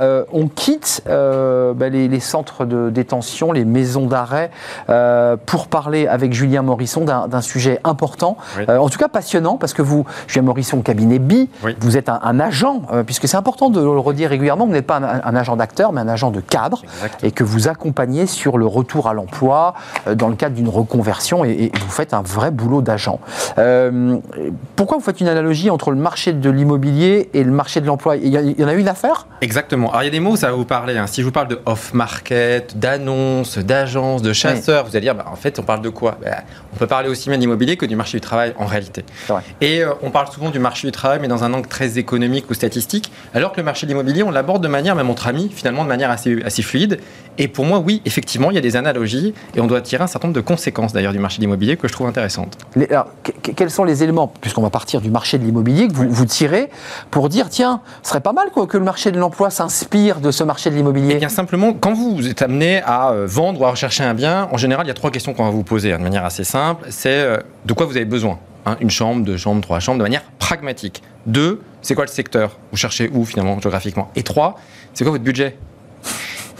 Euh, 0.00 0.24
on 0.32 0.48
quitte 0.48 1.02
euh, 1.08 1.72
bah, 1.74 1.88
les, 1.88 2.08
les 2.08 2.20
centres 2.20 2.64
de 2.64 2.90
détention, 2.90 3.52
les 3.52 3.64
maisons 3.64 4.06
d'arrêt, 4.06 4.50
euh, 4.90 5.36
pour 5.46 5.68
parler 5.68 6.06
avec 6.06 6.32
Julien 6.32 6.62
Morisson 6.62 7.04
d'un 7.04 7.40
sujet 7.40 7.80
important, 7.84 8.36
Oui. 8.58 8.64
en 8.68 8.88
tout 8.88 8.98
cas 8.98 9.08
passionnant, 9.08 9.56
parce 9.56 9.72
que 9.74 9.82
vous, 9.82 10.04
Julien 10.26 10.44
Morisson, 10.46 10.80
cabinet 10.82 11.18
B, 11.18 11.46
Oui. 11.64 11.76
vous 11.80 11.96
êtes 11.96 12.08
un, 12.08 12.20
un 12.22 12.40
agent, 12.40 12.82
puisque 13.06 13.28
c'est 13.28 13.36
important 13.36 13.70
de 13.70 13.80
le 13.80 13.88
redire 13.98 14.30
régulièrement, 14.30 14.66
vous 14.66 14.72
n'êtes 14.72 14.86
pas 14.86 14.96
un, 14.98 15.20
un 15.24 15.36
agent 15.36 15.56
d'acteur, 15.56 15.92
mais 15.92 16.00
un 16.00 16.08
agent 16.08 16.30
de 16.30 16.40
cadre, 16.40 16.82
et 17.22 17.30
que 17.30 17.44
vous 17.44 17.68
accompagnez 17.68 18.26
sur 18.26 18.58
le 18.58 18.66
retour 18.66 19.08
à 19.08 19.14
l'emploi, 19.14 19.74
dans 20.14 20.28
le 20.28 20.34
cadre 20.36 20.54
d'une 20.54 20.68
reconversion, 20.68 21.44
et, 21.44 21.50
et 21.50 21.72
vous 21.78 21.90
faites 21.90 22.12
un 22.14 22.22
vrai 22.22 22.50
boulot 22.50 22.82
d'agent. 22.82 23.18
Pourquoi 24.76 24.98
vous 24.98 25.02
faites 25.04 25.20
une 25.20 25.28
analogie 25.28 25.70
entre 25.70 25.90
le 25.90 25.96
marché 25.96 26.32
de 26.32 26.50
l'immobilier 26.50 27.30
et 27.34 27.42
le 27.44 27.50
marché 27.52 27.80
de 27.80 27.86
l'emploi? 27.86 28.16
Il 28.16 28.28
y, 28.28 28.36
a- 28.36 28.40
il 28.42 28.58
y 28.58 28.64
en 28.64 28.68
a 28.68 28.74
une 28.74 28.88
affaire 28.88 29.26
Exactement. 29.40 29.85
Alors 29.90 30.02
il 30.02 30.06
y 30.06 30.08
a 30.08 30.10
des 30.10 30.20
mots 30.20 30.32
où 30.32 30.36
ça 30.36 30.48
va 30.48 30.54
vous 30.54 30.64
parler. 30.64 30.96
hein. 30.96 31.06
Si 31.06 31.20
je 31.20 31.26
vous 31.26 31.32
parle 31.32 31.48
de 31.48 31.60
off-market, 31.66 32.78
d'annonces, 32.78 33.58
d'agences, 33.58 34.22
de 34.22 34.32
chasseurs, 34.32 34.84
vous 34.84 34.90
allez 34.96 35.00
dire, 35.06 35.14
bah, 35.14 35.26
en 35.30 35.36
fait, 35.36 35.58
on 35.58 35.62
parle 35.62 35.80
de 35.82 35.88
quoi? 35.88 36.18
Bah, 36.22 36.38
On 36.72 36.76
peut 36.76 36.86
parler 36.86 37.08
aussi 37.08 37.28
bien 37.28 37.38
d'immobilier 37.38 37.76
que 37.76 37.86
du 37.86 37.96
marché 37.96 38.18
du 38.18 38.20
travail 38.20 38.54
en 38.58 38.66
réalité. 38.66 39.04
Et 39.60 39.82
euh, 39.82 39.92
on 40.02 40.10
parle 40.10 40.28
souvent 40.30 40.50
du 40.50 40.58
marché 40.58 40.86
du 40.86 40.92
travail, 40.92 41.18
mais 41.20 41.28
dans 41.28 41.42
un 41.44 41.52
angle 41.54 41.68
très 41.68 41.98
économique 41.98 42.50
ou 42.50 42.54
statistique, 42.54 43.10
alors 43.34 43.52
que 43.52 43.56
le 43.58 43.64
marché 43.64 43.86
de 43.86 43.90
l'immobilier, 43.90 44.22
on 44.22 44.30
l'aborde 44.30 44.62
de 44.62 44.68
manière, 44.68 44.94
même 44.94 45.10
entre 45.10 45.26
amis, 45.26 45.50
finalement 45.54 45.84
de 45.84 45.88
manière 45.88 46.10
assez, 46.10 46.42
assez 46.44 46.62
fluide. 46.62 46.98
Et 47.38 47.48
pour 47.48 47.64
moi, 47.66 47.78
oui, 47.80 48.00
effectivement, 48.04 48.50
il 48.50 48.54
y 48.54 48.58
a 48.58 48.62
des 48.62 48.76
analogies 48.76 49.34
et 49.54 49.60
on 49.60 49.66
doit 49.66 49.80
tirer 49.82 50.02
un 50.02 50.06
certain 50.06 50.28
nombre 50.28 50.36
de 50.36 50.40
conséquences 50.46 50.92
d'ailleurs 50.92 51.12
du 51.12 51.18
marché 51.18 51.36
de 51.38 51.42
l'immobilier 51.42 51.76
que 51.76 51.86
je 51.88 51.92
trouve 51.92 52.06
intéressantes. 52.06 52.56
Les- 52.76 52.88
alors, 52.90 53.08
que- 53.22 53.32
que- 53.32 53.50
quels 53.52 53.70
sont 53.70 53.84
les 53.84 54.02
éléments, 54.02 54.32
puisqu'on 54.40 54.62
va 54.62 54.70
partir 54.70 55.00
du 55.00 55.10
marché 55.10 55.36
de 55.38 55.44
l'immobilier, 55.44 55.88
que 55.88 55.92
vous, 55.94 56.08
vous 56.08 56.24
tirez 56.24 56.70
pour 57.10 57.28
dire, 57.28 57.48
tiens, 57.50 57.80
ce 58.02 58.10
serait 58.10 58.20
pas 58.20 58.32
mal 58.32 58.50
quoi, 58.50 58.66
que 58.66 58.78
le 58.78 58.84
marché 58.84 59.12
de 59.12 59.18
l'emploi 59.18 59.50
de 60.20 60.30
ce 60.30 60.44
marché 60.44 60.70
de 60.70 60.74
Eh 60.74 60.78
l'immobilier 60.78 61.14
bien 61.16 61.28
simplement, 61.28 61.72
quand 61.74 61.92
vous 61.92 62.26
êtes 62.28 62.42
amené 62.42 62.80
à 62.82 63.10
euh, 63.10 63.26
vendre 63.26 63.60
ou 63.60 63.64
à 63.64 63.70
rechercher 63.70 64.04
un 64.04 64.14
bien, 64.14 64.48
en 64.50 64.56
général, 64.56 64.86
il 64.86 64.88
y 64.88 64.90
a 64.90 64.94
trois 64.94 65.10
questions 65.10 65.34
qu'on 65.34 65.44
va 65.44 65.50
vous 65.50 65.64
poser 65.64 65.92
hein, 65.92 65.98
de 65.98 66.02
manière 66.02 66.24
assez 66.24 66.44
simple. 66.44 66.86
C'est 66.88 67.10
euh, 67.10 67.38
de 67.64 67.72
quoi 67.72 67.86
vous 67.86 67.96
avez 67.96 68.06
besoin 68.06 68.38
hein, 68.64 68.76
Une 68.80 68.90
chambre, 68.90 69.24
deux 69.24 69.36
chambres, 69.36 69.60
trois 69.60 69.80
chambres, 69.80 69.98
de 69.98 70.02
manière 70.02 70.22
pragmatique. 70.38 71.02
Deux, 71.26 71.60
c'est 71.82 71.94
quoi 71.94 72.04
le 72.04 72.10
secteur? 72.10 72.58
Vous 72.70 72.78
cherchez 72.78 73.10
où 73.12 73.24
finalement 73.24 73.60
géographiquement? 73.60 74.10
Et 74.16 74.22
trois, 74.22 74.58
c'est 74.94 75.04
quoi 75.04 75.12
votre 75.12 75.24
budget? 75.24 75.56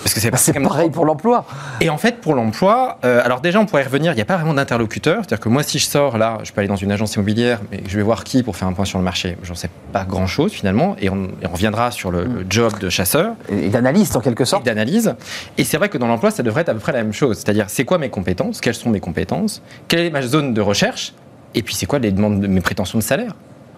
Parce 0.07 0.15
que 0.15 0.21
c'est 0.21 0.31
Bah, 0.53 0.69
pareil 0.69 0.91
pour 0.91 1.05
l'emploi. 1.05 1.45
et 1.81 1.91
en 1.91 1.99
fait, 1.99 2.21
pour 2.21 2.35
l'emploi, 2.35 2.99
euh, 3.05 3.21
alors 3.25 3.41
déjà, 3.41 3.59
on 3.59 3.67
pourrait 3.67 3.83
y 3.83 3.85
revenir, 3.85 4.13
il 4.13 4.15
n'y 4.15 4.21
a 4.23 4.25
pas 4.25 4.37
vraiment 4.37 4.55
d'interlocuteur. 4.55 5.17
C'est-à-dire 5.19 5.41
que 5.41 5.49
moi, 5.49 5.63
si 5.65 5.79
je 5.81 5.87
sors 5.87 6.17
là, 6.17 6.39
je 6.45 6.53
peux 6.53 6.61
aller 6.61 6.69
dans 6.69 6.77
une 6.77 6.93
agence 6.93 7.15
immobilière, 7.17 7.61
mais 7.73 7.83
je 7.89 7.97
vais 7.97 8.03
voir 8.05 8.23
qui 8.23 8.43
pour 8.45 8.57
faire 8.57 8.69
un 8.69 8.73
point 8.73 8.85
sur 8.85 8.99
le 8.99 9.05
marché 9.05 9.37
J'en 9.43 9.55
sais 9.57 9.69
pas 9.93 10.05
grand-chose 10.05 10.53
finalement. 10.53 10.95
Et 11.01 11.11
on, 11.11 11.25
et 11.43 11.47
on 11.49 11.53
reviendra 11.53 11.91
sur 11.91 12.11
le, 12.13 12.25
le 12.25 12.47
job 12.49 12.79
de 12.79 12.89
chasseur 12.89 13.35
Et 13.49 13.69
d'analyste 13.69 14.15
en 14.17 14.21
quelque 14.21 14.43
et 14.43 14.47
sorte. 14.47 14.65
d'analyse. 14.65 15.15
Et 15.59 15.65
c'est 15.65 15.77
vrai 15.77 15.89
que 15.89 15.99
dans 15.99 16.07
l'emploi, 16.07 16.31
ça 16.31 16.43
devrait 16.45 16.61
être 16.63 16.69
à 16.69 16.75
peu 16.75 16.81
près 16.81 16.93
la 16.93 17.03
même 17.03 17.13
chose. 17.13 17.37
C'est-à-dire, 17.39 17.67
c'est 17.69 17.85
quoi 17.85 17.99
mes 17.99 18.09
compétences? 18.11 18.61
Quelles 18.61 18.75
sont 18.75 18.91
mes 18.91 19.01
compétences? 19.01 19.61
Quelle 19.89 20.01
est 20.01 20.11
ma 20.11 20.23
zone 20.23 20.55
de 20.55 20.61
recherche? 20.61 21.15
Et 21.55 21.63
puis, 21.63 21.75
c'est 21.75 21.87
quoi 21.87 21.99
les 21.99 22.13
demandes 22.13 22.41
de 22.41 22.47
mes 22.47 22.61
prétentions 22.61 22.99
de 22.99 23.03
salaire? 23.03 23.35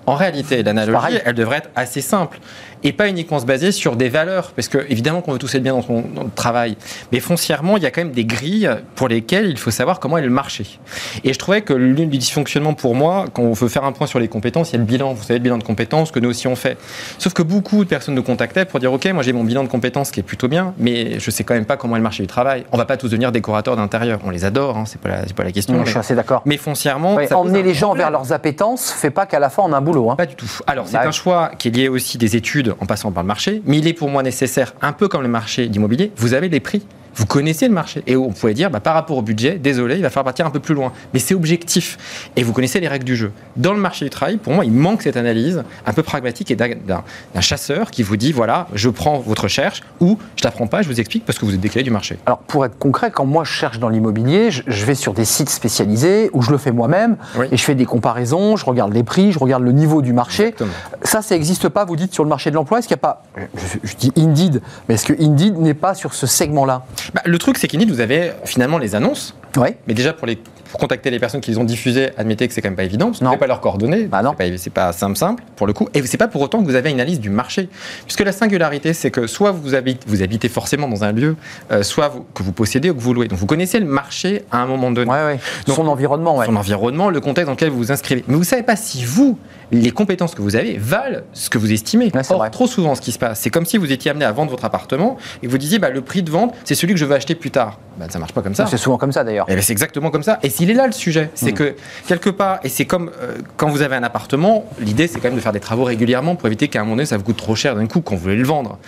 En 0.09 0.15
réalité, 0.15 0.63
l'analogie, 0.63 1.19
elle 1.23 1.35
devrait 1.35 1.59
être 1.59 1.71
assez 1.77 2.01
simple 2.01 2.39
et 2.83 2.93
pas 2.93 3.09
uniquement 3.09 3.39
se 3.41 3.45
baser 3.45 3.73
sur 3.73 3.97
des 3.97 4.09
valeurs, 4.09 4.53
parce 4.55 4.69
que 4.69 4.79
évidemment 4.89 5.21
qu'on 5.21 5.33
veut 5.33 5.39
tous 5.39 5.55
être 5.55 5.63
bien 5.63 5.73
dans 5.73 5.83
son 5.83 6.03
dans 6.15 6.23
le 6.23 6.31
travail, 6.31 6.77
mais 7.13 7.21
foncièrement, 7.21 7.77
il 7.77 7.83
y 7.83 7.87
a 7.87 7.91
quand 7.91 8.03
même 8.03 8.13
des 8.13 8.25
grilles 8.25 8.71
pour 8.95 9.09
lesquelles 9.09 9.51
il 9.51 9.59
faut 9.59 9.71
savoir 9.71 10.01
comment 10.01 10.17
est 10.17 10.23
le 10.23 10.31
marché. 10.31 10.79
Et 11.25 11.33
je 11.33 11.39
trouvais 11.39 11.63
que 11.63 11.73
l'une 11.73 12.09
des 12.09 12.19
dysfonctionnements 12.19 12.75
pour 12.75 12.95
moi, 12.95 13.27
quand 13.33 13.43
on 13.43 13.53
veut 13.53 13.69
faire 13.69 13.85
un 13.85 13.93
point 13.93 14.07
sur 14.07 14.19
les 14.19 14.29
compétences, 14.29 14.71
il 14.71 14.75
y 14.75 14.77
a 14.77 14.79
le 14.79 14.85
bilan, 14.85 15.13
vous 15.13 15.23
savez, 15.23 15.41
le 15.41 15.43
bilan 15.43 15.59
de 15.59 15.65
compétences 15.65 16.11
que 16.11 16.21
nous 16.21 16.31
aussi 16.31 16.47
on 16.47 16.57
fait. 16.57 16.79
Sauf 17.19 17.33
que 17.35 17.43
beaucoup 17.43 17.85
de 17.85 17.89
personnes 17.89 18.15
nous 18.15 18.23
contactaient 18.23 18.65
pour 18.65 18.81
dire, 18.81 18.93
ok, 18.93 19.07
moi 19.13 19.23
j'ai 19.23 19.33
mon 19.33 19.45
bilan 19.45 19.65
de 19.65 19.69
compétences 19.69 20.11
qui 20.11 20.21
est 20.21 20.23
plutôt 20.23 20.49
bien, 20.49 20.73
mais 20.79 21.19
je 21.19 21.31
sais 21.31 21.45
quand 21.45 21.55
même 21.55 21.67
pas 21.67 21.77
comment 21.77 21.97
est 21.97 21.99
le 21.99 22.05
marché 22.05 22.23
du 22.23 22.29
travail. 22.29 22.65
On 22.73 22.79
va 22.79 22.85
pas 22.85 22.97
tous 22.97 23.09
devenir 23.09 23.33
décorateurs 23.33 23.77
d'intérieur, 23.77 24.21
on 24.25 24.31
les 24.31 24.45
adore, 24.45 24.77
hein, 24.77 24.85
c'est 24.87 25.01
pas 25.01 25.09
la, 25.09 25.27
c'est 25.27 25.35
pas 25.35 25.45
la 25.45 25.53
question. 25.53 25.75
Non, 25.75 25.81
mais, 25.81 25.87
je 25.87 25.91
suis 25.91 25.99
assez 25.99 26.15
d'accord. 26.15 26.43
mais 26.47 26.57
foncièrement, 26.57 27.17
Ouais, 27.17 27.33
emmener 27.33 27.63
les 27.63 27.75
gens 27.75 27.89
problème. 27.89 28.05
vers 28.05 28.11
leurs 28.13 28.33
appétences 28.33 28.91
fait 28.93 29.11
pas 29.11 29.27
qu'à 29.27 29.41
la 29.41 29.51
fin 29.51 29.65
on 29.67 29.73
a 29.73 29.79
un 29.79 29.81
boulot. 29.81 29.98
Hein. 30.11 30.17
Pas 30.17 30.27
du 30.27 30.35
tout. 30.35 30.51
Alors, 30.67 30.87
c'est 30.89 30.97
Ouais. 30.99 31.05
un 31.07 31.11
choix 31.11 31.51
qui 31.59 31.69
est 31.69 31.71
lié 31.71 31.89
aussi 31.89 32.19
des 32.19 32.37
études 32.37 32.75
en 32.81 32.87
passant 32.87 33.11
par 33.13 33.23
le 33.23 33.27
marché, 33.27 33.63
mais 33.67 33.79
il 33.79 33.87
est 33.87 33.93
pour 33.93 34.09
moi 34.09 34.23
nécessaire, 34.23 34.75
un 34.83 34.93
peu 34.93 35.09
comme 35.09 35.23
le 35.23 35.29
marché 35.29 35.69
d'immobilier, 35.69 36.13
vous 36.17 36.35
avez 36.35 36.49
des 36.49 36.61
prix. 36.61 36.83
Vous 37.19 37.27
connaissez 37.27 37.67
le 37.67 37.75
marché. 37.75 38.03
Et 38.07 38.17
on 38.17 38.31
pourrait 38.31 38.55
dire, 38.55 38.71
bah, 38.71 38.79
par 38.81 38.95
rapport 38.95 39.17
au 39.17 39.23
budget, 39.23 39.59
désolé, 39.59 39.97
il 39.97 40.03
va 40.03 40.09
falloir 40.11 40.25
partir 40.25 40.47
un 40.47 40.51
peu 40.51 40.61
plus 40.61 40.75
loin. 40.75 40.93
Mais 41.13 41.19
c'est 41.21 41.35
objectif. 41.35 42.31
Et 42.37 42.45
vous 42.45 42.53
connaissez 42.53 42.79
les 42.79 42.87
règles 42.89 43.05
du 43.05 43.17
jeu. 43.17 43.33
Dans 43.57 43.73
le 43.73 43.81
marché 43.81 44.05
du 44.05 44.11
travail, 44.11 44.37
pour 44.37 44.53
moi, 44.53 44.65
il 44.65 44.71
manque 44.73 45.03
cette 45.03 45.17
analyse 45.17 45.65
un 45.85 45.93
peu 45.93 46.03
pragmatique 46.05 46.51
et 46.53 46.57
d'un- 46.57 47.03
chasseur 47.41 47.91
qui 47.91 48.03
vous 48.03 48.17
dit, 48.17 48.31
voilà, 48.33 48.69
je 48.75 48.89
prends 48.89 49.19
votre 49.19 49.43
recherche 49.45 49.83
ou 50.01 50.19
je 50.37 50.45
la 50.45 50.51
prends 50.53 50.67
pas, 50.69 50.83
je 50.83 50.89
vous 50.89 51.01
explique 51.01 51.25
parce 51.25 51.39
que 51.39 51.45
vous 51.45 51.55
êtes 51.55 51.61
décalé 51.61 51.83
du 51.83 51.91
marché. 51.91 52.19
Alors 52.27 52.39
pour 52.39 52.65
être 52.65 52.79
concret, 52.79 53.11
quand 53.11 53.27
moi 53.27 53.43
je 53.45 53.51
cherche 53.53 53.79
dans 53.79 53.89
l'immobilier, 53.89 54.51
je, 54.51 54.63
je 54.67 54.85
vais 54.85 54.95
sur 54.95 55.13
des 55.15 55.25
sites 55.25 55.49
spécialisés 55.51 56.31
où 56.33 56.43
je 56.43 56.51
le 56.51 56.59
fais 56.59 56.71
moi-même 56.73 57.17
Oui. 57.37 57.47
et 57.51 57.57
je 57.57 57.63
fais 57.65 57.75
des 57.75 57.85
comparaisons, 57.87 58.57
je 58.57 58.65
regarde 58.65 58.93
les 58.93 59.03
prix, 59.03 59.33
je 59.33 59.39
regarde 59.39 59.63
le 59.63 59.73
niveau 59.73 60.03
du 60.03 60.13
marché. 60.13 60.45
Exactement. 60.49 60.71
Ça, 61.03 61.23
ça 61.23 61.35
n'existe 61.35 61.69
pas, 61.69 61.85
vous 61.85 61.97
dites, 61.97 62.13
sur 62.13 62.23
le 62.25 62.29
marché 62.31 62.51
de 62.51 62.55
l'emploi. 62.57 62.79
Est-ce 62.81 62.89
qu'il 62.89 62.95
n'y 62.97 63.01
a 63.01 63.03
pas, 63.09 63.23
je, 63.57 63.89
je 63.89 63.97
dis 63.97 64.13
Indeed, 64.17 64.61
mais 64.89 64.95
est-ce 64.97 65.07
que 65.07 65.15
Indeed 65.23 65.59
n'est 65.59 65.75
pas 65.75 65.95
sur 65.95 66.13
ce 66.15 66.27
segment-là? 66.27 66.85
Bah, 67.15 67.23
le 67.25 67.39
truc, 67.39 67.59
c'est 67.59 67.69
qu'Indeed, 67.69 67.91
vous 67.91 68.01
avez 68.01 68.33
finalement 68.45 68.79
les 68.79 68.95
annonces. 68.95 69.35
Oui. 69.57 69.69
Mais 69.87 69.95
déjà, 69.95 70.13
pour 70.13 70.27
les 70.27 70.39
pour 70.71 70.81
contacter 70.81 71.11
les 71.11 71.19
personnes 71.19 71.41
qui 71.41 71.51
les 71.51 71.59
ont 71.59 71.65
diffusées, 71.65 72.11
admettez 72.17 72.47
que 72.49 72.55
c'est 72.55 72.61
quand 72.63 72.69
même 72.69 72.77
pas 72.77 72.85
évident, 72.85 73.07
parce 73.07 73.19
que 73.19 73.25
vous 73.25 73.31
n'avez 73.31 73.39
pas 73.41 73.47
leurs 73.47 73.61
coordonnées. 73.61 74.05
Bah 74.05 74.23
non. 74.23 74.35
C'est 74.57 74.71
pas, 74.73 74.93
simple, 74.93 75.17
simple, 75.17 75.43
pour 75.57 75.67
le 75.67 75.73
coup. 75.73 75.89
Et 75.95 76.03
c'est 76.07 76.17
pas 76.17 76.29
pour 76.29 76.41
autant 76.43 76.61
que 76.61 76.65
vous 76.67 76.75
avez 76.75 76.91
une 76.91 76.97
analyse 77.01 77.21
du 77.21 77.31
marché. 77.31 77.69
Puisque 78.05 78.21
la 78.21 78.33
singularité, 78.33 78.93
c'est 78.93 79.11
que 79.11 79.27
soit 79.27 79.51
vous 79.53 79.75
habitez, 79.75 80.01
vous 80.07 80.23
habitez 80.23 80.49
forcément 80.49 80.89
dans 80.89 81.05
un 81.05 81.13
lieu, 81.13 81.37
euh, 81.73 81.83
soit 81.83 82.09
vous- 82.09 82.27
que 82.35 82.43
vous 82.43 82.53
possédez 82.53 82.91
ou 82.91 82.95
que 82.95 83.01
vous 83.01 83.15
louez. 83.15 83.29
Donc 83.29 83.39
vous 83.39 83.47
connaissez 83.47 83.79
le 83.81 83.87
marché 83.87 84.45
à 84.51 84.59
un 84.63 84.67
moment 84.67 84.91
donné. 84.91 85.11
Ouais, 85.11 85.25
ouais. 85.25 85.41
Donc, 85.67 85.77
Son 85.77 85.87
environnement, 85.89 86.37
ouais. 86.37 86.47
son 86.47 86.57
environnement, 86.57 87.11
le 87.11 87.21
contexte 87.21 87.47
dans 87.47 87.53
lequel 87.53 87.71
vous 87.71 87.79
vous 87.79 87.93
inscrivez. 87.93 88.25
Mais 88.29 88.35
vous 88.35 88.41
ne 88.41 88.45
savez 88.47 88.63
pas 88.63 88.77
si 88.77 89.05
vous, 89.05 89.39
les 89.71 89.91
compétences 89.91 90.35
que 90.35 90.43
vous 90.43 90.57
avez, 90.57 90.77
valent 90.79 91.21
ce 91.33 91.51
que 91.51 91.59
vous 91.59 91.73
estimez. 91.73 92.11
Or, 92.31 92.39
vrai. 92.39 92.51
trop 92.51 92.67
souvent, 92.67 92.95
ce 92.95 93.01
qui 93.01 93.13
se 93.13 93.19
passe, 93.19 93.41
c'est 93.41 93.51
comme 93.51 93.65
si 93.67 93.77
vous 93.79 93.91
étiez 93.93 94.11
amené 94.11 94.25
à 94.25 94.33
vendre 94.33 94.51
votre 94.51 94.65
appartement 94.65 95.17
et 95.43 95.47
que 95.47 95.51
vous 95.51 95.59
disiez 95.59 95.79
bah, 95.79 95.91
le 95.91 96.01
prix 96.01 96.23
de 96.23 96.31
vente, 96.31 96.55
c'est 96.65 96.75
celui 96.75 96.95
que 96.95 97.01
je 97.01 97.05
veux 97.05 97.15
acheter 97.15 97.35
plus 97.35 97.51
tard. 97.51 97.79
Bah, 97.99 98.07
ça 98.09 98.19
marche 98.19 98.33
pas 98.33 98.43
comme 98.43 98.55
ça. 98.55 98.67
C'est 98.67 98.77
souvent 98.77 98.97
comme 98.99 99.13
ça 99.13 99.25
d'ailleurs. 99.25 99.47
Ben, 99.47 99.61
c'est 99.61 99.73
exactement 99.73 100.11
comme 100.11 100.23
ça. 100.23 100.39
Et 100.43 100.51
s'il 100.59 100.71
est 100.71 100.75
là 100.75 100.87
le 100.87 100.93
sujet, 100.93 101.31
c'est 101.35 101.53
Mm. 101.53 101.55
que 101.55 101.75
quelque 102.07 102.31
part, 102.31 102.59
et 102.65 102.69
c'est 102.69 102.85
comme 102.85 103.11
euh, 103.23 103.37
quand 103.57 103.69
vous 103.69 103.83
avez 103.83 103.95
un 103.97 104.03
appartement, 104.03 104.65
l'idée 104.81 105.07
c'est 105.07 105.21
quand 105.21 105.29
même 105.29 105.37
de 105.37 105.41
faire 105.41 105.53
des 105.53 105.61
travaux 105.61 105.85
régulièrement 105.85 106.35
pour 106.37 106.47
éviter 106.49 106.69
qu'à 106.69 106.81
un 106.81 106.83
moment 106.83 106.97
donné 106.97 107.07
ça 107.07 107.17
vous 107.17 107.23
coûte 107.25 107.37
trop 107.37 107.55
cher 107.55 107.75
d'un 107.77 107.87
coup 107.87 108.03
vous 108.11 108.17
voulez 108.17 108.37
le 108.37 108.45
vendre. 108.45 108.79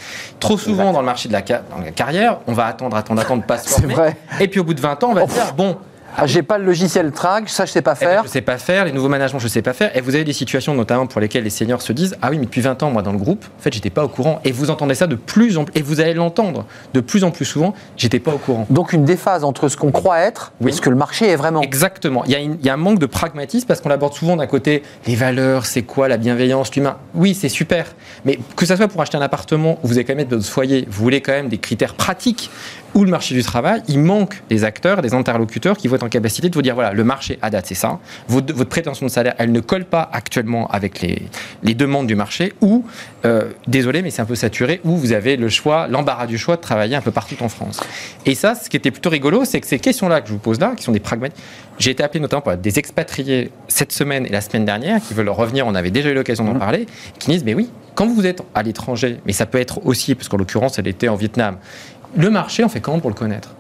Trop 0.41 0.59
souvent 0.59 0.93
dans 0.93 1.01
le 1.01 1.07
marché 1.07 1.29
de 1.29 1.33
la, 1.33 1.43
ca- 1.47 1.63
dans 1.71 1.79
la 1.83 1.91
carrière, 1.93 2.39
on 2.47 2.53
va 2.53 2.67
attendre, 2.67 2.97
attendre, 2.97 3.21
attendre, 3.21 3.43
pas 3.45 3.59
se 3.59 3.69
former. 3.69 3.95
vrai. 3.95 4.17
Et 4.41 4.49
puis 4.49 4.61
au 4.61 4.65
bout 4.65 4.75
de 4.75 4.81
20 4.81 5.03
ans, 5.05 5.11
on 5.11 5.15
va 5.15 5.27
se 5.29 5.33
dire 5.33 5.55
bon, 5.57 5.77
Ah, 6.17 6.27
J'ai 6.27 6.43
pas 6.43 6.59
le 6.59 6.65
logiciel 6.65 7.13
track, 7.13 7.49
ça 7.49 7.65
je 7.65 7.71
sais 7.71 7.83
pas 7.83 7.95
eh 8.01 8.05
ben, 8.05 8.11
faire. 8.11 8.23
je 8.25 8.29
sais 8.29 8.41
pas 8.41 8.59
faire, 8.59 8.85
les 8.85 8.93
nouveaux 8.93 9.09
managements, 9.09 9.39
je 9.39 9.49
sais 9.49 9.63
pas 9.63 9.73
faire. 9.73 9.97
Et 9.97 10.01
vous 10.01 10.15
avez 10.15 10.25
des 10.25 10.33
situations 10.33 10.75
notamment 10.75 11.07
pour 11.07 11.21
lesquelles 11.21 11.45
les 11.45 11.51
seniors 11.51 11.83
se 11.83 11.93
disent 11.93 12.17
Ah 12.21 12.29
oui, 12.31 12.39
mais 12.39 12.45
depuis 12.47 12.61
20 12.61 12.83
ans, 12.83 12.91
moi 12.91 13.03
dans 13.03 13.13
le 13.13 13.19
groupe, 13.19 13.45
en 13.59 13.63
fait, 13.63 13.73
j'étais 13.73 13.91
pas 13.91 14.05
au 14.05 14.09
courant. 14.09 14.41
Et 14.45 14.53
vous 14.53 14.71
entendez 14.71 14.95
ça 14.95 15.07
de 15.07 15.15
plus 15.15 15.57
en 15.57 15.65
plus, 15.65 15.79
et 15.79 15.83
vous 15.83 16.01
allez 16.01 16.15
l'entendre 16.15 16.67
de 16.95 17.01
plus 17.01 17.25
en 17.25 17.31
plus 17.31 17.45
souvent, 17.45 17.75
j'étais 17.97 18.19
pas 18.19 18.33
au 18.35 18.39
courant. 18.39 18.67
Donc 18.71 18.93
une 18.93 19.05
déphase 19.05 19.45
entre 19.45 19.69
ce 19.69 19.77
qu'on 19.77 19.93
croit 19.93 20.19
être 20.21 20.53
Oui. 20.61 20.71
et 20.71 20.75
ce 20.75 20.81
que 20.81 20.91
le 20.91 20.97
marché 20.97 21.27
est 21.29 21.37
vraiment. 21.37 21.63
Exactement. 21.63 22.25
Il 22.27 22.33
y, 22.33 22.37
a 22.37 22.41
une- 22.41 22.59
il 22.61 22.67
y 22.67 22.69
a 22.71 22.75
un 22.75 22.79
manque 22.79 22.99
de 22.99 23.07
pragmatisme 23.07 23.67
parce 23.67 23.81
qu'on 23.81 23.89
l'aborde 23.89 24.15
souvent 24.15 24.37
d'un 24.37 24.47
côté 24.47 24.83
les 25.07 25.15
valeurs, 25.15 25.65
c'est 25.67 25.83
quoi 25.83 26.09
la 26.09 26.17
bienveillance, 26.17 26.75
l'humain? 26.75 26.97
Oui, 27.15 27.35
c'est 27.35 27.49
super. 27.49 27.87
Mais 28.25 28.39
que 28.57 28.67
ça 28.67 28.77
soit 28.77 28.89
pour 28.89 29.01
acheter 29.01 29.17
un 29.17 29.23
appartement 29.23 29.79
où 29.83 29.87
vous 29.89 29.95
allez 29.95 30.05
quand 30.05 30.15
même 30.15 30.21
être 30.27 30.31
votre 30.35 30.45
foyer, 30.47 30.87
vous 30.91 31.03
voulez 31.03 31.21
quand 31.21 31.33
même 31.33 31.49
des 31.49 31.59
critères 31.59 31.95
pratiques 31.95 32.51
ou 32.95 33.05
le 33.05 33.11
marché 33.11 33.35
du 33.35 33.43
travail, 33.43 33.83
il 33.89 34.01
manque 34.01 34.43
des 34.49 34.65
acteurs, 34.65 35.03
des 35.03 35.15
interlocuteurs 35.15 35.77
qui 35.77 35.89
vont 35.89 35.97
être 35.97 36.03
en 36.03 36.09
capacité 36.09 36.49
de 36.49 36.55
vous 36.55 36.63
dire 36.63 36.75
voilà, 36.75 36.93
le 36.93 37.05
marché 37.05 37.39
à 37.43 37.51
date, 37.51 37.67
c'est 37.67 37.75
ça. 37.75 37.99
Votre, 38.29 38.55
votre 38.55 38.71
prétention 38.71 39.07
de 39.07 39.11
salaire, 39.11 39.35
elle 39.39 39.53
ne 39.53 39.61
colle 39.61 39.85
pas 39.85 40.09
actuellement 40.13 40.69
avec 40.69 41.01
les, 41.01 41.23
les 41.63 41.75
demandes 41.75 42.07
du 42.07 42.15
marché 42.15 42.53
ou, 42.61 42.85
euh, 43.25 43.51
désolé, 43.67 44.03
mais 44.03 44.11
c'est 44.11 44.23
un 44.23 44.27
peu 44.27 44.35
saturé, 44.35 44.81
ou 44.85 44.97
vous 44.97 45.13
avez 45.13 45.37
le 45.37 45.49
choix, 45.49 45.87
l'embarras 45.89 46.27
du 46.27 46.39
choix 46.39 46.57
de 46.57 46.61
travailler 46.61 46.97
un 46.97 47.01
peu 47.01 47.11
partout 47.11 47.37
en 47.41 47.49
France. 47.49 47.81
Et 48.27 48.35
ça, 48.35 48.55
ce 48.55 48.69
qui 48.69 48.77
était 48.77 48.91
plutôt 48.91 49.11
rigolo, 49.11 49.45
c'est 49.45 49.61
que 49.61 49.67
ces 49.67 49.79
questions-là 49.79 50.21
que 50.21 50.29
je 50.29 50.33
vous 50.33 50.39
pose 50.39 50.59
là, 50.61 50.75
qui 50.77 50.83
sont 50.83 50.93
des 50.93 51.01
pragmatiques, 51.01 51.39
j'ai 51.79 51.93
été 51.93 52.03
appelé 52.03 52.21
notamment 52.21 52.43
par 52.43 52.59
des 52.59 52.79
expatriés 52.79 53.51
cette 53.69 53.93
semaine 53.93 54.27
et 54.27 54.29
la 54.29 54.41
semaine 54.41 54.65
dernière 54.65 55.01
qui 55.01 55.15
veulent 55.15 55.31
revenir, 55.31 55.67
on 55.67 55.75
avait 55.75 55.91
déjà 55.91 56.11
eu 56.11 56.15
l'occasion 56.15 56.45
d'en 56.45 56.55
parler, 56.55 56.87
qui 57.19 57.31
disent, 57.31 57.45
mais 57.45 57.55
oui, 57.55 57.71
quand 57.95 58.07
vous 58.07 58.27
êtes 58.27 58.43
à 58.55 58.63
l'étranger, 58.63 59.19
mais 59.27 59.33
ça 59.33 59.47
peut 59.47 59.59
être 59.59 59.85
aussi, 59.87 60.15
parce 60.15 60.29
qu'en 60.29 60.37
l'occurrence, 60.37 60.79
elle 60.79 60.89
était 60.89 61.09
en 61.09 61.17
Vietnam, 61.17 61.57
le 62.17 62.31
marché, 62.31 62.65
on 62.65 62.69
fait 62.69 62.81
comment 62.81 63.01
pour 63.01 63.11
le 63.11 63.17
connaître? 63.17 63.51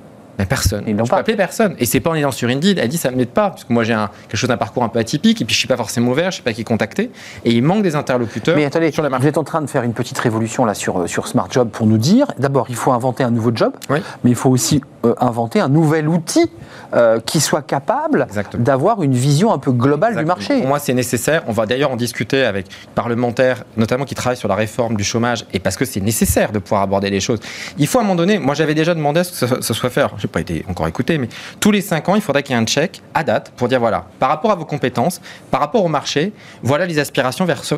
Mais 0.40 0.46
personne. 0.46 0.84
Ils 0.86 0.96
l'ont 0.96 1.04
je 1.04 1.10
pas. 1.10 1.18
appeler 1.18 1.36
personne. 1.36 1.74
Et 1.78 1.84
c'est 1.86 2.00
pas 2.00 2.10
en 2.10 2.14
allant 2.14 2.30
sur 2.30 2.48
Indeed. 2.48 2.78
Elle 2.78 2.88
dit 2.88 2.96
ça 2.98 3.10
me 3.10 3.16
m'aide 3.16 3.28
pas, 3.30 3.50
parce 3.50 3.64
que 3.64 3.72
moi 3.72 3.84
j'ai 3.84 3.92
un, 3.92 4.08
quelque 4.28 4.36
chose 4.38 4.48
d'un 4.48 4.56
parcours 4.56 4.82
un 4.82 4.88
peu 4.88 4.98
atypique, 4.98 5.40
et 5.42 5.44
puis 5.44 5.54
je 5.54 5.58
suis 5.58 5.68
pas 5.68 5.76
forcément 5.76 6.10
ouvert, 6.12 6.30
je 6.30 6.38
sais 6.38 6.42
pas 6.42 6.52
qui 6.52 6.64
contacter. 6.64 7.10
Et 7.44 7.52
il 7.52 7.62
manque 7.62 7.82
des 7.82 7.94
interlocuteurs 7.94 8.56
Mais 8.56 8.64
attendez, 8.64 8.90
sur 8.90 9.02
la 9.02 9.10
marque. 9.10 9.22
vous 9.22 9.28
êtes 9.28 9.38
en 9.38 9.44
train 9.44 9.60
de 9.60 9.66
faire 9.68 9.82
une 9.82 9.92
petite 9.92 10.18
révolution 10.18 10.64
là 10.64 10.74
sur, 10.74 11.00
euh, 11.00 11.06
sur 11.06 11.28
Smart 11.28 11.48
Job 11.50 11.68
pour 11.70 11.86
nous 11.86 11.98
dire, 11.98 12.26
d'abord, 12.38 12.66
il 12.70 12.76
faut 12.76 12.92
inventer 12.92 13.22
un 13.22 13.30
nouveau 13.30 13.50
job, 13.54 13.72
Oui. 13.90 13.98
mais 14.24 14.30
il 14.30 14.36
faut 14.36 14.50
aussi 14.50 14.80
euh, 15.04 15.14
inventer 15.20 15.60
un 15.60 15.68
nouvel 15.68 16.08
outil 16.08 16.50
euh, 16.94 17.20
qui 17.20 17.40
soit 17.40 17.62
capable 17.62 18.26
d'avoir 18.54 19.02
une 19.02 19.14
vision 19.14 19.52
un 19.52 19.58
peu 19.58 19.72
globale 19.72 20.16
du 20.16 20.24
marché. 20.24 20.58
Pour 20.58 20.68
moi, 20.68 20.78
c'est 20.78 20.94
nécessaire. 20.94 21.42
On 21.46 21.52
va 21.52 21.66
d'ailleurs 21.66 21.90
en 21.90 21.96
discuter 21.96 22.44
avec 22.44 22.66
parlementaires, 22.94 23.64
notamment 23.76 24.04
qui 24.04 24.14
travaillent 24.14 24.36
sur 24.36 24.48
la 24.48 24.54
réforme 24.54 24.96
du 24.96 25.04
chômage, 25.04 25.44
et 25.52 25.58
parce 25.58 25.76
que 25.76 25.84
c'est 25.84 26.00
nécessaire 26.00 26.52
de 26.52 26.58
pouvoir 26.58 26.82
aborder 26.82 27.10
les 27.10 27.20
choses. 27.20 27.40
Il 27.78 27.86
faut 27.86 27.98
à 27.98 28.00
un 28.02 28.04
moment 28.04 28.16
donné, 28.16 28.38
moi 28.38 28.54
j'avais 28.54 28.74
déjà 28.74 28.94
demandé 28.94 29.20
à 29.20 29.24
ce 29.24 29.30
que 29.32 29.36
ça, 29.46 29.62
ça 29.62 29.74
soit 29.74 29.90
fait, 29.90 30.00
alors, 30.00 30.14
pas 30.30 30.40
été 30.40 30.64
encore 30.68 30.86
écouté, 30.88 31.18
mais 31.18 31.28
tous 31.60 31.70
les 31.70 31.80
cinq 31.80 32.08
ans, 32.08 32.14
il 32.14 32.20
faudrait 32.22 32.42
qu'il 32.42 32.54
y 32.54 32.58
ait 32.58 32.62
un 32.62 32.66
check 32.66 33.02
à 33.14 33.24
date 33.24 33.50
pour 33.56 33.68
dire 33.68 33.80
voilà, 33.80 34.04
par 34.18 34.28
rapport 34.28 34.50
à 34.50 34.54
vos 34.54 34.64
compétences, 34.64 35.20
par 35.50 35.60
rapport 35.60 35.84
au 35.84 35.88
marché, 35.88 36.32
voilà 36.62 36.86
les 36.86 36.98
aspirations 36.98 37.44
vers 37.44 37.64
ce, 37.64 37.74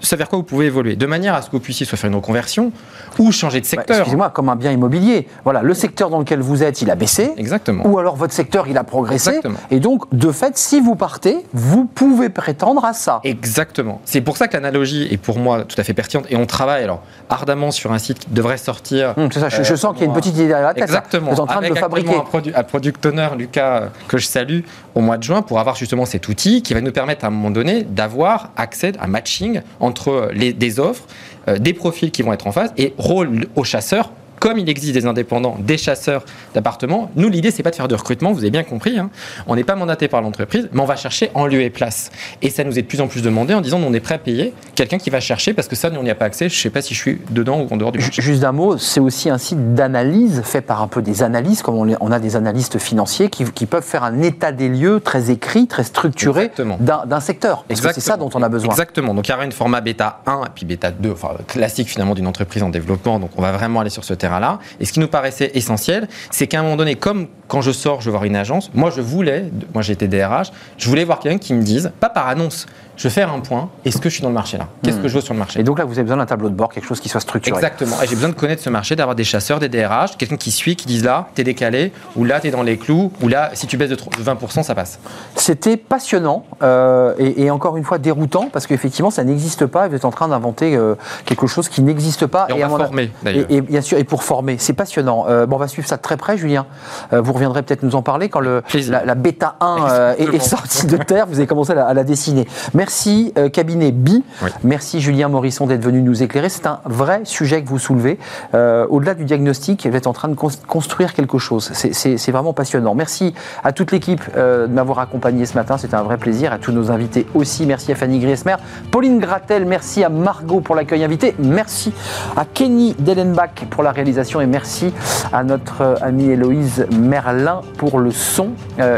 ce 0.00 0.16
vers 0.16 0.28
quoi 0.28 0.38
vous 0.38 0.44
pouvez 0.44 0.66
évoluer, 0.66 0.96
de 0.96 1.06
manière 1.06 1.34
à 1.34 1.42
ce 1.42 1.46
que 1.46 1.52
vous 1.52 1.60
puissiez 1.60 1.86
soit 1.86 1.98
faire 1.98 2.08
une 2.10 2.16
reconversion 2.16 2.72
ou 3.18 3.32
changer 3.32 3.60
de 3.60 3.64
Bah, 3.64 3.70
secteur. 3.70 3.96
Excusez-moi, 3.98 4.30
comme 4.30 4.48
un 4.48 4.56
bien 4.56 4.72
immobilier. 4.72 5.28
Voilà, 5.44 5.62
le 5.62 5.74
secteur 5.74 6.10
dans 6.10 6.18
lequel 6.18 6.40
vous 6.40 6.62
êtes, 6.62 6.82
il 6.82 6.90
a 6.90 6.94
baissé. 6.94 7.32
Exactement. 7.36 7.86
Ou 7.86 7.98
alors 7.98 8.16
votre 8.16 8.32
secteur, 8.32 8.66
il 8.68 8.76
a 8.78 8.84
progressé. 8.84 9.28
Exactement. 9.30 9.58
Et 9.70 9.80
donc, 9.80 10.04
de 10.12 10.30
fait, 10.32 10.56
si 10.58 10.80
vous 10.80 10.94
partez, 10.96 11.44
vous 11.52 11.84
pouvez 11.84 12.28
prétendre 12.28 12.84
à 12.84 12.92
ça. 12.92 13.20
Exactement. 13.24 14.00
C'est 14.04 14.20
pour 14.20 14.36
ça 14.36 14.48
que 14.48 14.54
l'analogie 14.54 15.08
est 15.10 15.16
pour 15.16 15.38
moi 15.38 15.64
tout 15.64 15.80
à 15.80 15.84
fait 15.84 15.94
pertinente. 15.94 16.26
Et 16.30 16.36
on 16.36 16.46
travaille 16.46 16.82
alors 16.84 17.02
ardemment 17.28 17.70
sur 17.70 17.92
un 17.92 17.98
site 17.98 18.18
qui 18.20 18.30
devrait 18.30 18.56
sortir. 18.56 19.14
Hum, 19.16 19.30
ça, 19.32 19.48
je, 19.48 19.62
je 19.62 19.72
Euh, 19.72 19.76
sens 19.76 19.92
qu'il 19.92 20.02
y 20.02 20.04
a 20.04 20.08
une 20.08 20.12
petite 20.14 20.34
idée 20.34 20.48
derrière 20.48 20.68
la 20.68 20.74
tête. 20.74 20.84
Exactement. 20.84 21.26
Vous 21.28 21.32
êtes 21.34 21.40
en 21.40 21.46
train 21.46 21.60
de 21.60 21.66
le 21.68 21.74
fabriquer. 21.74 21.91
Actuellement 21.98 22.24
Un, 22.26 22.38
produ- 22.38 22.52
un 22.54 22.62
product 22.62 23.06
owner, 23.06 23.28
Lucas, 23.38 23.90
que 24.08 24.18
je 24.18 24.26
salue, 24.26 24.60
au 24.94 25.00
mois 25.00 25.18
de 25.18 25.22
juin, 25.22 25.42
pour 25.42 25.58
avoir 25.60 25.76
justement 25.76 26.04
cet 26.04 26.28
outil 26.28 26.62
qui 26.62 26.74
va 26.74 26.80
nous 26.80 26.92
permettre 26.92 27.24
à 27.24 27.28
un 27.28 27.30
moment 27.30 27.50
donné 27.50 27.82
d'avoir 27.84 28.50
accès 28.56 28.92
à 28.98 29.04
un 29.04 29.06
matching 29.08 29.60
entre 29.80 30.30
les, 30.32 30.52
des 30.52 30.80
offres, 30.80 31.04
euh, 31.48 31.58
des 31.58 31.72
profils 31.72 32.10
qui 32.10 32.22
vont 32.22 32.32
être 32.32 32.46
en 32.46 32.52
face 32.52 32.70
et 32.76 32.94
rôle 32.98 33.46
aux 33.56 33.64
chasseurs. 33.64 34.10
Comme 34.42 34.58
il 34.58 34.68
existe 34.68 34.92
des 34.94 35.06
indépendants, 35.06 35.56
des 35.60 35.78
chasseurs 35.78 36.24
d'appartements, 36.52 37.12
nous 37.14 37.28
l'idée 37.28 37.52
c'est 37.52 37.62
pas 37.62 37.70
de 37.70 37.76
faire 37.76 37.86
de 37.86 37.94
recrutement, 37.94 38.32
vous 38.32 38.40
avez 38.40 38.50
bien 38.50 38.64
compris. 38.64 38.98
hein. 38.98 39.08
On 39.46 39.54
n'est 39.54 39.62
pas 39.62 39.76
mandaté 39.76 40.08
par 40.08 40.20
l'entreprise, 40.20 40.68
mais 40.72 40.80
on 40.80 40.84
va 40.84 40.96
chercher 40.96 41.30
en 41.34 41.46
lieu 41.46 41.62
et 41.62 41.70
place. 41.70 42.10
Et 42.42 42.50
ça 42.50 42.64
nous 42.64 42.76
est 42.76 42.82
de 42.82 42.88
plus 42.88 43.00
en 43.00 43.06
plus 43.06 43.22
demandé 43.22 43.54
en 43.54 43.60
disant 43.60 43.78
on 43.86 43.92
est 43.92 44.00
prêt 44.00 44.16
à 44.16 44.18
payer 44.18 44.52
quelqu'un 44.74 44.98
qui 44.98 45.10
va 45.10 45.20
chercher 45.20 45.54
parce 45.54 45.68
que 45.68 45.76
ça 45.76 45.90
nous 45.90 46.00
on 46.00 46.02
n'y 46.02 46.10
a 46.10 46.16
pas 46.16 46.24
accès. 46.24 46.48
Je 46.48 46.60
sais 46.60 46.70
pas 46.70 46.82
si 46.82 46.92
je 46.92 46.98
suis 46.98 47.20
dedans 47.30 47.60
ou 47.60 47.72
en 47.72 47.76
dehors 47.76 47.92
du 47.92 48.00
marché. 48.00 48.20
Juste 48.20 48.40
d'un 48.40 48.50
mot, 48.50 48.78
c'est 48.78 48.98
aussi 48.98 49.30
un 49.30 49.38
site 49.38 49.74
d'analyse 49.76 50.42
fait 50.44 50.60
par 50.60 50.82
un 50.82 50.88
peu 50.88 51.02
des 51.02 51.22
analystes, 51.22 51.62
comme 51.62 51.76
on, 51.76 52.10
a 52.10 52.18
des 52.18 52.34
analystes 52.34 52.80
financiers 52.80 53.30
qui, 53.30 53.44
qui 53.44 53.66
peuvent 53.66 53.84
faire 53.84 54.02
un 54.02 54.22
état 54.22 54.50
des 54.50 54.68
lieux 54.68 54.98
très 54.98 55.30
écrit, 55.30 55.68
très 55.68 55.84
structuré 55.84 56.50
d'un 56.80 57.20
secteur. 57.20 57.64
Parce 57.68 57.80
que 57.80 57.92
c'est 57.92 58.00
ça 58.00 58.16
dont 58.16 58.30
on 58.34 58.42
a 58.42 58.48
besoin. 58.48 58.70
Exactement. 58.70 59.14
Donc 59.14 59.28
il 59.28 59.30
y 59.30 59.34
aura 59.34 59.44
une 59.44 59.52
format 59.52 59.80
bêta 59.80 60.20
1 60.26 60.46
et 60.46 60.48
puis 60.52 60.66
bêta 60.66 60.90
2, 60.90 61.12
enfin 61.12 61.28
classique 61.46 61.86
finalement 61.88 62.16
d'une 62.16 62.26
entreprise 62.26 62.64
en 62.64 62.70
développement. 62.70 63.20
Donc 63.20 63.30
on 63.36 63.42
va 63.42 63.52
vraiment 63.52 63.78
aller 63.78 63.90
sur 63.90 64.02
ce 64.02 64.14
terrain-là. 64.32 64.58
Et 64.80 64.84
ce 64.84 64.92
qui 64.92 65.00
nous 65.00 65.08
paraissait 65.08 65.50
essentiel, 65.54 66.08
c'est 66.30 66.46
qu'à 66.46 66.60
un 66.60 66.62
moment 66.62 66.76
donné, 66.76 66.94
comme 66.94 67.28
quand 67.48 67.60
je 67.60 67.70
sors, 67.70 68.00
je 68.00 68.06
veux 68.06 68.12
voir 68.12 68.24
une 68.24 68.36
agence, 68.36 68.70
moi 68.74 68.90
je 68.90 69.00
voulais, 69.00 69.50
moi 69.74 69.82
j'étais 69.82 70.08
DRH, 70.08 70.52
je 70.78 70.88
voulais 70.88 71.04
voir 71.04 71.18
quelqu'un 71.18 71.38
qui 71.38 71.54
me 71.54 71.62
dise, 71.62 71.92
pas 72.00 72.08
par 72.08 72.28
annonce, 72.28 72.66
je 72.96 73.04
vais 73.04 73.10
faire 73.10 73.32
un 73.32 73.40
point, 73.40 73.68
est-ce 73.84 73.98
que 73.98 74.08
je 74.08 74.14
suis 74.14 74.22
dans 74.22 74.28
le 74.28 74.34
marché 74.34 74.58
là? 74.58 74.66
Qu'est-ce 74.82 74.98
que 74.98 75.08
je 75.08 75.14
veux 75.14 75.20
sur 75.20 75.34
le 75.34 75.38
marché? 75.38 75.60
Et 75.60 75.62
donc 75.62 75.78
là, 75.78 75.84
vous 75.84 75.92
avez 75.92 76.02
besoin 76.02 76.16
d'un 76.18 76.26
tableau 76.26 76.48
de 76.50 76.54
bord, 76.54 76.68
quelque 76.72 76.86
chose 76.86 77.00
qui 77.00 77.08
soit 77.08 77.20
structuré. 77.20 77.56
Exactement. 77.56 77.96
Et 78.02 78.06
j'ai 78.06 78.14
besoin 78.14 78.28
de 78.30 78.34
connaître 78.34 78.62
ce 78.62 78.70
marché, 78.70 78.96
d'avoir 78.96 79.14
des 79.16 79.24
chasseurs, 79.24 79.58
des 79.60 79.68
DRH, 79.68 80.16
quelqu'un 80.18 80.36
qui 80.36 80.50
suit, 80.50 80.76
qui 80.76 80.86
disent 80.86 81.04
là, 81.04 81.28
t'es 81.34 81.44
décalé, 81.44 81.92
ou 82.16 82.24
là, 82.24 82.40
t'es 82.40 82.50
dans 82.50 82.62
les 82.62 82.76
clous, 82.76 83.12
ou 83.22 83.28
là, 83.28 83.50
si 83.54 83.66
tu 83.66 83.76
baisses 83.76 83.90
de 83.90 83.94
trop- 83.94 84.10
de 84.10 84.22
20%, 84.22 84.62
ça 84.62 84.74
passe. 84.74 84.98
C'était 85.36 85.76
passionnant 85.76 86.44
euh, 86.62 87.14
et, 87.18 87.44
et 87.44 87.50
encore 87.50 87.76
une 87.76 87.84
fois 87.84 87.98
déroutant 87.98 88.48
parce 88.52 88.66
qu'effectivement 88.66 89.10
ça 89.10 89.24
n'existe 89.24 89.66
pas 89.66 89.86
et 89.86 89.88
vous 89.88 89.96
êtes 89.96 90.04
en 90.04 90.10
train 90.10 90.28
d'inventer 90.28 90.76
euh, 90.76 90.94
quelque 91.24 91.46
chose 91.46 91.68
qui 91.68 91.82
n'existe 91.82 92.26
pas. 92.26 92.46
Et 92.48 92.52
on 92.52 92.58
va 92.58 92.64
avis- 92.66 92.76
former, 92.84 93.10
d'ailleurs. 93.22 93.46
Et, 93.48 93.56
et 93.56 93.60
bien 93.60 93.80
sûr, 93.80 93.98
et 93.98 94.04
pour 94.04 94.22
former, 94.22 94.56
c'est 94.58 94.72
passionnant. 94.74 95.26
Euh, 95.28 95.46
bon, 95.46 95.56
on 95.56 95.58
va 95.58 95.68
suivre 95.68 95.88
ça 95.88 95.96
de 95.96 96.02
très 96.02 96.16
près, 96.16 96.36
Julien. 96.36 96.66
Vous 97.10 97.32
reviendrez 97.32 97.62
peut-être 97.62 97.82
nous 97.82 97.94
en 97.96 98.02
parler 98.02 98.28
quand 98.28 98.40
le, 98.40 98.62
la, 98.88 99.04
la 99.04 99.14
bêta 99.14 99.56
1 99.60 99.76
euh, 99.90 100.14
est, 100.16 100.38
sortie 100.40 100.86
de 100.86 100.96
terre. 100.96 101.26
Vous 101.26 101.38
avez 101.38 101.46
commencé 101.46 101.72
à 101.72 101.74
la, 101.76 101.86
à 101.86 101.94
la 101.94 102.04
dessiner. 102.04 102.46
Merci, 102.86 103.32
euh, 103.38 103.48
cabinet 103.48 103.92
BI. 103.92 104.24
Oui. 104.42 104.50
Merci, 104.64 105.00
Julien 105.00 105.28
Morisson, 105.28 105.68
d'être 105.68 105.84
venu 105.84 106.02
nous 106.02 106.24
éclairer. 106.24 106.48
C'est 106.48 106.66
un 106.66 106.80
vrai 106.84 107.20
sujet 107.22 107.62
que 107.62 107.68
vous 107.68 107.78
soulevez. 107.78 108.18
Euh, 108.56 108.88
Au-delà 108.90 109.14
du 109.14 109.24
diagnostic, 109.24 109.86
vous 109.88 109.94
êtes 109.96 110.08
en 110.08 110.12
train 110.12 110.26
de 110.26 110.34
cons- 110.34 110.48
construire 110.66 111.14
quelque 111.14 111.38
chose. 111.38 111.70
C'est- 111.72 112.30
vraiment 112.32 112.52
passionnant. 112.52 112.96
Merci 112.96 113.34
à 113.62 113.70
toute 113.70 113.92
l'équipe 113.92 114.20
euh, 114.36 114.66
de 114.66 114.72
m'avoir 114.72 114.98
accompagné 114.98 115.46
ce 115.46 115.54
matin. 115.54 115.78
C'était 115.78 115.94
un 115.94 116.02
vrai 116.02 116.16
plaisir. 116.16 116.52
À 116.52 116.58
tous 116.58 116.72
nos 116.72 116.90
invités 116.90 117.24
aussi. 117.34 117.66
Merci 117.66 117.92
à 117.92 117.94
Fanny 117.94 118.18
Griesmer, 118.18 118.56
Pauline 118.90 119.20
Gratel. 119.20 119.64
Merci 119.64 120.02
à 120.02 120.08
Margot 120.08 120.58
pour 120.60 120.74
l'accueil 120.74 121.04
invité. 121.04 121.36
Merci 121.38 121.92
à 122.36 122.44
Kenny 122.44 122.96
Dellenbach 122.98 123.64
pour 123.70 123.84
la 123.84 123.92
réalisation 123.92 124.40
et 124.40 124.46
merci 124.46 124.92
à 125.32 125.44
notre 125.44 125.98
amie 126.02 126.30
Héloïse 126.30 126.84
Merlin 126.98 127.60
pour 127.76 128.00
le 128.00 128.10
son 128.10 128.48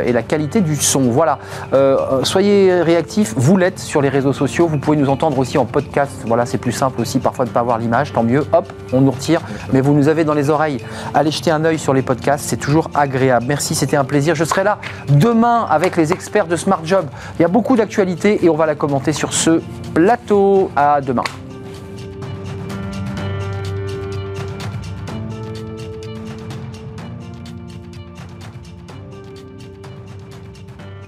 et 0.07 0.13
la 0.13 0.23
qualité 0.23 0.63
du 0.63 0.77
son. 0.77 1.03
Voilà. 1.11 1.39
Soyez 2.23 2.81
réactifs. 2.81 3.35
Vous 3.37 3.57
l'êtes 3.59 3.74
sur 3.79 4.01
les 4.01 4.09
réseaux 4.09 4.33
sociaux. 4.33 4.67
Vous 4.67 4.79
pouvez 4.79 4.97
nous 4.97 5.09
entendre 5.09 5.39
aussi 5.39 5.59
en 5.59 5.65
podcast. 5.65 6.13
Voilà, 6.27 6.47
c'est 6.47 6.59
plus 6.59 6.73
simple 6.73 7.01
aussi 7.01 7.19
parfois 7.19 7.45
de 7.45 7.51
ne 7.51 7.55
pas 7.55 7.61
avoir 7.61 7.79
l'image. 7.79 8.13
Tant 8.13 8.23
mieux. 8.23 8.45
Hop, 8.53 8.73
on 8.93 9.01
nous 9.01 9.11
retire. 9.11 9.41
Mais 9.73 9.81
vous 9.81 9.95
nous 9.95 10.09
avez 10.09 10.25
dans 10.25 10.35
les 10.35 10.51
oreilles. 10.51 10.79
Allez 11.15 11.31
jeter 11.31 11.51
un 11.51 11.65
œil 11.65 11.79
sur 11.79 11.95
les 11.95 12.03
podcasts. 12.03 12.45
C'est 12.47 12.57
toujours 12.57 12.91
agréable. 12.95 13.47
Merci, 13.49 13.75
c'était 13.75 13.97
un 13.97 14.05
plaisir. 14.05 14.35
Je 14.35 14.45
serai 14.45 14.65
là 14.65 14.79
demain 15.09 15.67
avec 15.69 15.97
les 15.97 16.13
experts 16.13 16.47
de 16.47 16.57
Smart 16.57 16.81
Job. 16.85 17.07
Il 17.39 17.43
y 17.43 17.45
a 17.45 17.49
beaucoup 17.49 17.77
d'actualités 17.77 18.45
et 18.45 18.49
on 18.49 18.57
va 18.57 18.67
la 18.67 18.75
commenter 18.75 19.13
sur 19.13 19.33
ce 19.33 19.61
plateau. 19.95 20.71
À 20.77 21.01
demain. 21.01 21.25